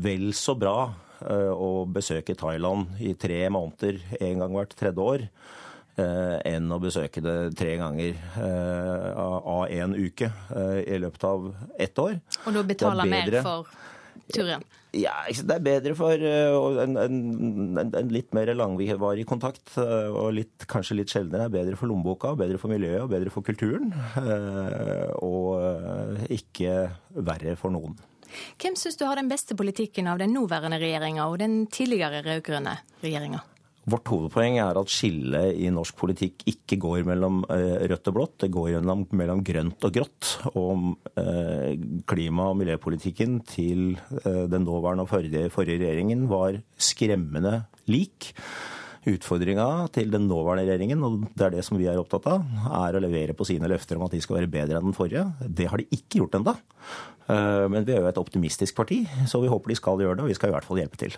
vel 0.00 0.30
så 0.36 0.56
bra 0.58 0.78
å 1.18 1.82
besøke 1.90 2.36
Thailand 2.38 3.00
i 3.02 3.10
tre 3.18 3.40
måneder 3.50 3.96
en 4.22 4.44
gang 4.44 4.52
hvert 4.54 4.76
tredje 4.78 5.02
år 5.02 5.24
Eh, 5.26 5.67
enn 5.98 6.72
å 6.72 6.80
besøke 6.82 7.22
det 7.24 7.36
tre 7.58 7.76
ganger 7.80 8.16
eh, 8.40 9.12
av 9.18 9.68
én 9.72 9.94
uke 9.96 10.30
eh, 10.30 10.80
i 10.84 10.98
løpet 11.02 11.28
av 11.28 11.52
ett 11.78 11.98
år. 11.98 12.18
Og 12.46 12.56
da 12.56 12.64
betaler 12.66 13.08
mer 13.10 13.38
for 13.42 13.70
turen? 14.34 14.64
Ja, 14.96 15.12
det 15.28 15.52
er 15.52 15.60
bedre 15.62 15.92
for 15.98 16.16
en, 16.16 16.96
en, 16.96 17.16
en 17.84 18.12
litt 18.12 18.32
mer 18.32 18.48
langvarig 18.56 19.26
kontakt. 19.28 19.74
Og 19.76 20.30
litt, 20.32 20.64
kanskje 20.70 20.96
litt 20.96 21.12
sjeldnere 21.12 21.44
er 21.44 21.52
bedre 21.52 21.76
for 21.76 21.92
lommeboka, 21.92 22.32
bedre 22.40 22.56
for 22.60 22.72
miljøet 22.72 23.04
og 23.04 23.12
bedre 23.12 23.32
for 23.34 23.44
kulturen. 23.44 23.92
Og 25.20 26.32
ikke 26.32 26.86
verre 27.20 27.52
for 27.60 27.76
noen. 27.76 28.00
Hvem 28.56 28.80
syns 28.80 28.96
du 28.96 29.04
har 29.04 29.20
den 29.20 29.28
beste 29.28 29.56
politikken 29.56 30.08
av 30.08 30.24
den 30.24 30.32
nåværende 30.36 30.80
regjeringa 30.80 31.28
og 31.28 31.38
den 31.44 31.60
tidligere 31.72 32.24
rød-grønne 32.24 32.78
regjeringa? 33.04 33.44
Vårt 33.88 34.10
hovedpoeng 34.10 34.58
er 34.60 34.76
at 34.76 34.90
skillet 34.92 35.56
i 35.62 35.68
norsk 35.72 35.96
politikk 35.96 36.42
ikke 36.50 36.78
går 36.82 37.04
mellom 37.08 37.40
eh, 37.52 37.86
rødt 37.88 38.10
og 38.10 38.16
blått, 38.16 38.34
det 38.42 38.50
går 38.52 38.72
gjennom, 38.74 39.04
mellom 39.16 39.42
grønt 39.46 39.86
og 39.86 39.94
grått. 39.94 40.32
Og 40.58 40.90
eh, 41.20 41.78
klima- 42.08 42.50
og 42.52 42.58
miljøpolitikken 42.60 43.38
til 43.48 43.94
eh, 44.24 44.44
den 44.50 44.66
nåværende 44.66 45.06
og 45.06 45.12
forrige, 45.12 45.46
forrige 45.54 45.80
regjeringen 45.84 46.26
var 46.30 46.58
skremmende 46.74 47.62
lik. 47.88 48.32
Utfordringa 49.08 49.86
til 49.94 50.12
den 50.12 50.26
nåværende 50.28 50.66
regjeringen, 50.68 51.06
og 51.06 51.24
det 51.32 51.46
er 51.46 51.56
det 51.56 51.64
som 51.64 51.80
vi 51.80 51.88
er 51.88 52.00
opptatt 52.00 52.28
av, 52.28 52.44
er 52.82 52.98
å 52.98 53.04
levere 53.04 53.36
på 53.38 53.46
sine 53.48 53.70
løfter 53.70 53.96
om 53.96 54.04
at 54.08 54.16
de 54.16 54.20
skal 54.24 54.42
være 54.42 54.52
bedre 54.52 54.82
enn 54.82 54.90
den 54.90 54.98
forrige. 54.98 55.24
Det 55.48 55.70
har 55.70 55.80
de 55.80 55.88
ikke 55.94 56.20
gjort 56.20 56.36
ennå. 56.40 56.58
Men 57.28 57.84
vi 57.84 57.92
er 57.92 58.02
jo 58.02 58.08
et 58.08 58.20
optimistisk 58.20 58.76
parti, 58.76 59.02
så 59.28 59.40
vi 59.40 59.50
håper 59.52 59.72
de 59.72 59.76
skal 59.76 60.00
gjøre 60.00 60.16
det, 60.16 60.24
og 60.24 60.32
vi 60.32 60.36
skal 60.36 60.50
i 60.50 60.56
hvert 60.56 60.68
fall 60.68 60.80
hjelpe 60.80 61.00
til. 61.00 61.16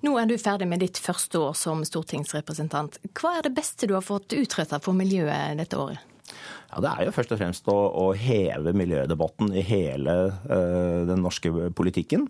Nå 0.00 0.14
er 0.16 0.28
du 0.28 0.36
ferdig 0.40 0.68
med 0.68 0.80
ditt 0.80 0.98
første 1.00 1.40
år 1.40 1.56
som 1.58 1.82
stortingsrepresentant. 1.84 2.96
Hva 3.12 3.36
er 3.38 3.48
det 3.48 3.56
beste 3.58 3.88
du 3.88 3.96
har 3.98 4.04
fått 4.04 4.32
utretta 4.32 4.80
for 4.80 4.96
miljøet 4.96 5.60
dette 5.60 5.76
året? 5.76 6.06
Ja, 6.70 6.80
Det 6.80 6.90
er 6.90 7.08
jo 7.08 7.14
først 7.14 7.32
og 7.34 7.40
fremst 7.40 7.68
å, 7.68 7.74
å 7.74 8.04
heve 8.14 8.72
miljødebatten 8.78 9.50
i 9.58 9.64
hele 9.66 10.14
uh, 10.30 11.02
den 11.08 11.24
norske 11.24 11.50
politikken. 11.76 12.28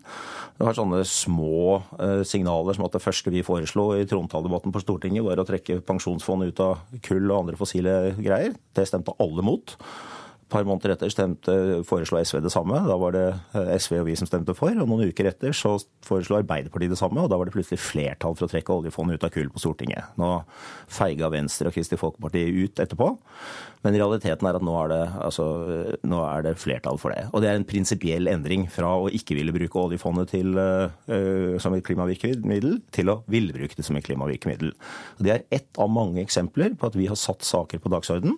Det 0.57 0.65
var 0.65 0.79
sånne 0.79 1.03
små 1.07 1.83
uh, 2.01 2.23
signaler 2.27 2.77
som 2.77 2.87
at 2.89 2.97
det 2.97 3.05
første 3.05 3.33
vi 3.35 3.45
foreslo 3.45 3.91
i 3.99 4.07
trontaledebatten 4.09 4.73
på 4.73 4.83
Stortinget, 4.83 5.27
var 5.27 5.43
å 5.43 5.47
trekke 5.49 5.83
pensjonsfondet 5.85 6.55
ut 6.55 6.65
av 6.65 7.03
kull 7.05 7.29
og 7.29 7.43
andre 7.43 7.61
fossile 7.61 7.99
greier. 8.17 8.57
Det 8.75 8.89
stemte 8.89 9.15
alle 9.21 9.45
mot. 9.45 9.77
Par 10.51 10.67
måneder 10.69 10.95
etter 10.95 11.13
stemte, 11.13 11.55
foreslo 11.89 12.21
SV 12.21 12.41
det 12.45 12.53
samme. 12.53 12.83
Da 12.87 12.97
var 13.01 13.15
det 13.17 13.25
eh, 13.57 13.73
SV 13.79 14.01
og 14.01 14.09
vi 14.11 14.17
som 14.19 14.29
stemte 14.29 14.55
for. 14.59 14.75
Og 14.75 14.91
noen 14.91 15.11
uker 15.11 15.31
etter 15.31 15.55
så 15.57 15.77
foreslo 16.07 16.41
Arbeiderpartiet 16.41 16.93
det 16.93 17.01
samme, 17.01 17.23
og 17.23 17.31
da 17.31 17.39
var 17.41 17.49
det 17.49 17.55
plutselig 17.55 17.81
flertall 17.83 18.37
for 18.37 18.47
å 18.47 18.51
trekke 18.51 18.75
oljefondet 18.75 19.21
ut 19.21 19.27
av 19.29 19.35
kull 19.35 19.51
på 19.53 19.63
Stortinget. 19.63 20.17
Nå 20.21 20.33
feiga 20.91 21.31
Venstre 21.33 21.71
og 21.71 21.77
Kristelig 21.77 22.01
Folkeparti 22.03 22.45
ut 22.65 22.83
etterpå. 22.83 23.13
Men 23.85 23.97
realiteten 23.97 24.49
er 24.49 24.59
at 24.59 24.65
nå 24.67 24.75
er, 24.83 24.91
det, 24.93 25.01
altså, 25.25 25.47
nå 26.05 26.21
er 26.27 26.45
det 26.45 26.57
flertall 26.61 27.01
for 27.01 27.15
det. 27.15 27.25
Og 27.31 27.41
det 27.41 27.49
er 27.49 27.57
en 27.57 27.69
prinsipiell 27.69 28.29
endring 28.29 28.67
fra 28.73 28.91
å 29.01 29.09
ikke 29.09 29.39
ville 29.39 29.55
bruke 29.57 29.81
oljefondet 29.81 30.35
til, 30.35 30.53
uh, 30.59 31.57
som 31.63 31.73
et 31.77 31.87
klimavirkemiddel, 31.87 32.77
til 32.93 33.13
å 33.13 33.21
ville 33.33 33.57
bruke 33.57 33.79
det 33.79 33.87
som 33.87 33.97
et 33.97 34.05
klimavirkemiddel. 34.05 34.75
Det 35.25 35.33
er 35.33 35.49
ett 35.49 35.81
av 35.81 35.89
mange 35.93 36.21
eksempler 36.21 36.77
på 36.77 36.91
at 36.91 37.01
vi 37.01 37.09
har 37.09 37.19
satt 37.19 37.47
saker 37.47 37.81
på 37.81 37.93
dagsordenen 37.95 38.37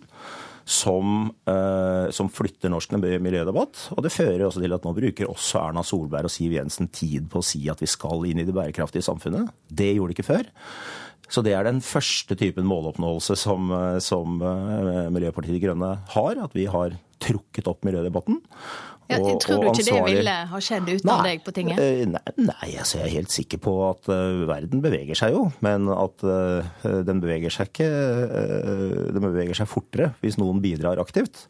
som, 0.64 1.28
uh, 1.48 2.08
som, 2.14 2.30
flytter 2.32 2.72
norsk 2.72 2.94
miljødebatt. 2.98 3.88
Og 3.96 4.02
det 4.04 4.14
fører 4.14 4.46
også 4.46 4.62
til 4.62 4.76
at 4.76 4.86
nå 4.86 4.94
bruker 4.96 5.30
også 5.30 5.60
Erna 5.62 5.84
Solberg 5.86 6.30
og 6.30 6.34
Siv 6.34 6.54
Jensen 6.56 6.90
tid 6.92 7.28
på 7.32 7.42
å 7.42 7.46
si 7.46 7.64
at 7.72 7.82
vi 7.82 7.90
skal 7.90 8.26
inn 8.28 8.42
i 8.42 8.46
det 8.48 8.54
bærekraftige 8.56 9.04
samfunnet. 9.06 9.50
Det 9.68 9.92
gjorde 9.94 10.14
de 10.14 10.18
ikke 10.18 10.30
før. 10.30 10.52
Så 11.32 11.40
det 11.44 11.54
er 11.56 11.64
den 11.64 11.80
første 11.84 12.36
typen 12.36 12.66
måloppnåelse 12.68 13.38
som, 13.40 13.70
eh, 13.72 13.98
som 14.04 14.36
uh, 14.44 15.08
Miljøpartiet 15.12 15.56
De 15.56 15.62
Grønne 15.62 15.94
har. 16.12 16.40
At 16.44 16.56
vi 16.56 16.66
har 16.68 16.98
trukket 17.22 17.68
opp 17.70 17.86
miljødebatten. 17.86 18.40
Ja, 19.10 19.18
tror 19.42 19.60
du 19.60 19.68
ikke 19.70 19.84
det 19.86 20.00
ville 20.06 20.34
ha 20.48 20.60
skjedd 20.62 20.88
uten 20.88 21.08
nei, 21.08 21.18
deg 21.26 21.44
på 21.44 21.54
tinget? 21.54 21.80
Nei, 22.12 22.34
nei 22.38 22.70
altså 22.80 23.00
jeg 23.00 23.08
er 23.08 23.14
helt 23.18 23.34
sikker 23.34 23.60
på 23.62 23.74
at 23.88 24.08
uh, 24.12 24.44
verden 24.48 24.82
beveger 24.84 25.18
seg 25.18 25.36
jo. 25.36 25.46
Men 25.64 25.90
at 25.92 26.24
uh, 26.24 26.64
den 27.06 27.22
beveger 27.22 27.52
seg 27.52 27.72
ikke 27.72 27.88
uh, 27.88 29.08
Den 29.12 29.24
beveger 29.24 29.58
seg 29.58 29.70
fortere 29.70 30.12
hvis 30.22 30.38
noen 30.40 30.62
bidrar 30.64 31.02
aktivt. 31.02 31.46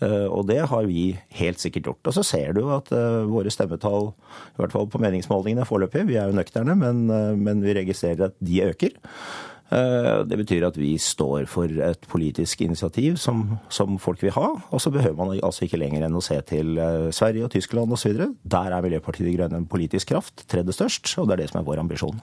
Og 0.00 0.46
det 0.48 0.62
har 0.70 0.86
vi 0.88 1.10
helt 1.36 1.60
sikkert 1.60 1.90
gjort. 1.90 2.08
Og 2.08 2.14
så 2.16 2.22
ser 2.24 2.54
du 2.56 2.62
at 2.72 2.88
våre 3.28 3.50
stemmetall, 3.52 4.06
i 4.54 4.62
hvert 4.62 4.72
fall 4.72 4.86
på 4.88 5.00
meningsmålingene 5.02 5.66
foreløpig, 5.68 6.06
vi 6.08 6.16
er 6.16 6.30
jo 6.30 6.38
nøkterne, 6.38 6.72
men, 6.80 7.02
men 7.36 7.60
vi 7.60 7.74
registrerer 7.76 8.30
at 8.30 8.38
de 8.40 8.62
øker. 8.64 8.96
Eh, 9.70 10.24
det 10.26 10.36
betyr 10.40 10.64
at 10.66 10.76
vi 10.78 10.96
står 10.98 11.44
for 11.50 11.70
et 11.70 12.06
politisk 12.10 12.64
initiativ 12.64 13.20
som, 13.22 13.44
som, 13.70 13.98
folk 14.02 14.22
vil 14.22 14.34
ha. 14.34 14.48
Og 14.70 14.82
så 14.82 14.90
behøver 14.90 15.14
man 15.18 15.38
altså 15.38 15.66
ikke 15.66 15.78
lenger 15.78 16.06
enn 16.06 16.18
å 16.18 16.24
se 16.24 16.40
til 16.48 16.74
eh, 16.78 17.10
Sverige 17.14 17.46
og 17.46 17.54
Tyskland 17.54 17.94
osv. 17.94 18.24
Der 18.42 18.74
er 18.74 18.82
Miljøpartiet 18.82 19.28
De 19.28 19.36
Grønne 19.38 19.62
en 19.62 19.70
politisk 19.70 20.10
kraft, 20.10 20.42
tredje 20.50 20.74
størst, 20.74 21.14
og 21.18 21.28
det 21.28 21.36
er 21.36 21.44
det 21.44 21.50
som 21.52 21.60
er 21.62 21.68
vår 21.68 21.84
ambisjon. 21.84 22.18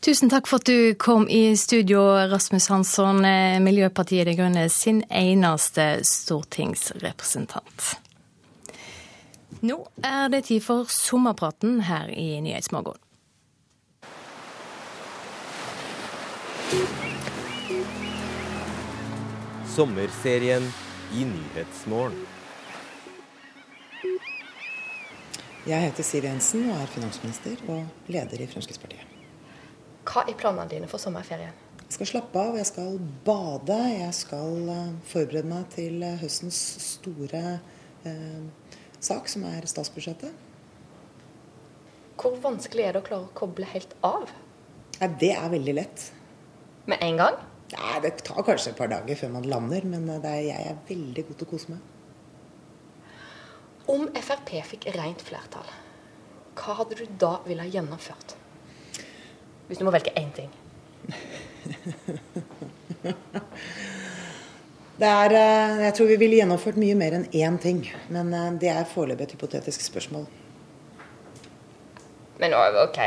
Tusen 0.00 0.32
takk 0.32 0.48
for 0.48 0.62
at 0.62 0.70
du 0.70 0.94
kom 0.96 1.26
i 1.28 1.52
studio, 1.60 2.00
Rasmus 2.30 2.70
Hansson, 2.72 3.20
eh, 3.28 3.60
Miljøpartiet 3.60 4.24
De 4.30 4.38
Grønne 4.38 4.64
sin 4.72 5.04
eneste 5.12 6.00
stortingsrepresentant. 6.08 7.90
Nå 9.60 9.76
er 10.00 10.32
det 10.32 10.46
tid 10.48 10.64
for 10.64 10.88
sommerpraten 10.88 11.82
her 11.84 12.08
i 12.08 12.40
Nyhetsmorgen. 12.40 12.96
Sommerserien 19.66 20.62
i 21.14 21.24
Nyhetsmorgen. 21.26 22.20
Jeg 25.66 25.82
heter 25.82 26.06
Siv 26.06 26.28
Jensen 26.28 26.68
og 26.70 26.76
er 26.78 26.92
finansminister 26.92 27.64
og 27.74 27.88
leder 28.06 28.44
i 28.44 28.46
Fremskrittspartiet. 28.52 29.02
Hva 30.06 30.22
er 30.30 30.38
planene 30.38 30.70
dine 30.70 30.86
for 30.90 31.02
sommerferien? 31.02 31.56
Jeg 31.88 31.96
skal 31.96 32.10
slappe 32.12 32.38
av, 32.38 32.54
jeg 32.60 32.70
skal 32.70 33.00
bade. 33.26 33.80
Jeg 33.96 34.14
skal 34.20 34.70
eh, 34.70 34.94
forberede 35.10 35.50
meg 35.50 35.66
til 35.74 35.98
eh, 36.06 36.22
høstens 36.22 36.62
store 36.84 37.42
eh, 38.06 38.70
sak, 39.02 39.26
som 39.26 39.48
er 39.50 39.66
statsbudsjettet. 39.66 40.30
Hvor 42.14 42.38
vanskelig 42.46 42.86
er 42.86 42.94
det 42.94 43.02
å 43.02 43.10
klare 43.10 43.26
å 43.26 43.34
koble 43.42 43.66
helt 43.74 43.98
av? 44.06 44.30
Ja, 45.00 45.10
det 45.10 45.34
er 45.34 45.54
veldig 45.58 45.78
lett. 45.82 46.08
Med 46.90 46.98
en 47.06 47.16
gang? 47.20 47.38
Nei, 47.70 48.00
Det 48.02 48.16
tar 48.26 48.42
kanskje 48.42 48.72
et 48.72 48.78
par 48.78 48.90
dager 48.90 49.18
før 49.18 49.30
man 49.36 49.46
lander, 49.46 49.84
men 49.86 50.08
eh, 50.10 50.24
er, 50.26 50.40
jeg 50.48 50.66
er 50.72 50.80
veldig 50.88 51.26
god 51.28 51.36
til 51.38 51.46
å 51.46 51.50
kose 51.52 51.70
meg. 51.74 51.80
Om 53.90 54.08
Frp 54.22 54.50
fikk 54.66 54.88
rent 54.96 55.22
flertall, 55.26 55.70
hva 56.58 56.72
hadde 56.80 56.98
du 56.98 57.04
da 57.18 57.36
ville 57.46 57.62
ha 57.62 57.70
gjennomført? 57.70 58.34
Hvis 59.68 59.78
du 59.78 59.86
må 59.86 59.94
velge 59.94 60.12
én 60.18 60.32
ting. 60.34 60.50
det 65.00 65.08
er, 65.08 65.36
eh, 65.38 65.78
jeg 65.86 65.94
tror 65.96 66.10
vi 66.10 66.18
ville 66.24 66.40
gjennomført 66.42 66.78
mye 66.82 66.98
mer 66.98 67.12
enn 67.20 67.30
én 67.30 67.56
ting. 67.62 67.84
Men 68.10 68.34
eh, 68.34 68.50
det 68.62 68.70
er 68.74 68.90
foreløpig 68.90 69.28
et 69.28 69.36
hypotetisk 69.38 69.86
spørsmål. 69.86 70.26
Men 72.42 72.56
OK, 72.56 72.98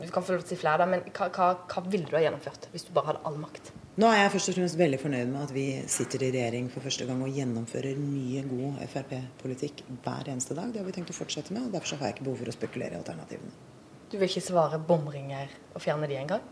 du 0.00 0.08
kan 0.10 0.24
få 0.24 0.34
lov 0.34 0.42
til 0.42 0.48
å 0.48 0.54
si 0.54 0.60
flere, 0.60 0.86
men 0.88 1.02
hva, 1.12 1.28
hva, 1.34 1.48
hva 1.68 1.82
ville 1.86 2.08
du 2.08 2.14
ha 2.16 2.22
gjennomført 2.24 2.70
hvis 2.72 2.86
du 2.88 2.92
bare 2.96 3.12
hadde 3.12 3.24
all 3.28 3.36
makt? 3.40 3.72
Nå 4.00 4.08
er 4.08 4.22
jeg 4.22 4.32
først 4.32 4.50
og 4.52 4.56
fremst 4.56 4.78
veldig 4.80 4.98
fornøyd 5.02 5.28
med 5.34 5.42
at 5.42 5.50
vi 5.52 5.66
sitter 5.92 6.24
i 6.24 6.30
regjering 6.32 6.70
for 6.72 6.84
første 6.84 7.04
gang 7.08 7.20
og 7.20 7.36
gjennomfører 7.36 7.98
mye 8.00 8.46
god 8.48 8.80
Frp-politikk 8.88 9.84
hver 9.98 10.32
eneste 10.32 10.56
dag. 10.56 10.72
Det 10.72 10.80
har 10.80 10.88
vi 10.88 10.96
tenkt 10.96 11.12
å 11.12 11.18
fortsette 11.18 11.52
med, 11.52 11.66
og 11.66 11.76
derfor 11.76 12.00
har 12.00 12.08
jeg 12.08 12.16
ikke 12.16 12.26
behov 12.30 12.40
for 12.40 12.54
å 12.54 12.56
spekulere 12.56 12.96
i 12.96 13.00
alternativene. 13.02 13.52
Du 14.08 14.16
vil 14.16 14.28
ikke 14.28 14.44
svare 14.44 14.80
bomringer 14.80 15.52
og 15.74 15.84
fjerne 15.84 16.08
de 16.08 16.16
engang? 16.22 16.48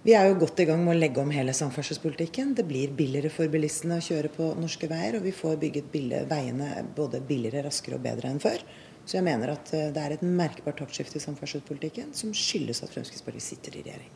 Vi 0.00 0.14
er 0.16 0.30
jo 0.30 0.38
godt 0.40 0.62
i 0.62 0.64
gang 0.64 0.80
med 0.80 0.94
å 0.94 1.00
legge 1.00 1.20
om 1.20 1.30
hele 1.32 1.52
samferdselspolitikken. 1.52 2.54
Det 2.56 2.64
blir 2.64 2.92
billigere 2.96 3.28
for 3.32 3.52
bilistene 3.52 3.98
å 4.00 4.04
kjøre 4.04 4.30
på 4.32 4.46
norske 4.56 4.88
veier, 4.88 5.18
og 5.18 5.26
vi 5.28 5.32
får 5.36 5.58
bygget 5.60 5.92
veiene 6.30 6.70
både 6.96 7.20
billigere, 7.20 7.66
raskere 7.66 7.98
og 7.98 8.06
bedre 8.06 8.32
enn 8.32 8.40
før. 8.40 8.64
Så 9.10 9.16
jeg 9.18 9.26
mener 9.26 9.50
at 9.56 9.72
eh, 9.74 9.88
det 9.90 10.02
er 10.02 10.12
et 10.14 10.20
merkbart 10.22 10.76
taktskifte 10.78 11.18
i 11.18 11.22
samferdselspolitikken 11.24 12.12
som 12.14 12.30
skyldes 12.36 12.84
at 12.84 12.92
Fremskrittspartiet 12.92 13.42
sitter 13.42 13.74
i 13.74 13.80
regjering. 13.82 14.12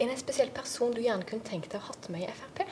Er 0.00 0.06
det 0.06 0.14
en 0.14 0.20
spesiell 0.22 0.48
person 0.56 0.94
du 0.96 1.02
gjerne 1.04 1.26
kunne 1.28 1.44
tenkt 1.44 1.74
deg 1.74 1.82
å 1.82 1.90
hatt 1.90 2.08
med 2.08 2.24
i 2.24 2.30
Frp? 2.38 2.62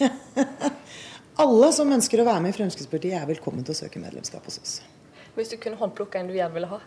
Alle 1.44 1.68
som 1.76 1.92
ønsker 1.94 2.18
å 2.18 2.24
være 2.26 2.42
med 2.42 2.50
i 2.50 2.56
Fremskrittspartiet, 2.56 3.14
er 3.20 3.28
velkommen 3.30 3.62
til 3.62 3.76
å 3.76 3.78
søke 3.78 4.02
medlemskap 4.02 4.48
hos 4.50 4.58
oss. 4.58 4.72
Hvis 5.36 5.52
du 5.52 5.56
kunne 5.62 5.78
håndplukke 5.78 6.18
en 6.18 6.32
du 6.32 6.34
gjerne 6.34 6.56
ville 6.56 6.72
ha? 6.72 6.80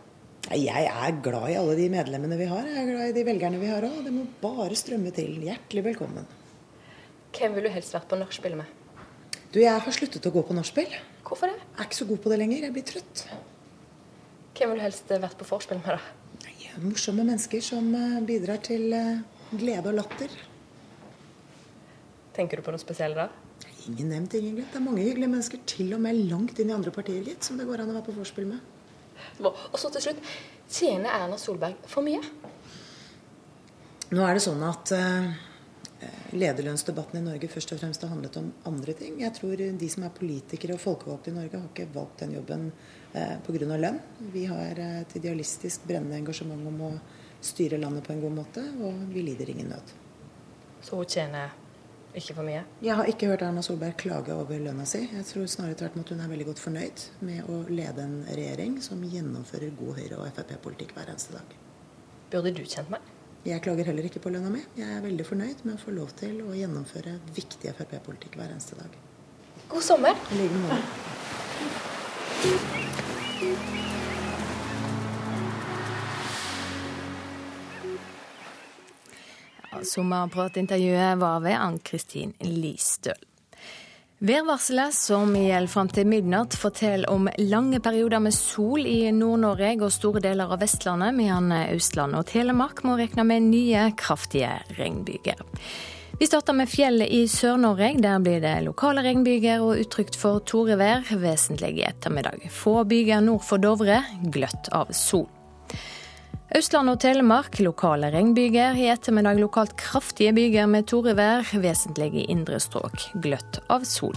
Jeg 0.52 0.84
er 0.92 1.16
glad 1.24 1.48
i 1.54 1.56
alle 1.56 1.78
de 1.80 1.86
medlemmene 1.88 2.36
vi 2.36 2.50
har. 2.52 2.68
Jeg 2.68 2.82
er 2.82 2.90
glad 2.90 3.14
i 3.14 3.16
de 3.16 3.24
velgerne 3.30 3.62
vi 3.62 3.70
har 3.72 3.88
òg. 3.88 4.02
Det 4.04 4.12
må 4.12 4.26
bare 4.42 4.76
strømme 4.76 5.16
til. 5.16 5.38
Hjertelig 5.48 5.86
velkommen. 5.88 6.28
Hvem 7.32 7.56
ville 7.56 7.72
du 7.72 7.78
helst 7.78 7.96
vært 7.96 8.12
på 8.12 8.20
nachspiel 8.20 8.60
med? 8.60 8.68
Du, 9.56 9.62
Jeg 9.64 9.80
har 9.88 9.96
sluttet 9.96 10.28
å 10.28 10.36
gå 10.36 10.44
på 10.44 10.60
nachspiel. 10.60 11.00
Hvorfor 11.24 11.48
det? 11.48 11.64
Jeg 11.64 11.80
er 11.80 11.88
ikke 11.88 12.02
så 12.02 12.12
god 12.12 12.24
på 12.28 12.36
det 12.36 12.44
lenger. 12.44 12.68
Jeg 12.68 12.76
blir 12.76 12.88
trøtt. 12.92 13.26
Hvem 14.54 14.70
ville 14.70 14.84
du 14.84 14.86
helst 14.86 15.10
vært 15.10 15.40
på 15.40 15.48
vorspiel 15.50 15.80
med, 15.82 15.98
da? 15.98 16.20
Morsomme 16.82 17.24
mennesker 17.26 17.62
som 17.62 17.88
eh, 17.98 18.20
bidrar 18.26 18.60
til 18.66 18.94
eh, 18.94 19.22
glede 19.54 19.90
og 19.90 19.98
latter. 19.98 20.32
Tenker 22.34 22.58
du 22.58 22.66
på 22.66 22.74
noe 22.74 22.82
spesielt 22.82 23.18
da? 23.18 23.28
Ingen 23.90 24.10
nevnt, 24.14 24.36
ingen 24.38 24.56
glemt. 24.58 24.72
Det 24.74 24.80
er 24.80 24.86
mange 24.86 25.04
hyggelige 25.06 25.32
mennesker, 25.32 25.62
til 25.70 25.94
og 25.98 26.02
med 26.06 26.22
langt 26.30 26.62
inn 26.62 26.70
i 26.72 26.76
andre 26.76 26.94
partier, 26.94 27.22
gitt, 27.26 27.46
som 27.46 27.58
det 27.60 27.66
går 27.70 27.84
an 27.84 27.92
å 27.92 27.98
være 27.98 28.08
på 28.08 28.16
vorspiel 28.16 28.48
med. 28.50 28.62
Og 29.44 29.78
så 29.82 29.90
til 29.94 30.06
slutt, 30.08 30.22
tjener 30.72 31.10
Erna 31.14 31.38
Solberg 31.42 31.90
for 31.90 32.06
mye? 32.06 32.22
Nå 34.14 34.22
er 34.26 34.38
det 34.38 34.46
sånn 34.46 34.62
at 34.66 34.94
uh, 34.94 35.34
lederlønnsdebatten 36.34 37.20
i 37.20 37.24
Norge 37.26 37.50
først 37.52 37.74
og 37.76 37.82
fremst 37.82 38.04
har 38.06 38.12
handlet 38.14 38.38
om 38.40 38.52
andre 38.70 38.96
ting. 38.98 39.18
Jeg 39.22 39.36
tror 39.38 39.60
de 39.60 39.90
som 39.90 40.06
er 40.08 40.14
politikere 40.16 40.78
og 40.78 40.84
folkevalgte 40.84 41.32
i 41.32 41.36
Norge, 41.38 41.60
har 41.60 41.72
ikke 41.72 41.90
valgt 41.96 42.24
den 42.26 42.38
jobben 42.38 42.70
eh, 43.14 43.36
pga. 43.46 43.78
lønn. 43.78 44.00
Vi 44.34 44.46
har 44.52 44.80
et 44.86 45.18
idealistisk 45.20 45.88
brennende 45.88 46.20
engasjement 46.22 46.68
om 46.68 46.86
å 46.90 46.94
styre 47.44 47.82
landet 47.82 48.08
på 48.08 48.14
en 48.14 48.24
god 48.24 48.38
måte, 48.38 48.64
og 48.84 49.04
vi 49.14 49.26
lider 49.26 49.50
ingen 49.52 49.74
nød. 49.74 49.94
Så 50.84 51.00
hun 51.00 51.06
tjener 51.06 51.52
ikke 52.14 52.36
for 52.38 52.46
mye? 52.46 52.62
Jeg 52.86 52.96
har 53.00 53.10
ikke 53.10 53.30
hørt 53.32 53.44
Erna 53.46 53.64
Solberg 53.66 53.98
klage 53.98 54.36
over 54.36 54.60
lønna 54.62 54.86
si. 54.90 55.02
Jeg 55.10 55.26
tror 55.30 55.50
snarere 55.50 55.80
tvert 55.80 55.98
imot 55.98 56.14
hun 56.14 56.22
er 56.22 56.32
veldig 56.32 56.48
godt 56.52 56.62
fornøyd 56.62 57.06
med 57.26 57.50
å 57.50 57.64
lede 57.72 58.06
en 58.06 58.20
regjering 58.30 58.78
som 58.86 59.02
gjennomfører 59.02 59.74
god 59.80 60.00
Høyre- 60.00 60.22
og 60.22 60.30
Frp-politikk 60.38 60.94
hver 60.98 61.10
eneste 61.14 61.38
dag. 61.38 61.58
Burde 62.34 62.54
du 62.54 62.64
kjent 62.66 62.92
meg? 62.94 63.13
Jeg 63.44 63.60
klager 63.60 63.84
heller 63.90 64.06
ikke 64.08 64.22
på 64.24 64.32
lønna 64.32 64.48
mi. 64.48 64.62
Jeg 64.80 64.88
er 64.88 65.02
veldig 65.04 65.26
fornøyd 65.28 65.66
med 65.68 65.74
å 65.76 65.80
få 65.82 65.92
lov 65.92 66.14
til 66.16 66.38
å 66.46 66.54
gjennomføre 66.56 67.18
viktig 67.36 67.74
Frp-politikk 67.76 68.38
hver 68.40 68.54
eneste 68.54 68.78
dag. 68.80 68.94
God 69.68 69.84
sommer. 69.84 70.16
I 70.32 70.38
like 70.40 70.56
måte. 70.64 70.80
Sommerpratintervjuet 79.92 81.20
var 81.20 81.44
ved 81.44 81.60
Ann-Kristin 81.60 82.32
Listøl. 82.48 83.33
Værvarselet 84.24 84.94
som 84.94 85.34
gjelder 85.36 85.68
fram 85.68 85.90
til 85.92 86.08
midnatt, 86.08 86.56
forteller 86.56 87.10
om 87.12 87.26
lange 87.44 87.82
perioder 87.84 88.22
med 88.24 88.32
sol 88.32 88.86
i 88.88 89.10
Nord-Norge 89.12 89.74
og 89.84 89.92
store 89.92 90.22
deler 90.24 90.54
av 90.56 90.62
Vestlandet, 90.62 91.12
mens 91.18 91.74
Østlandet 91.74 92.22
og 92.22 92.30
Telemark 92.32 92.80
må 92.88 92.96
regne 93.02 93.26
med 93.28 93.50
nye, 93.50 93.90
kraftige 94.00 94.54
regnbyger. 94.78 95.44
Vi 96.22 96.30
starter 96.30 96.56
med 96.56 96.72
fjellet 96.72 97.12
i 97.12 97.26
Sør-Norge. 97.28 97.98
Der 98.00 98.24
blir 98.24 98.40
det 98.40 98.56
lokale 98.64 99.04
regnbyger 99.04 99.60
og 99.60 99.84
utrygt 99.84 100.16
for 100.16 100.40
torevær, 100.40 101.04
vesentlig 101.20 101.74
i 101.82 101.88
ettermiddag. 101.92 102.48
Få 102.48 102.80
byger 102.88 103.20
nord 103.28 103.44
for 103.44 103.60
Dovre, 103.60 104.06
gløtt 104.24 104.72
av 104.72 104.96
sol. 104.96 105.28
Østland 106.54 106.92
og 106.92 107.00
Telemark 107.02 107.56
lokale 107.66 108.12
regnbyger. 108.14 108.76
I 108.78 108.92
ettermiddag 108.94 109.40
lokalt 109.42 109.72
kraftige 109.74 110.36
byger 110.38 110.68
med 110.70 110.86
torevær, 110.86 111.48
vesentlig 111.58 112.12
i 112.14 112.26
indre 112.30 112.60
strøk. 112.62 113.08
Gløtt 113.24 113.58
av 113.74 113.88
sol. 113.90 114.14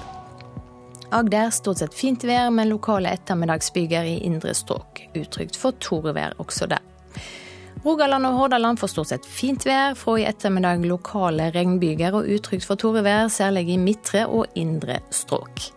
Agder 1.16 1.48
stort 1.54 1.80
sett 1.80 1.96
fint 1.96 2.26
vær, 2.28 2.50
men 2.52 2.68
lokale 2.68 3.14
ettermiddagsbyger 3.16 4.04
i 4.10 4.18
indre 4.28 4.52
strøk. 4.52 5.06
Utrygt 5.16 5.56
for 5.56 5.78
torevær 5.80 6.36
også 6.42 6.68
der. 6.74 6.84
Rogaland 7.86 8.28
og 8.28 8.36
Hordaland 8.42 8.82
får 8.82 8.92
stort 8.92 9.14
sett 9.14 9.24
fint 9.24 9.64
vær, 9.64 9.96
fra 9.96 10.18
i 10.20 10.28
ettermiddag 10.28 10.84
lokale 10.84 11.48
regnbyger 11.56 12.20
og 12.20 12.28
utrygt 12.36 12.68
for 12.68 12.76
torevær, 12.76 13.30
særlig 13.32 13.70
i 13.72 13.80
midtre 13.80 14.26
og 14.28 14.52
indre 14.60 15.00
strøk. 15.08 15.70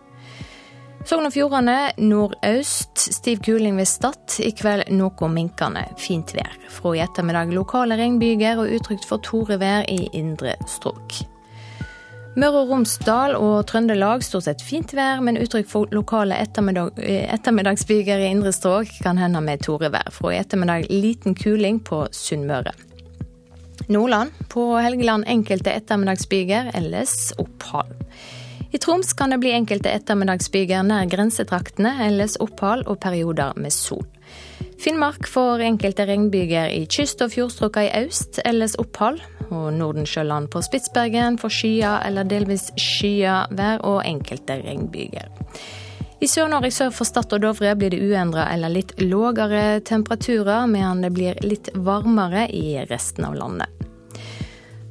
Sogn 1.08 1.24
og 1.24 1.32
Fjordane 1.32 1.76
nordøst, 1.96 3.00
stiv 3.16 3.38
kuling 3.46 3.78
ved 3.80 3.88
Stad. 3.88 4.36
I 4.44 4.50
kveld 4.52 4.90
noe 4.92 5.28
minkende 5.32 5.86
fint 5.98 6.34
vær. 6.36 6.52
Fra 6.68 6.92
i 6.92 7.00
ettermiddag 7.00 7.54
lokale 7.56 7.96
regnbyger 7.96 8.60
og 8.60 8.74
utrygt 8.76 9.08
for 9.08 9.22
torevær 9.24 9.88
i 9.88 10.10
indre 10.16 10.58
strøk. 10.68 11.22
Møre 12.36 12.60
og 12.60 12.68
Romsdal 12.70 13.32
og 13.34 13.64
Trøndelag 13.66 14.22
stort 14.22 14.44
sett 14.46 14.60
fint 14.62 14.92
vær, 14.94 15.22
men 15.24 15.40
uttrykk 15.40 15.66
for 15.72 15.96
lokale 15.96 16.36
ettermiddag, 16.44 16.92
eh, 17.00 17.24
ettermiddagsbyger 17.32 18.20
i 18.20 18.28
indre 18.30 18.52
strøk 18.52 18.92
kan 19.02 19.18
hende 19.18 19.40
med 19.40 19.64
torevær. 19.64 20.12
Fra 20.12 20.34
i 20.34 20.38
ettermiddag 20.38 20.86
liten 20.92 21.34
kuling 21.34 21.80
på 21.80 22.04
Sunnmøre. 22.12 22.76
Nordland 23.88 24.30
på 24.52 24.76
Helgeland 24.78 25.24
enkelte 25.26 25.72
ettermiddagsbyger, 25.72 26.70
ellers 26.76 27.32
opphold. 27.38 27.96
I 28.70 28.78
Troms 28.78 29.12
kan 29.12 29.30
det 29.30 29.40
bli 29.42 29.50
enkelte 29.50 29.90
ettermiddagsbyger 29.90 30.84
nær 30.86 31.08
grensetraktene, 31.10 31.90
ellers 32.06 32.36
opphold 32.38 32.86
og 32.86 33.00
perioder 33.02 33.56
med 33.58 33.74
sol. 33.74 34.04
Finnmark 34.80 35.26
får 35.28 35.64
enkelte 35.66 36.06
regnbyger 36.06 36.70
i 36.72 36.86
kyst- 36.86 37.20
og 37.24 37.34
fjordstrøka 37.34 37.82
i 37.84 37.90
øst, 38.04 38.38
ellers 38.46 38.78
opphold 38.78 39.18
og 39.50 39.72
Nordensjøland 39.74 40.48
på 40.52 40.62
Spitsbergen 40.62 41.36
får 41.42 41.52
skya 41.56 41.92
eller 42.06 42.30
delvis 42.30 42.70
skya 42.78 43.42
vær 43.50 43.82
og 43.84 44.04
enkelte 44.06 44.60
regnbyger. 44.62 45.28
I 46.20 46.28
Sør-Norge 46.28 46.70
sør 46.70 46.94
for 46.94 47.08
Stad 47.08 47.32
og 47.32 47.42
Dovre 47.42 47.74
blir 47.80 47.90
det 47.90 48.00
uendra 48.04 48.46
eller 48.54 48.72
litt 48.72 48.94
lågere 49.00 49.80
temperaturer, 49.80 50.66
mens 50.68 51.02
det 51.02 51.14
blir 51.16 51.42
litt 51.42 51.72
varmere 51.74 52.46
i 52.52 52.76
resten 52.86 53.24
av 53.24 53.38
landet. 53.40 53.79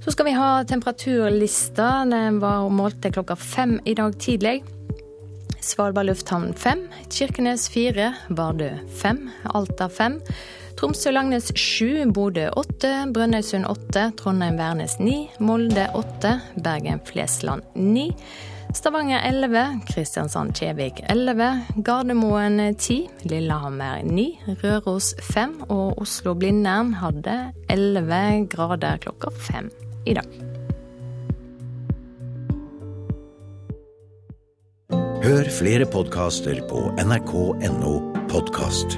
Så 0.09 0.13
skal 0.13 0.25
vi 0.25 0.31
ha 0.31 0.63
temperaturlista. 0.65 1.87
Den 2.09 2.39
var 2.41 2.63
målt 2.73 2.95
til 3.03 3.11
klokka 3.13 3.35
fem 3.37 3.75
i 3.85 3.93
dag 3.93 4.15
tidlig. 4.17 4.63
Svalbard 5.61 6.07
lufthavn 6.09 6.55
fem, 6.57 6.79
Kirkenes 7.13 7.67
fire, 7.69 8.07
Vardø 8.33 8.71
fem, 8.89 9.19
Alta 9.53 9.85
fem. 9.85 10.15
Tromsø-Langnes 10.79 11.51
7, 11.53 12.09
Bodø 12.09 12.47
8, 12.57 12.89
Brønnøysund 13.13 13.67
8, 13.69 14.07
Trondheim-Værnes 14.17 14.95
9, 14.97 15.17
Molde 15.45 15.83
8, 15.93 16.31
Bergen-Flesland 16.57 17.61
9, 17.75 18.07
Stavanger 18.73 19.21
11, 19.27 19.65
Kristiansand-Kjevik 19.91 21.03
11, 21.05 21.51
Gardermoen 21.85 22.57
10, 22.73 22.97
Lillehammer 23.29 24.01
9, 24.09 24.25
Røros 24.63 25.11
5 25.35 25.53
og 25.69 26.01
Oslo-Blindern 26.01 26.95
hadde 27.03 27.37
11 27.69 28.49
grader 28.55 28.97
klokka 29.05 29.35
5 29.51 29.69
i 30.09 30.17
dag. 30.17 30.39
Hør 35.19 35.49
flere 35.51 35.85
podkaster 35.85 36.63
på 36.69 36.87
nrk.no 37.03 37.93
podkast. 38.31 38.97